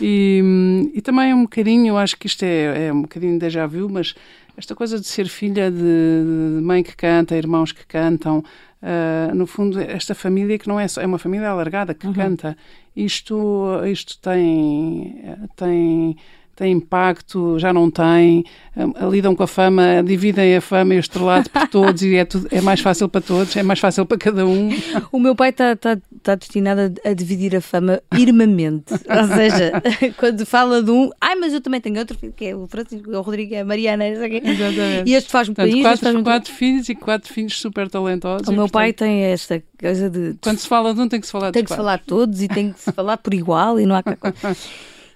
E, 0.00 0.40
hum, 0.42 0.90
e 0.92 1.00
também 1.00 1.30
é 1.30 1.34
um 1.34 1.42
bocadinho, 1.42 1.86
eu 1.86 1.96
acho 1.96 2.16
que 2.16 2.26
isto 2.26 2.42
é, 2.42 2.88
é 2.88 2.92
um 2.92 3.02
bocadinho 3.02 3.38
déjà 3.38 3.64
vu, 3.64 3.88
mas 3.88 4.16
esta 4.56 4.74
coisa 4.74 4.98
de 4.98 5.06
ser 5.06 5.28
filha 5.28 5.70
de 5.70 6.60
mãe 6.60 6.82
que 6.82 6.96
canta, 6.96 7.36
irmãos 7.36 7.70
que 7.70 7.86
cantam, 7.86 8.42
ah, 8.82 9.32
no 9.34 9.46
fundo, 9.46 9.80
esta 9.80 10.14
família 10.14 10.58
que 10.58 10.68
não 10.68 10.78
é 10.78 10.86
só, 10.86 11.00
é 11.00 11.06
uma 11.06 11.18
família 11.18 11.48
alargada 11.48 11.94
que 11.94 12.12
canta, 12.12 12.56
isto, 12.94 13.84
isto 13.86 14.18
tem, 14.20 15.22
tem, 15.56 16.16
tem 16.58 16.72
impacto, 16.72 17.56
já 17.56 17.72
não 17.72 17.88
tem, 17.88 18.44
ah, 18.76 19.06
lidam 19.06 19.36
com 19.36 19.44
a 19.44 19.46
fama, 19.46 20.02
dividem 20.04 20.56
a 20.56 20.60
fama 20.60 20.92
e 20.92 20.96
o 20.96 21.00
estrelado 21.00 21.48
por 21.48 21.68
todos 21.68 22.02
e 22.02 22.16
é, 22.16 22.24
tudo, 22.24 22.48
é 22.50 22.60
mais 22.60 22.80
fácil 22.80 23.08
para 23.08 23.20
todos, 23.20 23.56
é 23.56 23.62
mais 23.62 23.78
fácil 23.78 24.04
para 24.04 24.18
cada 24.18 24.44
um. 24.44 24.68
O 25.12 25.20
meu 25.20 25.34
pai 25.34 25.50
está 25.50 25.76
tá, 25.76 25.96
tá 26.22 26.34
destinado 26.34 26.94
a, 27.04 27.12
dividir 27.12 27.54
a 27.54 27.60
fama 27.60 28.02
irmamente. 28.12 28.92
Ou 29.08 29.36
seja, 29.36 29.72
quando 30.18 30.44
fala 30.44 30.82
de 30.82 30.90
um, 30.90 31.10
ai, 31.20 31.36
mas 31.36 31.52
eu 31.52 31.60
também 31.60 31.80
tenho 31.80 31.98
outro 31.98 32.18
filho, 32.18 32.32
que 32.32 32.46
é 32.46 32.56
o 32.56 32.66
Francisco, 32.66 33.08
o 33.10 33.20
Rodrigo, 33.20 33.54
é 33.54 33.60
a 33.60 33.64
Mariana, 33.64 34.10
não 34.10 34.16
sei 34.16 34.26
o 34.26 34.30
quê. 34.30 34.48
Exatamente. 34.48 35.10
E 35.10 35.14
este 35.14 35.30
faz-me 35.30 35.54
país, 35.54 35.70
este 35.70 35.82
quatro, 35.82 36.04
faz-me 36.04 36.24
quatro 36.24 36.52
filhos 36.52 36.88
e 36.88 36.94
quatro 36.96 37.32
filhos 37.32 37.60
super 37.60 37.88
talentosos. 37.88 38.48
O 38.48 38.52
e, 38.52 38.56
meu 38.56 38.68
pai 38.68 38.92
portanto, 38.92 39.08
tem 39.08 39.22
esta 39.22 39.62
coisa 39.78 40.10
de. 40.10 40.34
Quando 40.40 40.58
se 40.58 40.66
fala 40.66 40.92
de 40.92 41.00
um, 41.00 41.08
tem 41.08 41.20
que 41.20 41.26
se 41.26 41.32
falar 41.32 41.52
tem 41.52 41.62
dos 41.62 41.68
que 41.68 41.74
se 41.74 41.76
falar 41.76 41.98
todos 42.00 42.42
e 42.42 42.48
tem 42.48 42.72
que 42.72 42.80
se 42.80 42.92
falar 42.92 43.16
por 43.16 43.32
igual 43.32 43.78
e 43.78 43.86
não 43.86 43.94
há. 43.94 44.02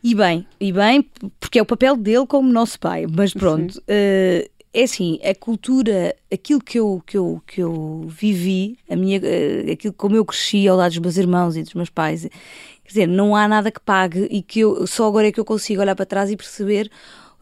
E 0.05 0.15
bem, 0.15 0.47
e 0.59 0.73
bem, 0.73 1.09
porque 1.39 1.59
é 1.59 1.63
o 1.63 1.67
papel 1.67 1.97
dele 1.97 2.27
como 2.27 2.51
nosso 2.53 2.79
pai. 2.79 3.07
Mas 3.09 3.33
pronto, 3.33 3.81
eh, 3.87 4.51
é 4.75 4.83
assim, 4.83 5.21
a 5.23 5.35
cultura, 5.35 6.17
aquilo 6.33 6.61
que 6.61 6.79
eu, 6.79 7.03
que 7.07 7.17
eu, 7.17 7.43
que 7.47 7.63
eu 7.63 8.07
vivi, 8.09 8.79
a 8.91 8.97
minha, 8.97 9.21
eh, 9.23 9.73
aquilo 9.73 9.93
como 9.93 10.17
eu 10.17 10.25
cresci 10.25 10.67
ao 10.67 10.77
lado 10.77 10.91
dos 10.91 10.99
meus 10.99 11.17
irmãos 11.17 11.57
e 11.57 11.63
dos 11.63 11.75
meus 11.75 11.91
pais, 11.91 12.23
quer 12.23 12.89
dizer, 12.89 13.07
não 13.07 13.37
há 13.37 13.47
nada 13.47 13.71
que 13.71 13.81
pague 13.81 14.27
e 14.31 14.43
que 14.43 14.61
eu, 14.61 14.87
só 14.87 15.07
agora 15.07 15.29
é 15.29 15.33
que 15.33 15.39
eu 15.39 15.45
consigo 15.45 15.83
olhar 15.83 15.95
para 15.95 16.07
trás 16.07 16.31
e 16.31 16.37
perceber 16.37 16.91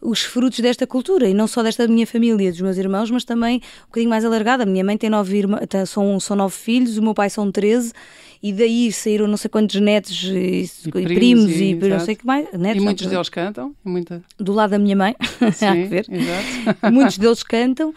os 0.01 0.21
frutos 0.21 0.59
desta 0.59 0.87
cultura 0.87 1.27
e 1.29 1.33
não 1.33 1.47
só 1.47 1.61
desta 1.61 1.87
minha 1.87 2.07
família, 2.07 2.51
dos 2.51 2.61
meus 2.61 2.77
irmãos, 2.77 3.11
mas 3.11 3.23
também 3.23 3.57
um 3.83 3.85
bocadinho 3.85 4.09
mais 4.09 4.25
alargada. 4.25 4.63
A 4.63 4.65
minha 4.65 4.83
mãe 4.83 4.97
tem 4.97 5.09
nove 5.09 5.37
irmãos, 5.37 5.61
são, 5.87 6.19
são 6.19 6.35
nove 6.35 6.55
filhos, 6.55 6.97
o 6.97 7.01
meu 7.03 7.13
pai 7.13 7.29
são 7.29 7.51
treze 7.51 7.93
e 8.41 8.51
daí 8.51 8.91
saíram 8.91 9.27
não 9.27 9.37
sei 9.37 9.49
quantos 9.49 9.79
netos 9.79 10.23
e, 10.23 10.63
e 10.87 10.91
primos, 10.91 11.13
primos, 11.13 11.51
e- 11.51 11.71
e, 11.73 11.89
não 11.89 11.99
sei 11.99 12.15
o 12.15 12.17
que 12.17 12.25
mais. 12.25 12.47
Netos, 12.53 12.81
E 12.81 12.83
muitos 12.85 13.05
deles 13.07 13.29
cantam. 13.29 13.75
Muita... 13.83 14.23
do 14.39 14.51
lado 14.53 14.71
da 14.71 14.79
minha 14.79 14.95
mãe, 14.95 15.15
há 15.39 15.51
Sim, 15.51 15.83
que 15.83 15.83
ver. 15.85 16.05
exato. 16.09 16.77
Muitos 16.91 17.17
deles 17.19 17.43
cantam 17.43 17.93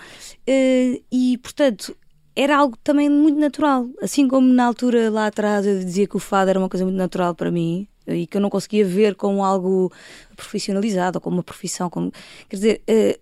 eh, 0.47 1.01
e, 1.11 1.38
portanto, 1.38 1.97
era 2.37 2.57
algo 2.59 2.77
também 2.85 3.09
muito 3.09 3.38
natural. 3.38 3.88
Assim 4.03 4.29
como 4.29 4.47
na 4.53 4.67
altura 4.67 5.09
lá 5.09 5.29
atrás 5.29 5.64
eu 5.67 5.79
dizia 5.79 6.07
que 6.07 6.17
o 6.17 6.21
fado 6.21 6.51
era 6.51 6.59
uma 6.59 6.69
coisa 6.69 6.85
muito 6.85 6.97
natural 6.99 7.35
para 7.35 7.51
mim 7.51 7.87
e 8.07 8.27
que 8.27 8.37
eu 8.37 8.40
não 8.40 8.51
conseguia 8.51 8.85
ver 8.85 9.14
como 9.14 9.45
algo 9.45 9.93
profissionalizado 10.37 11.19
ou 11.19 11.21
como 11.21 11.37
uma 11.37 11.43
profissão. 11.43 11.88
Como, 11.88 12.12
quer 12.49 12.57
dizer, 12.57 12.83
eh, 12.87 13.19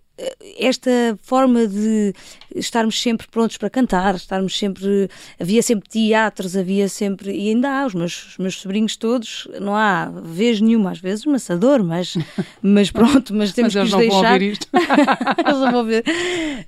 esta 0.59 1.19
forma 1.23 1.67
de 1.67 2.13
estarmos 2.55 3.01
sempre 3.01 3.27
prontos 3.29 3.57
para 3.57 3.71
cantar, 3.71 4.15
estarmos 4.15 4.57
sempre. 4.57 5.09
Havia 5.41 5.63
sempre 5.63 5.89
teatros, 5.89 6.57
havia 6.57 6.89
sempre. 6.89 7.33
E 7.33 7.49
ainda 7.49 7.69
há, 7.71 7.87
os 7.87 7.95
meus, 7.95 8.27
os 8.29 8.39
meus 8.39 8.55
sobrinhos 8.61 8.97
todos, 8.97 9.49
não 9.61 9.75
há 9.75 10.11
vez 10.23 10.61
nenhuma, 10.61 10.91
às 10.93 10.99
vezes 10.99 11.25
maçador, 11.25 11.83
mas, 11.83 12.15
mas 12.63 12.91
pronto, 12.91 13.35
mas 13.35 13.53
temos 13.53 13.75
Mas 13.75 13.75
que 13.75 13.79
eles 13.79 13.89
os 13.89 13.93
não 13.93 13.99
vão 13.99 14.21
deixar. 14.23 14.33
ouvir 14.35 14.53
isto. 14.53 14.69
Eles 15.47 15.59
não 15.61 15.73
vão 15.73 15.85
ver. 15.85 16.05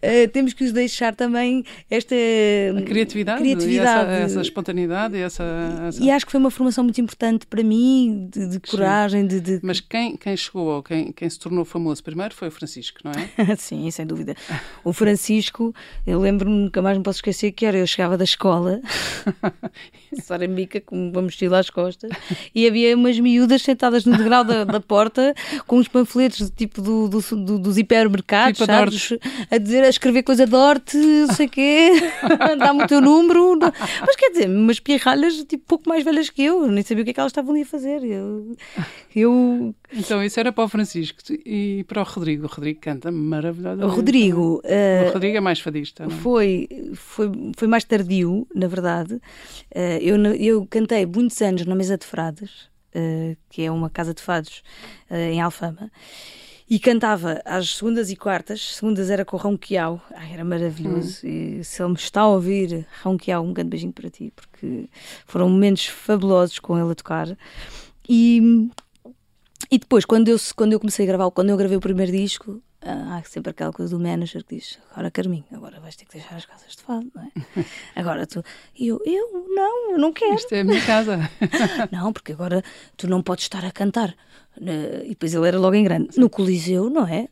Eh, 0.02 0.26
temos 0.28 0.52
que 0.52 0.64
os 0.64 0.72
deixar 0.72 1.14
também 1.14 1.64
esta 1.90 2.14
A 2.78 2.82
criatividade, 2.82 3.40
criatividade. 3.40 4.10
Essa, 4.10 4.22
essa 4.24 4.40
espontaneidade 4.40 5.16
e 5.16 5.20
essa... 5.20 5.44
essa- 5.88 6.02
E 6.02 6.10
acho 6.10 6.24
que 6.26 6.32
foi 6.32 6.40
uma 6.40 6.50
formação 6.50 6.82
muito 6.84 7.00
importante 7.00 7.46
para 7.46 7.62
mim, 7.62 8.28
de, 8.32 8.48
de 8.48 8.60
coragem, 8.60 9.26
de, 9.26 9.40
de- 9.40 9.60
Mas 9.62 9.80
quem, 9.80 10.16
quem 10.16 10.36
chegou, 10.36 10.66
ou 10.66 10.82
quem, 10.82 11.12
quem 11.12 11.28
se 11.28 11.38
tornou 11.38 11.64
famoso 11.64 12.02
primeiro 12.02 12.34
foi 12.34 12.48
o 12.48 12.50
Francisco, 12.50 12.98
não 13.04 13.12
é? 13.12 13.28
Sim, 13.58 13.90
sem 13.90 14.06
dúvida. 14.06 14.34
O 14.82 14.92
Francisco, 14.92 15.74
eu 16.06 16.20
lembro-me, 16.20 16.64
nunca 16.64 16.80
mais 16.82 16.96
me 16.96 17.02
posso 17.02 17.18
esquecer 17.18 17.52
que 17.52 17.66
era, 17.66 17.76
eu 17.76 17.86
chegava 17.86 18.16
da 18.16 18.24
escola, 18.24 18.80
Sarambica, 20.22 20.80
com 20.80 21.10
uma 21.10 21.22
mochila 21.22 21.58
às 21.58 21.70
costas, 21.70 22.10
e 22.54 22.66
havia 22.66 22.96
umas 22.96 23.18
miúdas 23.18 23.62
sentadas 23.62 24.04
no 24.04 24.16
degrau 24.16 24.44
da, 24.44 24.64
da 24.64 24.80
porta, 24.80 25.34
com 25.66 25.78
uns 25.78 25.88
panfletos 25.88 26.50
tipo 26.50 26.80
do, 26.82 27.08
do- 27.08 27.36
do- 27.44 27.58
dos 27.58 27.78
hipermercados, 27.78 28.58
Tipo 28.58 28.70
a 28.70 28.76
sabes? 28.76 29.10
A 29.50 29.58
dizer, 29.58 29.84
a 29.84 29.88
escrever 29.88 30.22
coisa 30.22 30.46
de 30.46 30.54
horte, 30.54 30.96
não 30.96 31.32
sei 31.34 31.46
o 31.46 31.50
quê, 31.50 31.90
dá-me 32.58 32.84
o 32.84 32.86
teu 32.86 33.00
número. 33.00 33.58
Mas 34.06 34.16
quer 34.16 34.30
dizer, 34.30 34.48
umas 34.48 34.80
pirralhas 34.80 35.34
tipo 35.44 35.64
pouco 35.66 35.88
mais 35.88 36.04
velhas 36.04 36.30
que 36.30 36.42
eu, 36.42 36.66
nem 36.66 36.82
sabia 36.82 37.02
o 37.02 37.04
que 37.04 37.10
é 37.10 37.14
que 37.14 37.20
elas 37.20 37.30
estavam 37.30 37.52
ali 37.52 37.62
a 37.62 37.66
fazer. 37.66 38.02
Eu, 38.04 38.56
eu 39.14 39.74
Então 39.92 40.22
isso 40.22 40.38
era 40.40 40.52
para 40.52 40.64
o 40.64 40.68
Francisco 40.68 41.18
e 41.44 41.84
para 41.86 42.00
o 42.00 42.04
Rodrigo. 42.04 42.44
O 42.44 42.48
Rodrigo 42.48 42.80
canta 42.80 43.10
maravilhosa. 43.12 43.84
O 43.84 43.88
Rodrigo. 43.88 44.60
Uh, 44.64 45.08
o 45.10 45.12
Rodrigo 45.12 45.36
é 45.36 45.40
mais 45.40 45.60
fadista, 45.60 46.06
não 46.06 46.14
é? 46.14 46.18
Foi, 46.20 46.68
foi, 46.94 47.30
foi 47.56 47.68
mais 47.68 47.84
tardio, 47.84 48.46
na 48.54 48.66
verdade. 48.66 49.14
Uh, 49.14 49.20
eu, 50.08 50.16
eu 50.34 50.66
cantei 50.66 51.06
muitos 51.06 51.40
anos 51.42 51.64
na 51.66 51.74
Mesa 51.74 51.96
de 51.96 52.06
Frades, 52.06 52.68
uh, 52.94 53.36
que 53.48 53.62
é 53.62 53.70
uma 53.70 53.90
casa 53.90 54.14
de 54.14 54.22
fados 54.22 54.62
em 55.10 55.40
Alfama. 55.40 55.90
E 56.68 56.78
cantava 56.78 57.42
às 57.44 57.76
segundas 57.76 58.10
e 58.10 58.16
quartas. 58.16 58.76
Segundas 58.76 59.10
era 59.10 59.24
com 59.24 59.36
o 59.36 59.40
Ronquial. 59.40 60.00
Ai, 60.14 60.32
era 60.32 60.44
maravilhoso. 60.44 61.20
Hum. 61.24 61.58
E 61.60 61.64
se 61.64 61.82
ele 61.82 61.90
me 61.90 61.96
está 61.96 62.22
a 62.22 62.28
ouvir, 62.28 62.86
Ronquial, 63.02 63.44
um 63.44 63.52
grande 63.52 63.70
beijinho 63.70 63.92
para 63.92 64.08
ti, 64.08 64.32
porque 64.34 64.88
foram 65.26 65.48
momentos 65.50 65.86
fabulosos 65.86 66.58
com 66.58 66.78
ele 66.78 66.90
a 66.90 66.94
tocar. 66.94 67.36
E, 68.08 68.70
e 69.70 69.78
depois, 69.78 70.06
quando 70.06 70.28
eu, 70.28 70.36
quando 70.56 70.72
eu 70.72 70.80
comecei 70.80 71.04
a 71.04 71.08
gravar, 71.08 71.30
quando 71.30 71.50
eu 71.50 71.56
gravei 71.56 71.76
o 71.76 71.80
primeiro 71.80 72.12
disco, 72.12 72.62
há 72.84 73.22
sempre 73.24 73.50
aquela 73.50 73.72
coisa 73.72 73.96
do 73.96 74.02
manager 74.02 74.44
que 74.44 74.56
diz: 74.56 74.78
Agora, 74.90 75.10
Carminho, 75.10 75.44
agora 75.52 75.80
vais 75.80 75.96
ter 75.96 76.04
que 76.04 76.18
deixar 76.18 76.36
as 76.36 76.44
casas 76.44 76.76
de 76.76 76.82
fado, 76.82 77.10
não 77.14 77.22
é? 77.22 77.64
Agora 77.96 78.26
tu. 78.26 78.42
E 78.78 78.88
eu, 78.88 79.00
eu 79.04 79.46
não, 79.48 79.92
eu 79.92 79.98
não 79.98 80.12
quero. 80.12 80.34
Isto 80.34 80.54
é 80.54 80.60
a 80.60 80.64
minha 80.64 80.84
casa. 80.84 81.18
não, 81.90 82.12
porque 82.12 82.32
agora 82.32 82.62
tu 82.96 83.08
não 83.08 83.22
podes 83.22 83.44
estar 83.44 83.64
a 83.64 83.70
cantar. 83.70 84.14
E 85.04 85.08
depois 85.08 85.34
ele 85.34 85.48
era 85.48 85.58
logo 85.58 85.74
em 85.74 85.82
grande. 85.82 86.16
No 86.16 86.30
Coliseu, 86.30 86.88
não 86.88 87.06
é? 87.06 87.28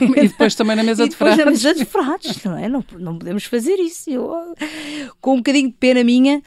E 0.00 0.28
depois 0.28 0.54
também 0.54 0.74
na 0.74 0.82
mesa 0.84 1.08
de 1.08 1.14
fratos. 1.14 1.38
na 1.38 1.50
mesa 1.50 1.74
de 1.74 1.84
fratos, 1.84 2.44
não 2.44 2.58
é? 2.58 2.68
Não, 2.68 2.84
não 2.98 3.18
podemos 3.18 3.44
fazer 3.44 3.76
isso. 3.76 4.10
Eu, 4.10 4.54
com 5.20 5.34
um 5.34 5.36
bocadinho 5.36 5.68
de 5.68 5.74
pena 5.74 6.02
minha, 6.02 6.38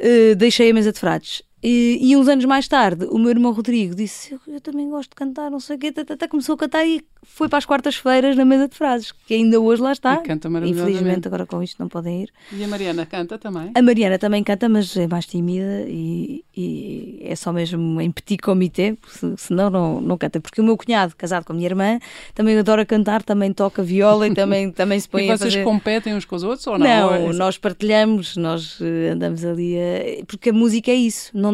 uh, 0.00 0.34
deixei 0.36 0.70
a 0.70 0.74
mesa 0.74 0.92
de 0.92 0.98
fratos. 0.98 1.42
E, 1.66 1.98
e, 1.98 2.14
uns 2.14 2.28
anos 2.28 2.44
mais 2.44 2.68
tarde, 2.68 3.06
o 3.06 3.18
meu 3.18 3.30
irmão 3.30 3.50
Rodrigo 3.50 3.94
disse: 3.94 4.34
Eu, 4.34 4.54
eu 4.54 4.60
também 4.60 4.86
gosto 4.90 5.08
de 5.08 5.16
cantar, 5.16 5.50
não 5.50 5.58
sei 5.58 5.76
o 5.76 5.78
quê. 5.78 5.94
Até 5.96 6.28
começou 6.28 6.56
a 6.56 6.58
cantar 6.58 6.84
e 6.84 7.02
foi 7.22 7.48
para 7.48 7.56
as 7.56 7.64
quartas-feiras 7.64 8.36
na 8.36 8.44
mesa 8.44 8.68
de 8.68 8.76
frases, 8.76 9.12
que 9.12 9.32
ainda 9.32 9.58
hoje 9.58 9.80
lá 9.80 9.92
está. 9.92 10.14
E 10.14 10.18
canta 10.18 10.46
Infelizmente, 10.46 11.26
agora 11.26 11.46
com 11.46 11.62
isto 11.62 11.78
não 11.80 11.88
podem 11.88 12.24
ir. 12.24 12.32
E 12.52 12.62
a 12.62 12.68
Mariana 12.68 13.06
canta 13.06 13.38
também? 13.38 13.72
A 13.74 13.80
Mariana 13.80 14.18
também 14.18 14.44
canta, 14.44 14.68
mas 14.68 14.94
é 14.94 15.06
mais 15.06 15.24
tímida 15.24 15.86
e, 15.88 16.44
e 16.54 17.22
é 17.22 17.34
só 17.34 17.50
mesmo 17.50 17.98
em 17.98 18.12
petit 18.12 18.42
comité, 18.42 18.94
senão 19.38 19.70
não, 19.70 20.00
não 20.02 20.18
canta. 20.18 20.40
Porque 20.40 20.60
o 20.60 20.64
meu 20.64 20.76
cunhado, 20.76 21.16
casado 21.16 21.46
com 21.46 21.54
a 21.54 21.56
minha 21.56 21.66
irmã, 21.66 21.98
também 22.34 22.58
adora 22.58 22.84
cantar, 22.84 23.22
também 23.22 23.54
toca 23.54 23.82
viola 23.82 24.28
e 24.28 24.34
também, 24.34 24.68
também 24.72 25.00
se 25.00 25.08
põe 25.08 25.28
e 25.28 25.30
a 25.30 25.38
vocês 25.38 25.54
fazer... 25.54 25.64
competem 25.64 26.14
uns 26.14 26.26
com 26.26 26.36
os 26.36 26.42
outros 26.42 26.66
ou 26.66 26.78
não? 26.78 26.86
Não, 26.86 27.32
nós 27.32 27.56
partilhamos, 27.56 28.36
nós 28.36 28.78
eh, 28.82 29.12
andamos 29.12 29.42
ali 29.46 29.78
a... 29.78 30.24
Porque 30.26 30.50
a 30.50 30.52
música 30.52 30.90
é 30.90 30.94
isso. 30.94 31.30
Não 31.32 31.53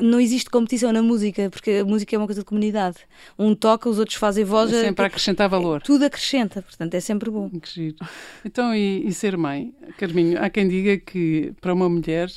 não 0.00 0.20
existe 0.20 0.48
competição 0.48 0.92
na 0.92 1.02
música, 1.02 1.50
porque 1.50 1.70
a 1.82 1.84
música 1.84 2.14
é 2.14 2.18
uma 2.18 2.26
coisa 2.26 2.42
de 2.42 2.44
comunidade. 2.44 2.98
Um 3.38 3.54
toca, 3.54 3.88
os 3.88 3.98
outros 3.98 4.16
fazem 4.16 4.44
voz. 4.44 4.72
É 4.72 4.84
sempre 4.84 5.04
a 5.04 5.08
acrescentar 5.08 5.48
valor. 5.48 5.82
Tudo 5.82 6.04
acrescenta, 6.04 6.62
portanto 6.62 6.94
é 6.94 7.00
sempre 7.00 7.30
bom. 7.30 7.50
Que 7.50 7.70
giro. 7.70 7.96
Então, 8.44 8.74
e, 8.74 9.06
e 9.06 9.12
ser 9.12 9.36
mãe? 9.36 9.74
Carminho, 9.98 10.42
há 10.42 10.48
quem 10.48 10.68
diga 10.68 10.96
que 10.98 11.52
para 11.60 11.72
uma 11.72 11.88
mulher 11.88 12.30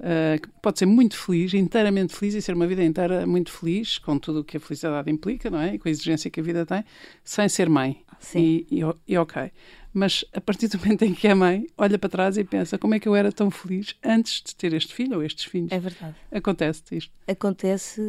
Uh, 0.00 0.40
pode 0.62 0.78
ser 0.78 0.86
muito 0.86 1.14
feliz, 1.14 1.52
inteiramente 1.52 2.16
feliz 2.16 2.34
e 2.34 2.40
ser 2.40 2.54
uma 2.54 2.66
vida 2.66 2.82
inteira 2.82 3.26
muito 3.26 3.52
feliz, 3.52 3.98
com 3.98 4.18
tudo 4.18 4.40
o 4.40 4.44
que 4.44 4.56
a 4.56 4.60
felicidade 4.60 5.10
implica, 5.10 5.50
não 5.50 5.60
é? 5.60 5.74
E 5.74 5.78
com 5.78 5.88
a 5.88 5.90
exigência 5.90 6.30
que 6.30 6.40
a 6.40 6.42
vida 6.42 6.64
tem, 6.64 6.82
sem 7.22 7.46
ser 7.50 7.68
mãe. 7.68 8.02
Sim. 8.20 8.64
E, 8.70 8.80
e, 8.80 8.82
e 9.08 9.18
ok 9.18 9.50
mas 9.92 10.24
a 10.32 10.40
partir 10.40 10.68
do 10.68 10.78
momento 10.78 11.04
em 11.04 11.12
que 11.12 11.26
é 11.26 11.34
mãe, 11.34 11.66
olha 11.76 11.98
para 11.98 12.08
trás 12.08 12.36
e 12.36 12.44
pensa 12.44 12.78
como 12.78 12.94
é 12.94 13.00
que 13.00 13.08
eu 13.08 13.14
era 13.14 13.32
tão 13.32 13.50
feliz 13.50 13.96
antes 14.04 14.42
de 14.42 14.54
ter 14.54 14.72
este 14.72 14.94
filho 14.94 15.16
ou 15.16 15.22
estes 15.22 15.44
filhos. 15.44 15.72
É 15.72 15.78
verdade. 15.78 16.14
Acontece 16.30 16.82
isto. 16.92 17.12
Acontece, 17.26 18.00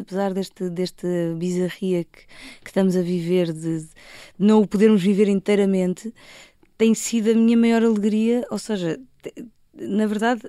apesar 0.00 0.32
deste, 0.32 0.70
desta 0.70 1.08
bizarria 1.36 2.04
que, 2.04 2.26
que 2.62 2.70
estamos 2.70 2.96
a 2.96 3.02
viver, 3.02 3.52
de, 3.52 3.80
de 3.80 3.88
não 4.38 4.60
o 4.60 4.66
podermos 4.66 5.02
viver 5.02 5.28
inteiramente, 5.28 6.14
tem 6.78 6.94
sido 6.94 7.30
a 7.30 7.34
minha 7.34 7.56
maior 7.56 7.82
alegria, 7.82 8.46
ou 8.50 8.58
seja, 8.58 8.98
na 9.72 10.06
verdade, 10.06 10.42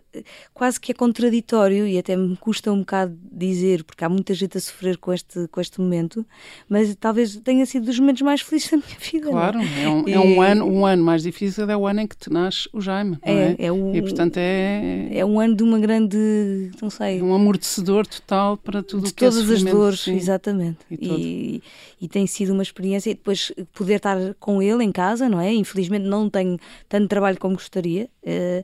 quase 0.54 0.80
que 0.80 0.92
é 0.92 0.96
contraditório 0.96 1.88
e 1.88 1.98
até 1.98 2.16
me 2.16 2.36
custa 2.36 2.72
um 2.72 2.80
bocado 2.80 3.16
dizer, 3.32 3.84
porque 3.84 4.04
há 4.04 4.10
muita 4.10 4.34
gente 4.34 4.58
a 4.58 4.62
sofrer 4.62 4.98
com 4.98 5.14
este, 5.14 5.48
com 5.48 5.62
este 5.62 5.80
momento, 5.80 6.26
mas 6.68 6.96
talvez 6.96 7.36
tenha 7.38 7.66
sido 7.66 7.86
dos 7.86 8.00
momentos 8.00 8.24
mais 8.24 8.42
felizes 8.42 8.72
da 8.72 8.78
minha 8.78 8.98
vida. 9.00 9.28
É? 9.28 9.32
Claro, 9.32 9.60
é, 9.60 9.90
um, 9.90 10.08
é 10.08 10.20
um, 10.20 10.42
ano, 10.42 10.66
um 10.66 10.86
ano 10.86 11.04
mais 11.04 11.22
difícil, 11.22 11.70
é 11.70 11.78
o 11.78 11.86
ano 11.86 12.02
em 12.02 12.08
que 12.08 12.18
te 12.18 12.32
nasce 12.32 12.68
o 12.74 12.82
Jaime. 12.82 13.18
É, 13.22 13.34
é? 13.34 13.56
é 13.60 13.72
um, 13.72 13.96
e 13.96 14.02
portanto 14.02 14.38
é. 14.38 15.10
É 15.12 15.24
um 15.24 15.40
ano 15.40 15.56
de 15.56 15.64
uma 15.64 15.80
grande. 15.80 16.72
Não 16.82 16.90
sei. 16.90 17.22
Um 17.22 17.34
amortecedor 17.34 18.08
total 18.08 18.58
para 18.58 18.82
tudo 18.82 19.08
o 19.08 19.14
que 19.14 19.24
é 19.24 19.30
todas 19.30 19.50
as 19.50 19.64
dores, 19.64 20.00
sim. 20.02 20.16
exatamente. 20.16 20.80
E, 20.90 21.62
e, 22.02 22.06
e, 22.06 22.08
tem 22.08 22.26
sido 22.26 22.54
uma 22.54 22.64
experiência. 22.64 23.12
E 23.12 23.14
depois 23.14 23.52
poder 23.74 23.96
estar 23.96 24.18
com 24.40 24.62
ele 24.62 24.84
em 24.84 24.92
casa, 24.92 25.30
não 25.30 25.40
é? 25.40 25.54
Infelizmente 25.54 26.06
não 26.06 26.30
tenho 26.30 26.58
tanto 26.90 27.08
trabalho 27.08 27.38
como 27.40 27.54
gostaria. 27.54 28.10
Uh, 28.24 28.64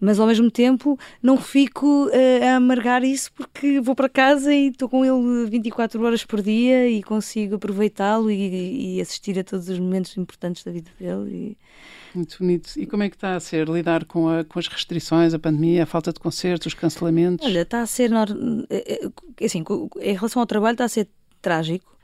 mas 0.00 0.20
ao 0.20 0.26
mesmo 0.26 0.50
tempo 0.50 0.98
não 1.22 1.36
fico 1.36 2.06
uh, 2.06 2.44
a 2.44 2.56
amargar 2.56 3.02
isso 3.02 3.32
porque 3.32 3.80
vou 3.80 3.94
para 3.94 4.08
casa 4.08 4.54
e 4.54 4.68
estou 4.68 4.88
com 4.88 5.04
ele 5.04 5.48
24 5.48 6.02
horas 6.04 6.24
por 6.24 6.42
dia 6.42 6.88
e 6.88 7.02
consigo 7.02 7.56
aproveitá-lo 7.56 8.30
e, 8.30 8.96
e, 8.96 9.00
assistir 9.00 9.38
a 9.38 9.44
todos 9.44 9.68
os 9.68 9.78
momentos 9.78 10.16
importantes 10.16 10.62
da 10.64 10.70
vida 10.70 10.90
dele. 10.98 11.30
E... 11.30 11.58
Muito 12.14 12.38
bonito. 12.38 12.72
E 12.76 12.86
como 12.86 13.02
é 13.02 13.10
que 13.10 13.16
está 13.16 13.36
a 13.36 13.40
ser 13.40 13.68
lidar 13.68 14.04
com, 14.04 14.28
a, 14.28 14.44
com 14.44 14.58
as 14.58 14.68
restrições, 14.68 15.34
a 15.34 15.38
pandemia, 15.38 15.82
a 15.82 15.86
falta 15.86 16.12
de 16.12 16.20
concertos, 16.20 16.66
os 16.68 16.74
cancelamentos? 16.74 17.46
Olha, 17.46 17.60
está 17.60 17.82
a 17.82 17.86
ser, 17.86 18.10
eh, 18.12 19.00
eh, 19.40 19.44
assim, 19.44 19.62
em 20.00 20.14
relação 20.14 20.40
ao 20.40 20.46
trabalho 20.46 20.74
está 20.74 20.84
a 20.84 20.88
ser 20.88 21.08
trágico. 21.40 21.94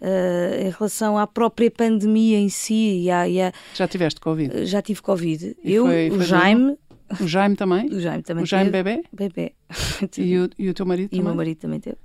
Uh, 0.00 0.68
em 0.68 0.70
relação 0.70 1.18
à 1.18 1.26
própria 1.26 1.68
pandemia 1.68 2.38
em 2.38 2.48
si. 2.48 3.02
E 3.02 3.10
à, 3.10 3.28
e 3.28 3.42
à... 3.42 3.52
Já 3.74 3.88
tiveste 3.88 4.20
Covid? 4.20 4.64
Já 4.64 4.80
tive 4.80 5.02
Covid. 5.02 5.56
E 5.64 5.72
eu, 5.72 5.86
foi, 5.86 6.08
foi 6.08 6.18
o 6.18 6.22
Jaime, 6.22 6.78
o 7.20 7.26
Jaime 7.26 7.56
também? 7.56 7.86
O 7.86 8.00
Jaime 8.00 8.22
também 8.22 8.44
O 8.44 8.46
Jaime 8.46 8.70
teve. 8.70 8.82
bebê? 8.82 9.08
Bebê. 9.12 9.52
e, 10.18 10.38
o, 10.38 10.50
e 10.58 10.68
o 10.68 10.74
teu 10.74 10.86
marido 10.86 11.06
e 11.06 11.08
também? 11.10 11.18
E 11.18 11.22
o 11.22 11.24
meu 11.24 11.34
marido 11.34 11.58
também 11.58 11.80
teve. 11.80 11.96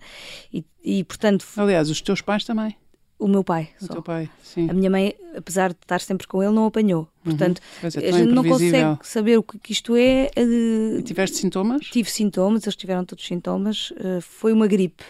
E, 0.54 0.66
e, 0.84 1.04
portanto... 1.04 1.46
Aliás, 1.58 1.90
os 1.90 2.02
teus 2.02 2.22
pais 2.22 2.44
também? 2.44 2.76
O 3.20 3.28
meu 3.28 3.44
pai. 3.44 3.70
O 3.82 3.86
só. 3.86 3.94
teu 3.94 4.04
pai, 4.04 4.30
sim. 4.42 4.70
A 4.70 4.74
minha 4.74 4.90
mãe, 4.90 5.16
apesar 5.36 5.70
de 5.70 5.78
estar 5.82 6.02
sempre 6.02 6.28
com 6.28 6.44
ele, 6.44 6.52
não 6.52 6.66
apanhou. 6.66 7.02
Uhum. 7.02 7.32
Portanto, 7.32 7.62
uhum. 7.82 7.90
é, 8.02 8.10
a 8.10 8.12
gente 8.12 8.32
não 8.34 8.44
consegue 8.44 8.98
saber 9.02 9.38
o 9.38 9.44
que 9.44 9.72
isto 9.72 9.96
é. 9.96 10.30
Uh... 10.38 11.00
E 11.00 11.04
tiveste 11.04 11.38
sintomas? 11.38 11.86
Tive 11.86 12.10
sintomas, 12.10 12.64
eles 12.64 12.76
tiveram 12.76 13.06
todos 13.06 13.26
sintomas. 13.26 13.92
Uh, 13.92 14.20
foi 14.20 14.52
uma 14.52 14.68
gripe. 14.68 15.06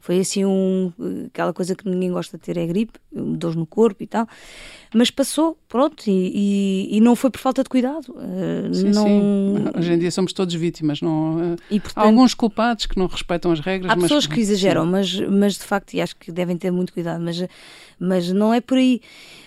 Foi 0.00 0.20
assim 0.20 0.44
um, 0.44 0.92
aquela 1.26 1.52
coisa 1.52 1.74
que 1.74 1.88
ninguém 1.88 2.12
gosta 2.12 2.36
de 2.36 2.42
ter 2.42 2.58
é 2.58 2.66
gripe, 2.66 2.98
dores 3.10 3.56
no 3.56 3.66
corpo 3.66 4.02
e 4.02 4.06
tal. 4.06 4.28
Mas 4.94 5.10
passou, 5.10 5.58
pronto, 5.66 6.04
e, 6.06 6.90
e, 6.90 6.96
e 6.96 7.00
não 7.00 7.16
foi 7.16 7.30
por 7.30 7.40
falta 7.40 7.62
de 7.62 7.68
cuidado. 7.68 8.10
Uh, 8.10 8.74
sim, 8.74 8.90
não... 8.90 9.04
sim. 9.04 9.78
Hoje 9.78 9.92
em 9.92 9.98
dia 9.98 10.10
somos 10.10 10.32
todos 10.32 10.54
vítimas. 10.54 11.00
Não, 11.00 11.54
uh, 11.54 11.56
e, 11.70 11.80
portanto, 11.80 12.04
há 12.04 12.06
alguns 12.06 12.34
culpados 12.34 12.86
que 12.86 12.98
não 12.98 13.06
respeitam 13.06 13.50
as 13.50 13.60
regras. 13.60 13.90
Há 13.90 13.96
mas, 13.96 14.04
pessoas 14.04 14.26
que 14.26 14.40
exageram, 14.40 14.84
mas, 14.84 15.18
mas 15.20 15.54
de 15.54 15.64
facto, 15.64 15.94
e 15.94 16.00
acho 16.02 16.16
que 16.16 16.30
devem 16.30 16.56
ter 16.56 16.70
muito 16.70 16.92
cuidado, 16.92 17.22
mas, 17.22 17.42
mas 17.98 18.30
não 18.30 18.52
é 18.52 18.60
por 18.60 18.76
aí. 18.76 19.00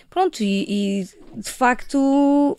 Pronto, 0.10 0.42
e, 0.42 0.66
e 0.68 1.40
de 1.40 1.50
facto 1.50 2.58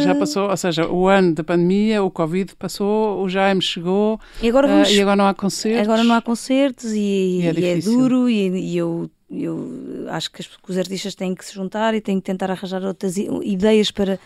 já 0.00 0.14
passou, 0.14 0.48
ou 0.48 0.56
seja, 0.56 0.88
o 0.88 1.06
ano 1.08 1.34
da 1.34 1.44
pandemia, 1.44 2.02
o 2.02 2.10
Covid 2.10 2.54
passou, 2.56 3.22
o 3.22 3.28
Jaime 3.28 3.60
chegou 3.60 4.20
e 4.42 4.48
agora, 4.48 4.66
vamos, 4.66 4.88
uh, 4.88 4.92
e 4.92 5.00
agora 5.00 5.16
não 5.16 5.26
há 5.26 5.34
concertos. 5.34 5.82
Agora 5.82 6.04
não 6.04 6.14
há 6.14 6.22
concertos 6.22 6.92
e, 6.92 7.40
e, 7.42 7.46
é, 7.46 7.52
e 7.52 7.64
é, 7.66 7.76
duro 7.78 8.28
e, 8.28 8.76
eu 8.76 9.10
eu 9.30 10.06
acho 10.08 10.32
que, 10.32 10.44
os 10.68 10.76
artistas 10.76 11.14
têm 11.14 11.36
que 11.36 11.44
se 11.44 11.54
juntar 11.54 11.94
e 11.94 12.00
têm 12.00 12.18
que 12.18 12.26
tentar 12.26 12.50
arranjar 12.50 12.82
outras 12.82 13.16
ideias 13.16 13.90
para, 13.92 14.18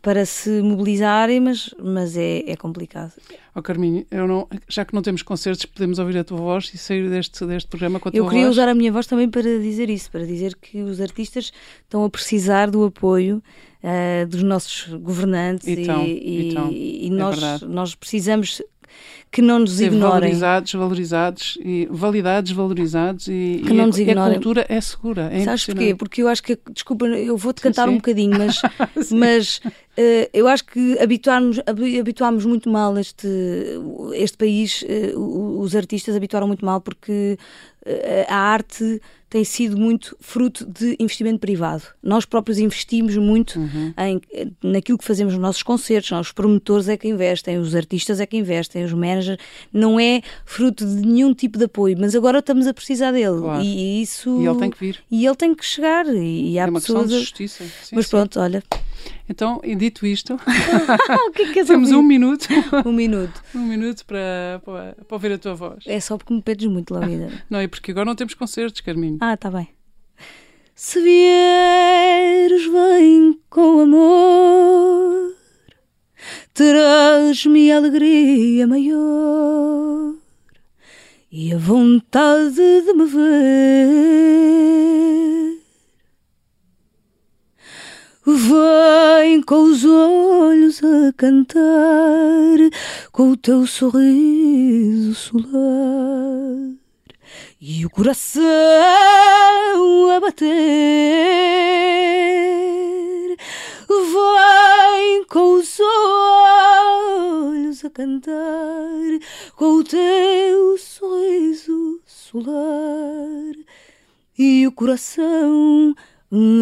para 0.00 0.24
se 0.24 0.62
mobilizarem, 0.62 1.40
mas, 1.40 1.74
mas 1.78 2.16
é, 2.16 2.42
é 2.50 2.56
complicado. 2.56 3.12
Oh, 3.54 3.60
Carminho, 3.60 4.06
eu 4.10 4.26
não, 4.26 4.48
já 4.66 4.84
que 4.84 4.94
não 4.94 5.02
temos 5.02 5.22
concertos, 5.22 5.66
podemos 5.66 5.98
ouvir 5.98 6.16
a 6.16 6.24
tua 6.24 6.38
voz 6.38 6.72
e 6.72 6.78
sair 6.78 7.10
deste, 7.10 7.44
deste 7.44 7.68
programa 7.68 8.00
com 8.00 8.08
a 8.08 8.12
tua 8.12 8.18
voz? 8.18 8.26
Eu 8.26 8.30
queria 8.30 8.46
voz. 8.46 8.56
usar 8.56 8.68
a 8.68 8.74
minha 8.74 8.90
voz 8.90 9.06
também 9.06 9.28
para 9.28 9.42
dizer 9.42 9.90
isso, 9.90 10.10
para 10.10 10.24
dizer 10.24 10.56
que 10.56 10.80
os 10.80 11.02
artistas 11.02 11.52
estão 11.82 12.02
a 12.02 12.08
precisar 12.08 12.70
do 12.70 12.82
apoio 12.82 13.42
uh, 13.86 14.26
dos 14.26 14.42
nossos 14.42 14.88
governantes 14.94 15.66
então, 15.68 16.04
e, 16.04 16.50
então, 16.50 16.70
e, 16.70 17.06
e 17.06 17.10
nós, 17.10 17.42
é 17.42 17.64
nós 17.66 17.94
precisamos 17.94 18.60
que 19.30 19.42
não 19.42 19.58
nos 19.58 19.72
Ser 19.72 19.86
ignorem. 19.86 20.20
valorizados, 20.20 20.72
valorizados 20.72 21.58
e 21.60 21.86
validados, 21.90 22.52
valorizados 22.52 23.28
e, 23.28 23.62
que 23.64 23.72
e 23.72 23.76
não 23.76 23.84
a, 23.84 23.86
nos 23.88 23.98
ignorem. 23.98 24.30
a 24.30 24.34
cultura 24.34 24.66
é 24.68 24.80
segura. 24.80 25.28
É 25.32 25.44
Sabes 25.44 25.66
porquê? 25.66 25.94
Porque 25.94 26.22
eu 26.22 26.28
acho 26.28 26.42
que, 26.42 26.58
desculpa, 26.72 27.06
eu 27.06 27.36
vou-te 27.36 27.60
cantar 27.60 27.82
sim, 27.84 27.88
sim. 27.88 27.94
um 27.94 27.96
bocadinho, 27.98 28.38
mas, 28.38 28.62
mas 29.10 29.60
eu 30.32 30.46
acho 30.46 30.64
que 30.64 30.98
habituámos, 30.98 31.58
habituámos 31.98 32.44
muito 32.44 32.68
mal 32.68 32.98
este, 32.98 33.28
este 34.14 34.36
país, 34.36 34.82
uh, 34.82 35.60
os 35.60 35.74
artistas 35.74 36.14
habituaram 36.14 36.46
muito 36.46 36.64
mal 36.64 36.80
porque 36.80 37.38
uh, 37.86 38.26
a 38.28 38.36
arte 38.36 39.00
tem 39.28 39.42
sido 39.42 39.76
muito 39.76 40.16
fruto 40.20 40.64
de 40.64 40.96
investimento 41.00 41.40
privado. 41.40 41.82
Nós 42.02 42.24
próprios 42.24 42.58
investimos 42.58 43.16
muito 43.16 43.58
uhum. 43.58 43.92
em, 43.98 44.20
naquilo 44.62 44.96
que 44.96 45.04
fazemos 45.04 45.34
nos 45.34 45.42
nossos 45.42 45.62
concertos. 45.62 46.10
Nós, 46.10 46.26
os 46.28 46.32
promotores 46.32 46.88
é 46.88 46.96
que 46.96 47.08
investem, 47.08 47.58
os 47.58 47.74
artistas 47.74 48.20
é 48.20 48.26
que 48.26 48.36
investem, 48.36 48.84
os 48.84 48.92
managers. 48.92 49.38
Não 49.72 49.98
é 49.98 50.22
fruto 50.44 50.86
de 50.86 51.06
nenhum 51.06 51.34
tipo 51.34 51.58
de 51.58 51.64
apoio, 51.64 51.96
mas 51.98 52.14
agora 52.14 52.38
estamos 52.38 52.66
a 52.66 52.74
precisar 52.74 53.10
dele. 53.10 53.40
Claro. 53.40 53.62
E 53.62 54.00
isso. 54.00 54.40
E 54.40 54.46
ele 54.46 54.58
tem 54.58 54.70
que 54.70 54.78
vir. 54.78 55.02
E 55.10 55.26
ele 55.26 55.36
tem 55.36 55.54
que 55.54 55.64
chegar. 55.64 56.06
E 56.06 56.58
há 56.58 56.62
é 56.62 56.70
uma 56.70 56.80
pessoas. 56.80 57.02
Questão 57.02 57.18
de 57.18 57.24
justiça. 57.24 57.64
Sim, 57.64 57.96
mas 57.96 58.06
sim. 58.06 58.10
pronto, 58.10 58.38
olha. 58.38 58.62
Então, 59.28 59.60
e 59.64 59.74
dito 59.74 60.06
isto, 60.06 60.38
que 61.34 61.42
é 61.42 61.52
que 61.52 61.64
temos 61.64 61.92
um 61.92 62.02
minuto. 62.02 62.46
um 62.84 62.92
minuto. 62.92 63.42
um 63.54 63.66
minuto 63.66 64.04
para, 64.06 64.60
para, 64.64 64.96
para 65.04 65.14
ouvir 65.16 65.32
a 65.32 65.38
tua 65.38 65.54
voz. 65.54 65.84
É 65.86 65.98
só 66.00 66.16
porque 66.16 66.32
me 66.32 66.42
pedes 66.42 66.66
muito, 66.68 66.94
Lavínia. 66.94 67.44
não, 67.50 67.58
é 67.58 67.68
porque 67.68 67.90
agora 67.90 68.06
não 68.06 68.14
temos 68.14 68.34
concertos, 68.34 68.80
Carminho. 68.80 69.18
Ah, 69.20 69.36
tá 69.36 69.50
bem. 69.50 69.68
Se 70.74 71.00
vieres, 71.00 72.66
vem 72.66 73.40
com 73.48 73.80
amor, 73.80 75.34
terás-me 76.52 77.72
alegria 77.72 78.66
maior 78.66 80.14
e 81.32 81.52
a 81.52 81.58
vontade 81.58 82.54
de 82.54 82.92
me 82.94 83.06
ver. 83.06 84.66
Vem 88.28 89.40
com 89.40 89.70
os 89.70 89.84
olhos 89.84 90.82
a 90.82 91.12
cantar, 91.16 92.58
com 93.12 93.30
o 93.30 93.36
teu 93.36 93.64
sorriso 93.68 95.14
solar 95.14 96.74
e 97.60 97.86
o 97.86 97.90
coração 97.90 98.42
a 100.10 100.18
bater. 100.18 100.48
Vem 103.88 105.24
com 105.26 105.54
os 105.54 105.78
olhos 105.78 107.84
a 107.84 107.90
cantar, 107.90 109.20
com 109.54 109.66
o 109.66 109.84
teu 109.84 110.76
sorriso 110.78 112.00
solar 112.04 113.54
e 114.36 114.66
o 114.66 114.72
coração 114.72 115.94
a 115.96 116.15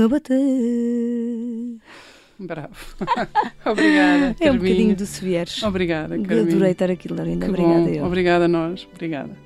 bater. 0.08 1.78
Bravo. 2.38 2.74
Obrigada. 3.64 4.36
É 4.40 4.50
um 4.50 4.58
bocadinho 4.58 4.96
de 4.96 5.06
se 5.06 5.24
vieres. 5.24 5.62
Obrigada, 5.62 6.18
Carminho. 6.18 6.48
Adorei 6.48 6.72
estar 6.72 6.90
aqui, 6.90 7.08
Laurinda. 7.08 7.46
Que 7.46 7.50
Obrigada. 7.50 7.80
Bom. 7.80 7.88
Eu. 7.88 8.04
Obrigada 8.04 8.44
a 8.46 8.48
nós. 8.48 8.86
Obrigada. 8.92 9.43